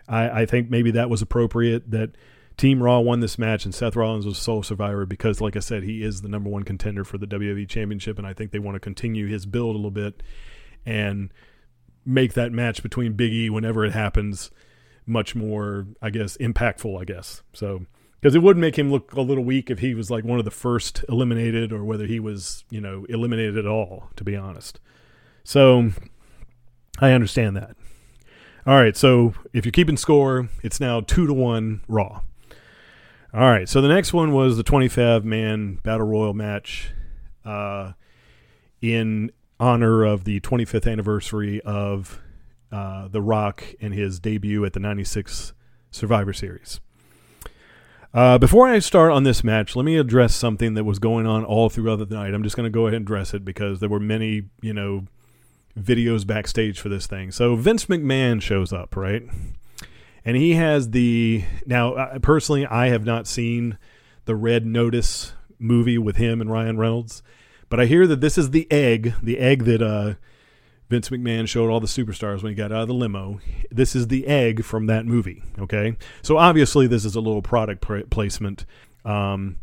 I, 0.08 0.42
I 0.42 0.46
think 0.46 0.68
maybe 0.68 0.90
that 0.90 1.08
was 1.08 1.22
appropriate 1.22 1.90
that 1.90 2.10
Team 2.56 2.82
Raw 2.82 3.00
won 3.00 3.20
this 3.20 3.38
match 3.38 3.64
and 3.64 3.74
Seth 3.74 3.96
Rollins 3.96 4.26
was 4.26 4.38
sole 4.38 4.62
survivor 4.62 5.06
because, 5.06 5.40
like 5.40 5.56
I 5.56 5.60
said, 5.60 5.84
he 5.84 6.02
is 6.02 6.22
the 6.22 6.28
number 6.28 6.50
one 6.50 6.64
contender 6.64 7.04
for 7.04 7.18
the 7.18 7.26
WWE 7.26 7.68
Championship, 7.68 8.18
and 8.18 8.26
I 8.26 8.32
think 8.32 8.50
they 8.50 8.58
want 8.58 8.74
to 8.74 8.80
continue 8.80 9.26
his 9.26 9.46
build 9.46 9.74
a 9.74 9.78
little 9.78 9.90
bit 9.90 10.22
and 10.84 11.32
make 12.04 12.34
that 12.34 12.52
match 12.52 12.82
between 12.82 13.12
Big 13.12 13.32
E 13.32 13.48
whenever 13.48 13.84
it 13.84 13.92
happens 13.92 14.50
much 15.06 15.34
more, 15.34 15.86
I 16.00 16.10
guess, 16.10 16.36
impactful. 16.38 17.00
I 17.00 17.04
guess 17.04 17.42
so 17.52 17.86
because 18.22 18.36
it 18.36 18.42
would 18.42 18.56
make 18.56 18.78
him 18.78 18.90
look 18.90 19.12
a 19.14 19.20
little 19.20 19.44
weak 19.44 19.68
if 19.68 19.80
he 19.80 19.94
was 19.94 20.08
like 20.08 20.24
one 20.24 20.38
of 20.38 20.44
the 20.44 20.50
first 20.50 21.04
eliminated 21.08 21.72
or 21.72 21.84
whether 21.84 22.06
he 22.06 22.20
was 22.20 22.64
you 22.70 22.80
know 22.80 23.04
eliminated 23.08 23.58
at 23.58 23.66
all. 23.66 24.08
To 24.16 24.24
be 24.24 24.36
honest, 24.36 24.80
so 25.44 25.90
I 27.00 27.10
understand 27.10 27.56
that. 27.56 27.76
All 28.64 28.76
right, 28.76 28.96
so 28.96 29.34
if 29.52 29.64
you're 29.64 29.72
keeping 29.72 29.96
score, 29.96 30.48
it's 30.62 30.78
now 30.78 31.00
two 31.00 31.26
to 31.26 31.34
one 31.34 31.82
Raw. 31.88 32.22
All 33.34 33.50
right, 33.50 33.68
so 33.68 33.80
the 33.80 33.88
next 33.88 34.12
one 34.12 34.32
was 34.32 34.56
the 34.56 34.62
25 34.62 35.24
man 35.24 35.80
battle 35.82 36.06
royal 36.06 36.32
match 36.32 36.92
uh, 37.44 37.92
in 38.80 39.32
honor 39.58 40.04
of 40.04 40.24
the 40.24 40.38
25th 40.40 40.90
anniversary 40.90 41.60
of 41.62 42.20
uh, 42.70 43.08
The 43.08 43.20
Rock 43.20 43.64
and 43.80 43.92
his 43.92 44.20
debut 44.20 44.64
at 44.64 44.74
the 44.74 44.80
96 44.80 45.54
Survivor 45.90 46.32
Series. 46.32 46.80
Uh, 48.14 48.36
before 48.36 48.68
I 48.68 48.78
start 48.78 49.10
on 49.10 49.22
this 49.22 49.42
match, 49.42 49.74
let 49.74 49.84
me 49.84 49.96
address 49.96 50.34
something 50.34 50.74
that 50.74 50.84
was 50.84 50.98
going 50.98 51.26
on 51.26 51.44
all 51.44 51.70
throughout 51.70 51.96
the 51.96 52.14
night. 52.14 52.34
I'm 52.34 52.42
just 52.42 52.56
going 52.56 52.70
to 52.70 52.70
go 52.70 52.86
ahead 52.86 52.96
and 52.96 53.06
address 53.06 53.32
it 53.32 53.42
because 53.42 53.80
there 53.80 53.88
were 53.88 54.00
many, 54.00 54.42
you 54.60 54.74
know, 54.74 55.06
videos 55.78 56.26
backstage 56.26 56.78
for 56.78 56.90
this 56.90 57.06
thing. 57.06 57.32
So 57.32 57.56
Vince 57.56 57.86
McMahon 57.86 58.42
shows 58.42 58.70
up, 58.70 58.96
right? 58.96 59.22
And 60.24 60.36
he 60.36 60.54
has 60.54 60.90
the 60.90 61.44
now 61.64 62.18
personally 62.20 62.66
I 62.66 62.88
have 62.88 63.04
not 63.04 63.26
seen 63.26 63.78
the 64.26 64.36
Red 64.36 64.66
Notice 64.66 65.32
movie 65.58 65.98
with 65.98 66.16
him 66.16 66.40
and 66.40 66.50
Ryan 66.50 66.76
Reynolds, 66.76 67.22
but 67.70 67.80
I 67.80 67.86
hear 67.86 68.06
that 68.06 68.20
this 68.20 68.36
is 68.36 68.50
the 68.50 68.70
egg, 68.70 69.14
the 69.22 69.38
egg 69.38 69.64
that 69.64 69.82
uh, 69.82 70.14
Vince 70.92 71.08
McMahon 71.08 71.48
showed 71.48 71.70
all 71.70 71.80
the 71.80 71.86
superstars 71.86 72.42
when 72.42 72.50
he 72.50 72.54
got 72.54 72.70
out 72.70 72.82
of 72.82 72.88
the 72.88 72.92
limo. 72.92 73.40
This 73.70 73.96
is 73.96 74.08
the 74.08 74.26
egg 74.26 74.62
from 74.62 74.88
that 74.88 75.06
movie. 75.06 75.42
Okay, 75.58 75.96
so 76.20 76.36
obviously 76.36 76.86
this 76.86 77.06
is 77.06 77.14
a 77.14 77.20
little 77.20 77.40
product 77.40 77.80
pr- 77.80 78.00
placement 78.10 78.66
um, 79.06 79.56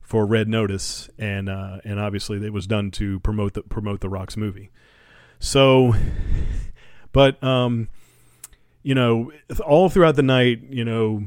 for 0.00 0.26
Red 0.26 0.48
Notice, 0.48 1.08
and 1.16 1.48
uh, 1.48 1.78
and 1.84 2.00
obviously 2.00 2.44
it 2.44 2.52
was 2.52 2.66
done 2.66 2.90
to 2.90 3.20
promote 3.20 3.54
the 3.54 3.62
promote 3.62 4.00
the 4.00 4.08
Rock's 4.08 4.36
movie. 4.36 4.72
So, 5.38 5.94
but 7.12 7.40
um, 7.40 7.88
you 8.82 8.96
know, 8.96 9.30
all 9.64 9.88
throughout 9.88 10.16
the 10.16 10.24
night, 10.24 10.60
you 10.70 10.84
know, 10.84 11.22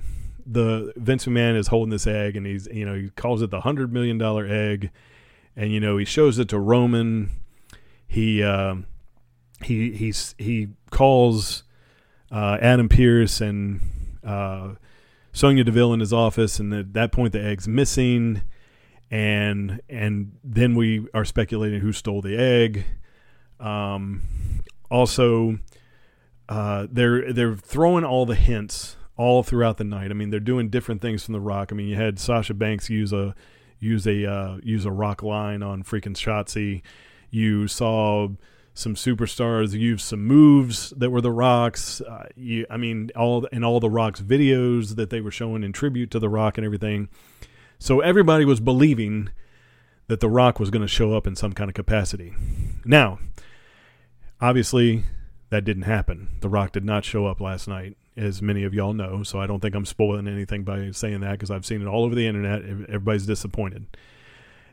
the 0.46 0.92
Vince 0.98 1.26
McMahon 1.26 1.56
is 1.56 1.68
holding 1.68 1.92
this 1.92 2.06
egg, 2.06 2.36
and 2.36 2.46
he's 2.46 2.68
you 2.68 2.86
know 2.86 2.96
he 2.96 3.12
calls 3.12 3.42
it 3.42 3.50
the 3.50 3.62
hundred 3.62 3.94
million 3.94 4.18
dollar 4.18 4.46
egg, 4.46 4.92
and 5.56 5.72
you 5.72 5.80
know 5.80 5.96
he 5.96 6.04
shows 6.04 6.38
it 6.38 6.50
to 6.50 6.60
Roman. 6.60 7.32
He 8.10 8.44
uh, 8.44 8.76
he 9.64 9.92
he's 9.92 10.36
he 10.38 10.70
calls 10.92 11.64
uh, 12.32 12.58
Adam 12.62 12.90
Pearce 12.90 13.42
and 13.42 13.80
uh, 14.24 14.74
Sonya 15.32 15.64
Deville 15.64 15.94
in 15.94 16.00
his 16.00 16.14
office, 16.14 16.60
and 16.60 16.74
at 16.74 16.94
that 16.94 17.12
point 17.12 17.34
the 17.34 17.44
egg's 17.44 17.68
missing, 17.68 18.44
and 19.10 19.82
and 19.90 20.34
then 20.44 20.76
we 20.76 21.08
are 21.14 21.26
speculating 21.26 21.80
who 21.80 21.92
stole 21.92 22.22
the 22.22 22.38
egg. 22.38 22.86
Um, 23.60 24.22
also, 24.90 25.60
uh, 26.50 26.88
they're 26.92 27.34
they're 27.34 27.56
throwing 27.56 28.04
all 28.04 28.26
the 28.26 28.36
hints 28.36 28.96
all 29.16 29.44
throughout 29.44 29.78
the 29.78 29.84
night. 29.84 30.12
I 30.12 30.14
mean, 30.14 30.30
they're 30.30 30.40
doing 30.40 30.70
different 30.70 31.02
things 31.02 31.24
from 31.24 31.34
The 31.34 31.42
Rock. 31.42 31.70
I 31.72 31.76
mean, 31.76 31.88
you 31.88 31.96
had 31.96 32.20
Sasha 32.20 32.54
Banks 32.54 32.90
use 32.90 33.12
a 33.12 33.36
use 33.80 34.08
a 34.08 34.30
uh, 34.30 34.58
use 34.64 34.86
a 34.86 34.92
rock 34.92 35.24
line 35.24 35.64
on 35.64 35.84
freaking 35.84 36.16
Shotzi. 36.16 36.82
You 37.30 37.68
saw 37.68 38.30
some 38.78 38.94
superstars 38.94 39.72
use 39.72 40.04
some 40.04 40.24
moves 40.24 40.92
that 40.92 41.10
were 41.10 41.20
the 41.20 41.32
Rocks. 41.32 42.00
Uh, 42.00 42.28
you, 42.36 42.68
I 42.70 42.78
mean, 42.78 43.10
all 43.16 43.46
in 43.46 43.64
all 43.64 43.80
the 43.80 43.90
Rocks 43.90 44.22
videos 44.22 44.98
that 44.98 45.10
they 45.10 45.20
were 45.20 45.32
showing 45.32 45.64
in 45.64 45.74
tribute 45.74 46.12
to 46.12 46.20
the 46.20 46.30
Rock 46.30 46.60
and 46.60 46.66
everything. 46.66 47.10
So 47.80 48.02
everybody 48.02 48.46
was 48.46 48.60
believing 48.60 49.30
that 50.08 50.20
the 50.20 50.30
Rock 50.30 50.60
was 50.60 50.70
going 50.70 50.84
to 50.84 50.88
show 50.88 51.14
up 51.14 51.26
in 51.26 51.36
some 51.36 51.54
kind 51.54 51.72
of 51.72 51.74
capacity. 51.74 52.36
Now, 52.86 53.18
obviously, 54.40 55.04
that 55.50 55.66
didn't 55.66 55.84
happen. 55.84 56.30
The 56.42 56.50
Rock 56.50 56.74
did 56.74 56.86
not 56.86 57.04
show 57.04 57.26
up 57.26 57.42
last 57.42 57.68
night, 57.68 57.98
as 58.16 58.44
many 58.44 58.64
of 58.64 58.76
y'all 58.76 58.94
know. 58.94 59.24
So 59.24 59.42
I 59.42 59.48
don't 59.48 59.60
think 59.60 59.74
I'm 59.74 59.88
spoiling 59.88 60.28
anything 60.28 60.64
by 60.64 60.92
saying 60.92 61.22
that 61.22 61.32
because 61.32 61.50
I've 61.50 61.66
seen 61.66 61.82
it 61.82 61.88
all 61.88 62.04
over 62.04 62.14
the 62.14 62.28
internet. 62.28 62.62
Everybody's 62.62 63.26
disappointed. 63.26 63.88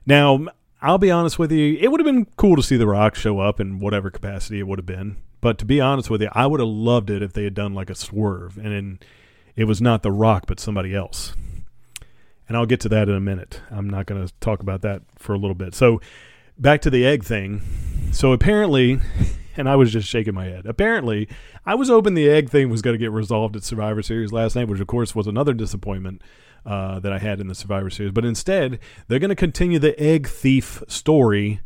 Now, 0.04 0.46
I'll 0.84 0.98
be 0.98 1.10
honest 1.10 1.38
with 1.38 1.50
you, 1.50 1.78
it 1.80 1.90
would 1.90 1.98
have 1.98 2.04
been 2.04 2.26
cool 2.36 2.56
to 2.56 2.62
see 2.62 2.76
The 2.76 2.86
Rock 2.86 3.14
show 3.14 3.40
up 3.40 3.58
in 3.58 3.78
whatever 3.78 4.10
capacity 4.10 4.58
it 4.58 4.66
would 4.66 4.78
have 4.78 4.84
been. 4.84 5.16
But 5.40 5.56
to 5.58 5.64
be 5.64 5.80
honest 5.80 6.10
with 6.10 6.20
you, 6.20 6.28
I 6.32 6.46
would 6.46 6.60
have 6.60 6.68
loved 6.68 7.08
it 7.08 7.22
if 7.22 7.32
they 7.32 7.44
had 7.44 7.54
done 7.54 7.72
like 7.72 7.88
a 7.88 7.94
swerve 7.94 8.58
and 8.58 9.02
it 9.56 9.64
was 9.64 9.80
not 9.80 10.02
The 10.02 10.12
Rock 10.12 10.44
but 10.46 10.60
somebody 10.60 10.94
else. 10.94 11.34
And 12.46 12.54
I'll 12.54 12.66
get 12.66 12.80
to 12.80 12.90
that 12.90 13.08
in 13.08 13.14
a 13.14 13.20
minute. 13.20 13.62
I'm 13.70 13.88
not 13.88 14.04
going 14.04 14.26
to 14.26 14.32
talk 14.40 14.60
about 14.60 14.82
that 14.82 15.00
for 15.16 15.32
a 15.32 15.38
little 15.38 15.54
bit. 15.54 15.74
So, 15.74 16.02
back 16.58 16.82
to 16.82 16.90
the 16.90 17.06
egg 17.06 17.24
thing. 17.24 17.62
So, 18.12 18.32
apparently, 18.32 19.00
and 19.56 19.68
I 19.68 19.76
was 19.76 19.92
just 19.92 20.08
shaking 20.08 20.34
my 20.34 20.44
head. 20.44 20.66
Apparently, 20.66 21.28
I 21.64 21.74
was 21.74 21.88
hoping 21.88 22.14
the 22.14 22.28
egg 22.28 22.50
thing 22.50 22.70
was 22.70 22.82
going 22.82 22.94
to 22.94 22.98
get 22.98 23.12
resolved 23.12 23.56
at 23.56 23.64
Survivor 23.64 24.02
Series 24.02 24.32
last 24.32 24.56
night, 24.56 24.68
which, 24.68 24.80
of 24.80 24.86
course, 24.86 25.14
was 25.14 25.26
another 25.26 25.54
disappointment. 25.54 26.22
Uh, 26.66 26.98
that 27.00 27.12
I 27.12 27.18
had 27.18 27.40
in 27.40 27.48
the 27.48 27.54
Survivor 27.54 27.90
Series. 27.90 28.12
But 28.14 28.24
instead, 28.24 28.78
they're 29.06 29.18
going 29.18 29.28
to 29.28 29.34
continue 29.34 29.78
the 29.78 30.00
egg 30.00 30.26
thief 30.26 30.82
story 30.88 31.60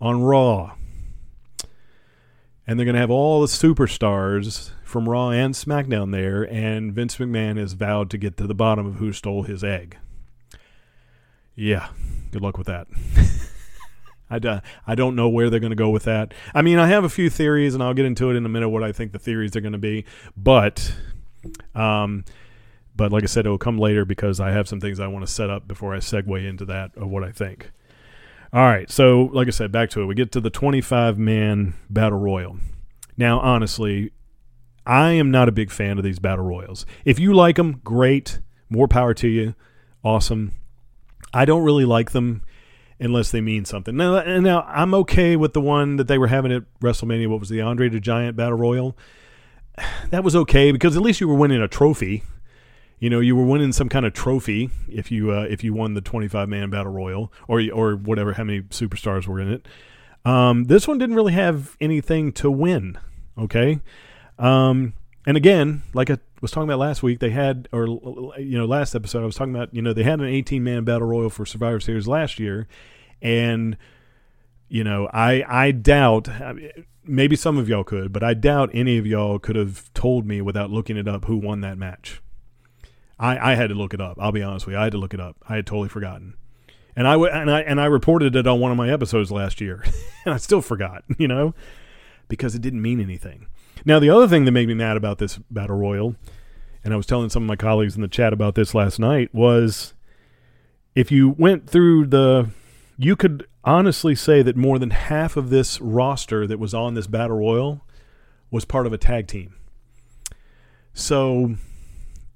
on 0.00 0.24
Raw. 0.24 0.74
And 2.66 2.76
they're 2.76 2.84
going 2.84 2.94
to 2.94 3.00
have 3.00 3.12
all 3.12 3.40
the 3.40 3.46
superstars 3.46 4.70
from 4.82 5.08
Raw 5.08 5.30
and 5.30 5.54
SmackDown 5.54 6.10
there. 6.10 6.42
And 6.42 6.92
Vince 6.92 7.16
McMahon 7.18 7.58
has 7.58 7.74
vowed 7.74 8.10
to 8.10 8.18
get 8.18 8.36
to 8.38 8.48
the 8.48 8.56
bottom 8.56 8.86
of 8.86 8.96
who 8.96 9.12
stole 9.12 9.44
his 9.44 9.62
egg. 9.62 9.98
Yeah, 11.54 11.90
good 12.32 12.42
luck 12.42 12.58
with 12.58 12.66
that. 12.66 12.88
I, 14.30 14.94
don't 14.94 15.16
know 15.16 15.28
where 15.28 15.50
they're 15.50 15.60
going 15.60 15.70
to 15.70 15.76
go 15.76 15.90
with 15.90 16.04
that. 16.04 16.34
I 16.54 16.62
mean, 16.62 16.78
I 16.78 16.88
have 16.88 17.04
a 17.04 17.08
few 17.08 17.30
theories, 17.30 17.74
and 17.74 17.82
I'll 17.82 17.94
get 17.94 18.06
into 18.06 18.30
it 18.30 18.36
in 18.36 18.44
a 18.44 18.48
minute 18.48 18.68
what 18.68 18.82
I 18.82 18.92
think 18.92 19.12
the 19.12 19.18
theories 19.18 19.54
are 19.56 19.60
going 19.60 19.72
to 19.72 19.78
be. 19.78 20.04
But, 20.36 20.92
um, 21.74 22.24
but 22.96 23.12
like 23.12 23.22
I 23.22 23.26
said, 23.26 23.46
it 23.46 23.50
will 23.50 23.58
come 23.58 23.78
later 23.78 24.04
because 24.04 24.40
I 24.40 24.50
have 24.50 24.68
some 24.68 24.80
things 24.80 25.00
I 25.00 25.06
want 25.06 25.26
to 25.26 25.32
set 25.32 25.50
up 25.50 25.68
before 25.68 25.94
I 25.94 25.98
segue 25.98 26.44
into 26.44 26.64
that 26.66 26.96
of 26.96 27.08
what 27.08 27.22
I 27.22 27.30
think. 27.30 27.70
All 28.52 28.62
right, 28.62 28.88
so 28.90 29.30
like 29.32 29.48
I 29.48 29.50
said, 29.50 29.72
back 29.72 29.90
to 29.90 30.02
it. 30.02 30.06
We 30.06 30.14
get 30.14 30.30
to 30.32 30.40
the 30.40 30.50
25 30.50 31.18
man 31.18 31.74
battle 31.90 32.18
royal. 32.18 32.56
Now, 33.16 33.40
honestly, 33.40 34.12
I 34.86 35.12
am 35.12 35.30
not 35.30 35.48
a 35.48 35.52
big 35.52 35.70
fan 35.70 35.98
of 35.98 36.04
these 36.04 36.18
battle 36.18 36.44
royals. 36.44 36.86
If 37.04 37.18
you 37.18 37.34
like 37.34 37.56
them, 37.56 37.80
great. 37.82 38.40
More 38.68 38.86
power 38.86 39.14
to 39.14 39.28
you. 39.28 39.54
Awesome. 40.04 40.52
I 41.32 41.44
don't 41.44 41.64
really 41.64 41.84
like 41.84 42.12
them 42.12 42.42
unless 43.00 43.30
they 43.30 43.40
mean 43.40 43.64
something. 43.64 43.96
Now, 43.96 44.22
now 44.40 44.62
I'm 44.62 44.94
okay 44.94 45.36
with 45.36 45.52
the 45.52 45.60
one 45.60 45.96
that 45.96 46.08
they 46.08 46.18
were 46.18 46.28
having 46.28 46.52
at 46.52 46.62
WrestleMania. 46.80 47.28
What 47.28 47.40
was 47.40 47.48
the 47.48 47.60
Andre 47.60 47.88
the 47.88 48.00
Giant 48.00 48.36
Battle 48.36 48.58
Royal? 48.58 48.96
that 50.10 50.24
was 50.24 50.36
okay 50.36 50.72
because 50.72 50.96
at 50.96 51.02
least 51.02 51.20
you 51.20 51.28
were 51.28 51.34
winning 51.34 51.62
a 51.62 51.68
trophy. 51.68 52.22
You 52.98 53.10
know, 53.10 53.20
you 53.20 53.36
were 53.36 53.44
winning 53.44 53.72
some 53.72 53.88
kind 53.88 54.06
of 54.06 54.12
trophy 54.12 54.70
if 54.88 55.10
you 55.10 55.30
uh, 55.30 55.46
if 55.50 55.62
you 55.62 55.74
won 55.74 55.94
the 55.94 56.00
25 56.00 56.48
man 56.48 56.70
battle 56.70 56.92
royal 56.92 57.32
or 57.48 57.62
or 57.72 57.96
whatever 57.96 58.32
how 58.32 58.44
many 58.44 58.62
superstars 58.62 59.26
were 59.26 59.40
in 59.40 59.52
it. 59.52 59.66
Um, 60.24 60.64
this 60.64 60.88
one 60.88 60.96
didn't 60.96 61.16
really 61.16 61.34
have 61.34 61.76
anything 61.80 62.32
to 62.32 62.50
win. 62.50 62.98
Okay, 63.36 63.80
um, 64.38 64.94
and 65.26 65.36
again, 65.36 65.82
like 65.92 66.08
I 66.08 66.18
was 66.44 66.50
talking 66.50 66.68
about 66.68 66.78
last 66.78 67.02
week, 67.02 67.20
they 67.20 67.30
had 67.30 67.68
or 67.72 67.86
you 68.38 68.58
know 68.58 68.66
last 68.66 68.94
episode 68.94 69.22
I 69.22 69.24
was 69.26 69.34
talking 69.34 69.54
about 69.54 69.74
you 69.74 69.80
know 69.80 69.94
they 69.94 70.02
had 70.02 70.20
an 70.20 70.26
18 70.26 70.62
man 70.62 70.84
battle 70.84 71.08
royal 71.08 71.30
for 71.30 71.46
Survivor 71.46 71.80
Series 71.80 72.06
last 72.06 72.38
year, 72.38 72.68
and 73.22 73.78
you 74.68 74.84
know 74.84 75.08
I 75.10 75.42
I 75.48 75.70
doubt. 75.70 76.28
Maybe 77.06 77.34
some 77.34 77.58
of 77.58 77.68
y'all 77.68 77.84
could, 77.84 78.12
but 78.12 78.22
I 78.22 78.34
doubt 78.34 78.70
any 78.72 78.98
of 78.98 79.06
y'all 79.06 79.38
could 79.38 79.56
have 79.56 79.92
told 79.94 80.26
me 80.26 80.40
without 80.40 80.70
looking 80.70 80.96
it 80.96 81.08
up 81.08 81.24
who 81.24 81.36
won 81.36 81.60
that 81.60 81.76
match. 81.76 82.22
I, 83.18 83.52
I 83.52 83.54
had 83.54 83.68
to 83.68 83.74
look 83.74 83.92
it 83.92 84.00
up. 84.00 84.16
I'll 84.18 84.32
be 84.32 84.42
honest 84.42 84.66
with 84.66 84.74
you. 84.74 84.78
I 84.78 84.84
had 84.84 84.92
to 84.92 84.98
look 84.98 85.12
it 85.12 85.20
up. 85.20 85.36
I 85.46 85.56
had 85.56 85.66
totally 85.66 85.88
forgotten 85.88 86.34
and 86.96 87.06
I 87.06 87.16
and 87.16 87.50
I 87.50 87.60
and 87.62 87.80
I 87.80 87.86
reported 87.86 88.36
it 88.36 88.46
on 88.46 88.60
one 88.60 88.70
of 88.70 88.76
my 88.76 88.90
episodes 88.90 89.30
last 89.30 89.60
year, 89.60 89.82
and 90.24 90.34
I 90.34 90.36
still 90.38 90.60
forgot, 90.60 91.04
you 91.18 91.28
know, 91.28 91.54
because 92.28 92.54
it 92.54 92.62
didn't 92.62 92.82
mean 92.82 93.00
anything. 93.00 93.46
Now, 93.84 93.98
the 93.98 94.10
other 94.10 94.28
thing 94.28 94.44
that 94.44 94.52
made 94.52 94.68
me 94.68 94.74
mad 94.74 94.96
about 94.96 95.18
this 95.18 95.38
battle 95.50 95.76
royal, 95.76 96.16
and 96.84 96.92
I 96.92 96.96
was 96.96 97.06
telling 97.06 97.30
some 97.30 97.42
of 97.42 97.48
my 97.48 97.56
colleagues 97.56 97.96
in 97.96 98.02
the 98.02 98.08
chat 98.08 98.32
about 98.32 98.54
this 98.54 98.74
last 98.74 98.98
night, 98.98 99.34
was 99.34 99.94
if 100.94 101.10
you 101.10 101.30
went 101.30 101.68
through 101.68 102.06
the, 102.06 102.50
you 102.96 103.16
could 103.16 103.46
honestly 103.64 104.14
say 104.14 104.42
that 104.42 104.56
more 104.56 104.78
than 104.78 104.90
half 104.90 105.36
of 105.36 105.50
this 105.50 105.80
roster 105.80 106.46
that 106.46 106.58
was 106.58 106.74
on 106.74 106.94
this 106.94 107.06
battle 107.06 107.38
royal 107.38 107.84
was 108.50 108.64
part 108.64 108.86
of 108.86 108.92
a 108.92 108.98
tag 108.98 109.26
team. 109.26 109.54
So 110.92 111.56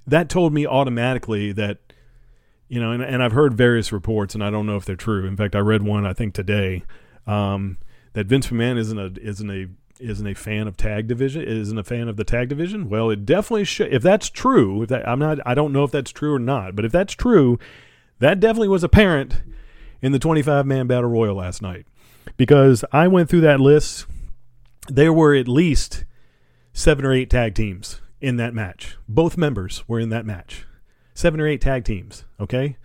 that 0.06 0.28
told 0.28 0.52
me 0.52 0.66
automatically 0.66 1.52
that 1.52 1.78
you 2.68 2.80
know, 2.80 2.92
and, 2.92 3.02
and 3.02 3.22
I've 3.22 3.32
heard 3.32 3.54
various 3.54 3.92
reports, 3.92 4.34
and 4.34 4.44
I 4.44 4.50
don't 4.50 4.66
know 4.66 4.76
if 4.76 4.84
they're 4.84 4.96
true. 4.96 5.26
In 5.26 5.37
fact, 5.37 5.56
I 5.56 5.61
read 5.61 5.82
one 5.82 6.06
I 6.06 6.12
think 6.12 6.34
today 6.34 6.84
um, 7.26 7.78
that 8.12 8.26
Vince 8.26 8.48
McMahon 8.48 8.78
isn't 8.78 8.98
a 8.98 9.12
isn't 9.20 9.50
a 9.50 9.68
isn't 10.00 10.26
a 10.26 10.34
fan 10.34 10.68
of 10.68 10.76
tag 10.76 11.06
division 11.06 11.42
isn't 11.42 11.78
a 11.78 11.84
fan 11.84 12.08
of 12.08 12.16
the 12.16 12.24
tag 12.24 12.48
division. 12.48 12.88
Well, 12.88 13.11
it 13.11 13.26
definitely 13.26 13.64
should. 13.64 13.92
If 13.92 14.02
that's 14.02 14.30
true, 14.30 14.82
if 14.82 14.88
that 14.88 15.08
I'm 15.08 15.18
not, 15.18 15.38
I 15.46 15.54
don't 15.54 15.72
know 15.72 15.84
if 15.84 15.90
that's 15.90 16.12
true 16.12 16.34
or 16.34 16.38
not. 16.38 16.76
But 16.76 16.84
if 16.84 16.92
that's 16.92 17.14
true, 17.14 17.58
that 18.18 18.40
definitely 18.40 18.68
was 18.68 18.84
apparent 18.84 19.42
in 20.00 20.12
the 20.12 20.18
25 20.18 20.66
man 20.66 20.87
battle 20.87 21.11
royal 21.11 21.37
last 21.37 21.62
night 21.62 21.87
because 22.37 22.84
I 22.92 23.08
went 23.08 23.28
through 23.28 23.42
that 23.42 23.61
list. 23.61 24.06
There 24.88 25.12
were 25.12 25.34
at 25.34 25.48
least 25.48 26.04
seven 26.72 27.04
or 27.04 27.12
eight 27.12 27.30
tag 27.30 27.54
teams 27.54 28.00
in 28.20 28.37
that 28.37 28.54
match. 28.54 28.96
Both 29.08 29.37
members 29.37 29.87
were 29.87 30.00
in 30.00 30.08
that 30.11 30.24
match 30.24 30.64
seven 31.18 31.40
or 31.40 31.48
eight 31.48 31.61
tag 31.61 31.84
teams. 31.84 32.24
Okay, 32.40 32.76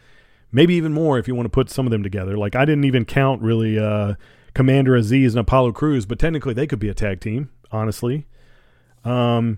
maybe 0.51 0.73
even 0.73 0.91
more 0.91 1.19
if 1.19 1.27
you 1.27 1.35
want 1.35 1.45
to 1.45 1.51
put 1.51 1.69
some 1.69 1.85
of 1.85 1.91
them 1.91 2.03
together. 2.03 2.35
Like 2.35 2.55
I 2.55 2.65
didn't 2.65 2.85
even 2.85 3.05
count 3.05 3.41
really 3.41 3.77
uh, 3.77 4.15
Commander 4.53 4.93
Azeez 4.93 5.29
and 5.29 5.39
Apollo 5.39 5.71
Crews, 5.73 6.05
but 6.05 6.19
technically 6.19 6.53
they 6.53 6.67
could 6.67 6.79
be 6.79 6.89
a 6.89 6.93
tag 6.93 7.19
team. 7.19 7.49
Honestly, 7.71 8.27
um, 9.03 9.57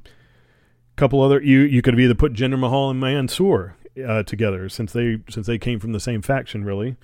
couple 0.96 1.22
other 1.22 1.42
you 1.42 1.60
you 1.62 1.82
could 1.82 1.94
have 1.94 2.00
either 2.00 2.16
put 2.16 2.34
Jinder 2.34 2.58
Mahal 2.58 2.90
and 2.90 3.00
Mansoor 3.00 3.76
uh, 4.08 4.24
together 4.24 4.70
since 4.70 4.94
they 4.94 5.20
since 5.30 5.48
they 5.48 5.58
came 5.58 5.80
from 5.80 5.92
the 5.92 6.00
same 6.00 6.22
faction 6.22 6.64
really, 6.64 6.96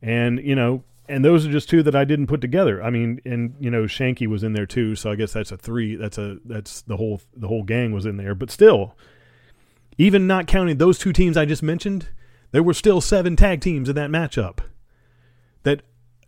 and 0.00 0.40
you 0.40 0.54
know. 0.54 0.84
And 1.08 1.24
those 1.24 1.44
are 1.44 1.50
just 1.50 1.68
two 1.68 1.82
that 1.82 1.96
I 1.96 2.04
didn't 2.04 2.28
put 2.28 2.40
together. 2.40 2.82
I 2.82 2.88
mean, 2.88 3.20
and 3.26 3.56
you 3.58 3.70
know, 3.70 3.82
Shanky 3.82 4.28
was 4.28 4.44
in 4.44 4.52
there 4.52 4.66
too, 4.66 4.94
so 4.94 5.10
I 5.10 5.16
guess 5.16 5.32
that's 5.32 5.50
a 5.50 5.56
three. 5.56 5.96
That's 5.96 6.16
a 6.16 6.38
that's 6.44 6.82
the 6.82 6.96
whole 6.96 7.20
the 7.36 7.48
whole 7.48 7.64
gang 7.64 7.92
was 7.92 8.06
in 8.06 8.16
there. 8.16 8.36
But 8.36 8.52
still, 8.52 8.96
even 9.98 10.28
not 10.28 10.46
counting 10.46 10.78
those 10.78 10.98
two 10.98 11.12
teams 11.12 11.36
I 11.36 11.44
just 11.44 11.62
mentioned, 11.62 12.08
there 12.52 12.62
were 12.62 12.72
still 12.72 13.00
seven 13.00 13.34
tag 13.34 13.60
teams 13.60 13.88
in 13.88 13.96
that 13.96 14.10
matchup 14.10 14.60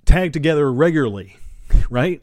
tagged 0.05 0.33
together 0.35 0.73
regularly, 0.73 1.37
right? 1.91 2.23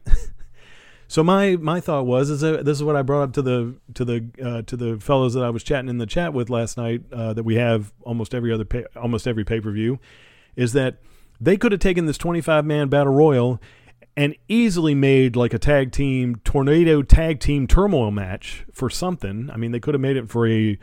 So 1.08 1.22
my 1.22 1.56
my 1.56 1.78
thought 1.78 2.06
was 2.06 2.30
is 2.30 2.40
that 2.40 2.64
this 2.64 2.78
is 2.78 2.82
what 2.82 2.96
I 2.96 3.02
brought 3.02 3.22
up 3.22 3.32
to 3.34 3.42
the 3.42 3.74
to 3.92 4.04
the 4.04 4.24
uh, 4.42 4.62
to 4.62 4.76
the 4.78 4.98
fellows 4.98 5.34
that 5.34 5.44
I 5.44 5.50
was 5.50 5.62
chatting 5.62 5.90
in 5.90 5.98
the 5.98 6.06
chat 6.06 6.32
with 6.32 6.48
last 6.48 6.78
night 6.78 7.02
uh, 7.12 7.34
that 7.34 7.42
we 7.42 7.56
have 7.56 7.92
almost 8.00 8.34
every 8.34 8.50
other 8.50 8.64
pay, 8.64 8.86
almost 8.96 9.26
every 9.26 9.44
pay 9.44 9.60
per 9.60 9.70
view, 9.70 9.98
is 10.56 10.72
that 10.72 11.00
they 11.38 11.58
could 11.58 11.70
have 11.70 11.82
taken 11.82 12.06
this 12.06 12.16
twenty 12.16 12.40
five 12.40 12.64
man 12.64 12.88
battle 12.88 13.12
royal 13.12 13.60
and 14.16 14.34
easily 14.48 14.94
made 14.94 15.36
like 15.36 15.52
a 15.52 15.58
tag 15.58 15.92
team 15.92 16.36
tornado 16.44 17.02
tag 17.02 17.40
team 17.40 17.66
turmoil 17.66 18.10
match 18.10 18.64
for 18.72 18.88
something. 18.88 19.50
I 19.52 19.58
mean, 19.58 19.72
they 19.72 19.80
could 19.80 19.92
have 19.92 20.00
made 20.00 20.16
it 20.16 20.30
for 20.30 20.48
a 20.48 20.78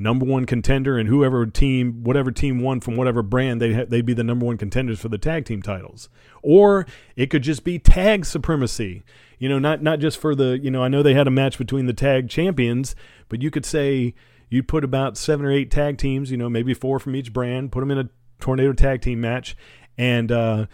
number 0.00 0.24
one 0.24 0.46
contender, 0.46 0.98
and 0.98 1.08
whoever 1.08 1.46
team, 1.46 2.02
whatever 2.02 2.30
team 2.30 2.60
won 2.60 2.80
from 2.80 2.96
whatever 2.96 3.22
brand, 3.22 3.60
they 3.60 3.74
ha- 3.74 3.84
they'd 3.88 4.06
be 4.06 4.14
the 4.14 4.24
number 4.24 4.46
one 4.46 4.56
contenders 4.56 4.98
for 4.98 5.08
the 5.08 5.18
tag 5.18 5.44
team 5.44 5.62
titles. 5.62 6.08
Or 6.42 6.86
it 7.16 7.26
could 7.26 7.42
just 7.42 7.64
be 7.64 7.78
tag 7.78 8.24
supremacy. 8.24 9.02
You 9.38 9.48
know, 9.48 9.58
not 9.58 9.82
not 9.82 10.00
just 10.00 10.18
for 10.18 10.34
the. 10.34 10.58
You 10.60 10.70
know, 10.70 10.82
I 10.82 10.88
know 10.88 11.02
they 11.02 11.14
had 11.14 11.26
a 11.26 11.30
match 11.30 11.58
between 11.58 11.86
the 11.86 11.92
tag 11.92 12.28
champions, 12.28 12.94
but 13.28 13.42
you 13.42 13.50
could 13.50 13.66
say 13.66 14.14
you 14.48 14.62
put 14.62 14.84
about 14.84 15.16
seven 15.16 15.46
or 15.46 15.52
eight 15.52 15.70
tag 15.70 15.98
teams. 15.98 16.30
You 16.30 16.36
know, 16.36 16.48
maybe 16.48 16.74
four 16.74 16.98
from 16.98 17.14
each 17.14 17.32
brand, 17.32 17.72
put 17.72 17.80
them 17.80 17.90
in 17.90 17.98
a 17.98 18.08
tornado 18.40 18.72
tag 18.72 19.02
team 19.02 19.20
match, 19.20 19.56
and 19.96 20.32
uh, 20.32 20.66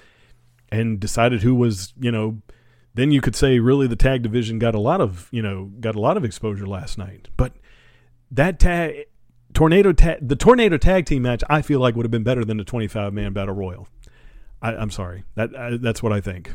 and 0.70 1.00
decided 1.00 1.42
who 1.42 1.54
was 1.54 1.92
you 1.98 2.10
know 2.10 2.40
then 2.94 3.10
you 3.10 3.20
could 3.20 3.36
say 3.36 3.58
really 3.58 3.86
the 3.86 3.96
tag 3.96 4.22
division 4.22 4.58
got 4.58 4.74
a 4.74 4.80
lot 4.80 5.00
of 5.00 5.28
you 5.30 5.42
know 5.42 5.70
got 5.80 5.94
a 5.94 6.00
lot 6.00 6.16
of 6.16 6.24
exposure 6.24 6.66
last 6.66 6.98
night 6.98 7.28
but 7.36 7.52
that 8.30 8.58
tag 8.58 9.06
tornado 9.54 9.92
ta- 9.92 10.16
the 10.20 10.36
tornado 10.36 10.76
tag 10.76 11.06
team 11.06 11.22
match 11.22 11.42
I 11.48 11.62
feel 11.62 11.80
like 11.80 11.96
would 11.96 12.04
have 12.04 12.10
been 12.10 12.24
better 12.24 12.44
than 12.44 12.56
the 12.56 12.64
25 12.64 13.12
man 13.12 13.32
battle 13.32 13.54
royal. 13.54 13.88
I, 14.62 14.74
am 14.74 14.90
sorry 14.90 15.24
that 15.34 15.56
I, 15.56 15.76
that's 15.76 16.02
what 16.02 16.12
I 16.12 16.20
think. 16.20 16.54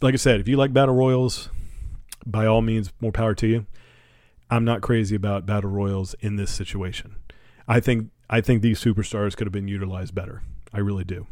Like 0.00 0.14
I 0.14 0.18
said, 0.18 0.40
if 0.40 0.48
you 0.48 0.56
like 0.56 0.72
battle 0.72 0.94
royals, 0.94 1.48
by 2.24 2.46
all 2.46 2.62
means, 2.62 2.92
more 3.00 3.12
power 3.12 3.34
to 3.34 3.46
you. 3.46 3.66
I'm 4.50 4.64
not 4.64 4.80
crazy 4.80 5.14
about 5.14 5.46
battle 5.46 5.70
royals 5.70 6.14
in 6.20 6.36
this 6.36 6.50
situation. 6.50 7.16
I 7.66 7.80
think 7.80 8.10
I 8.30 8.40
think 8.40 8.62
these 8.62 8.80
superstars 8.82 9.36
could 9.36 9.46
have 9.46 9.52
been 9.52 9.68
utilized 9.68 10.14
better. 10.14 10.42
I 10.72 10.78
really 10.78 11.04
do. 11.04 11.26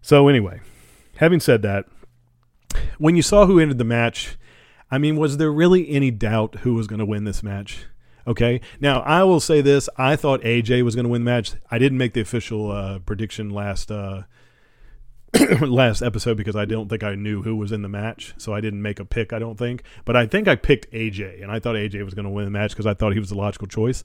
So 0.00 0.28
anyway, 0.28 0.60
having 1.16 1.40
said 1.40 1.62
that, 1.62 1.86
when 2.98 3.16
you 3.16 3.22
saw 3.22 3.46
who 3.46 3.58
ended 3.58 3.78
the 3.78 3.84
match, 3.84 4.36
I 4.90 4.98
mean, 4.98 5.16
was 5.16 5.36
there 5.36 5.52
really 5.52 5.88
any 5.90 6.10
doubt 6.10 6.56
who 6.60 6.74
was 6.74 6.86
going 6.86 7.00
to 7.00 7.06
win 7.06 7.24
this 7.24 7.42
match? 7.42 7.86
Okay. 8.28 8.60
Now 8.78 9.00
I 9.00 9.24
will 9.24 9.40
say 9.40 9.62
this: 9.62 9.88
I 9.96 10.14
thought 10.14 10.42
AJ 10.42 10.84
was 10.84 10.94
going 10.94 11.06
to 11.06 11.08
win 11.08 11.24
the 11.24 11.30
match. 11.30 11.52
I 11.70 11.78
didn't 11.78 11.96
make 11.96 12.12
the 12.12 12.20
official 12.20 12.70
uh, 12.70 12.98
prediction 12.98 13.48
last 13.48 13.90
uh, 13.90 14.24
last 15.62 16.02
episode 16.02 16.36
because 16.36 16.54
I 16.54 16.66
don't 16.66 16.90
think 16.90 17.02
I 17.02 17.14
knew 17.14 17.42
who 17.42 17.56
was 17.56 17.72
in 17.72 17.80
the 17.80 17.88
match, 17.88 18.34
so 18.36 18.52
I 18.52 18.60
didn't 18.60 18.82
make 18.82 19.00
a 19.00 19.06
pick. 19.06 19.32
I 19.32 19.38
don't 19.38 19.56
think, 19.56 19.82
but 20.04 20.14
I 20.14 20.26
think 20.26 20.46
I 20.46 20.56
picked 20.56 20.92
AJ, 20.92 21.42
and 21.42 21.50
I 21.50 21.58
thought 21.58 21.74
AJ 21.74 22.04
was 22.04 22.12
going 22.12 22.26
to 22.26 22.30
win 22.30 22.44
the 22.44 22.50
match 22.50 22.72
because 22.72 22.86
I 22.86 22.92
thought 22.92 23.14
he 23.14 23.18
was 23.18 23.30
the 23.30 23.34
logical 23.34 23.66
choice. 23.66 24.04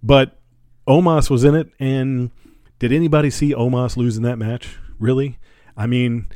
But 0.00 0.38
Omos 0.86 1.28
was 1.28 1.42
in 1.42 1.56
it, 1.56 1.72
and 1.80 2.30
did 2.78 2.92
anybody 2.92 3.30
see 3.30 3.52
Omos 3.52 3.96
losing 3.96 4.22
that 4.22 4.38
match? 4.38 4.78
Really? 5.00 5.38
I 5.76 5.88
mean, 5.88 6.28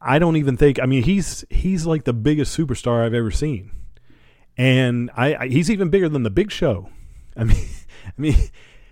I 0.00 0.20
don't 0.20 0.36
even 0.36 0.56
think. 0.56 0.78
I 0.80 0.86
mean, 0.86 1.02
he's 1.02 1.44
he's 1.50 1.86
like 1.86 2.04
the 2.04 2.12
biggest 2.12 2.56
superstar 2.56 3.04
I've 3.04 3.14
ever 3.14 3.32
seen 3.32 3.72
and 4.56 5.10
I, 5.16 5.34
I, 5.34 5.48
he's 5.48 5.70
even 5.70 5.90
bigger 5.90 6.08
than 6.08 6.22
the 6.22 6.30
Big 6.30 6.50
Show. 6.50 6.90
I 7.36 7.44
mean, 7.44 7.68
I 8.06 8.20
mean, 8.20 8.36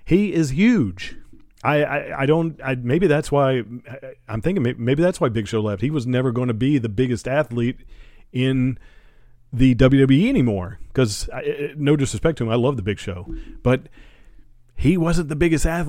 he 0.05 0.33
is 0.33 0.51
huge. 0.51 1.17
I, 1.63 1.83
I, 1.83 2.21
I 2.23 2.27
don't. 2.27 2.61
I, 2.63 2.77
maybe 2.77 3.07
that's 3.07 3.33
why 3.33 3.63
I'm 4.29 4.41
thinking. 4.41 4.63
Maybe, 4.63 4.79
maybe 4.79 5.03
that's 5.03 5.21
why 5.21 5.29
Big 5.29 5.49
Show 5.49 5.61
left. 5.61 5.83
He 5.83 5.91
was 5.91 6.07
never 6.07 6.31
going 6.31 6.49
to 6.49 6.55
be 6.55 6.79
the 6.79 6.89
biggest 6.89 7.27
athlete 7.27 7.79
in 8.33 8.79
the 9.53 9.75
WWE 9.75 10.29
anymore. 10.29 10.79
Because 10.89 11.29
no 11.77 11.97
disrespect 11.97 12.39
to 12.39 12.45
him, 12.45 12.51
I 12.51 12.55
love 12.55 12.77
the 12.77 12.83
Big 12.83 12.99
Show, 12.99 13.35
but 13.63 13.89
he 14.77 14.97
wasn't 14.97 15.29
the 15.29 15.37
biggest 15.37 15.67
athlete 15.67 15.87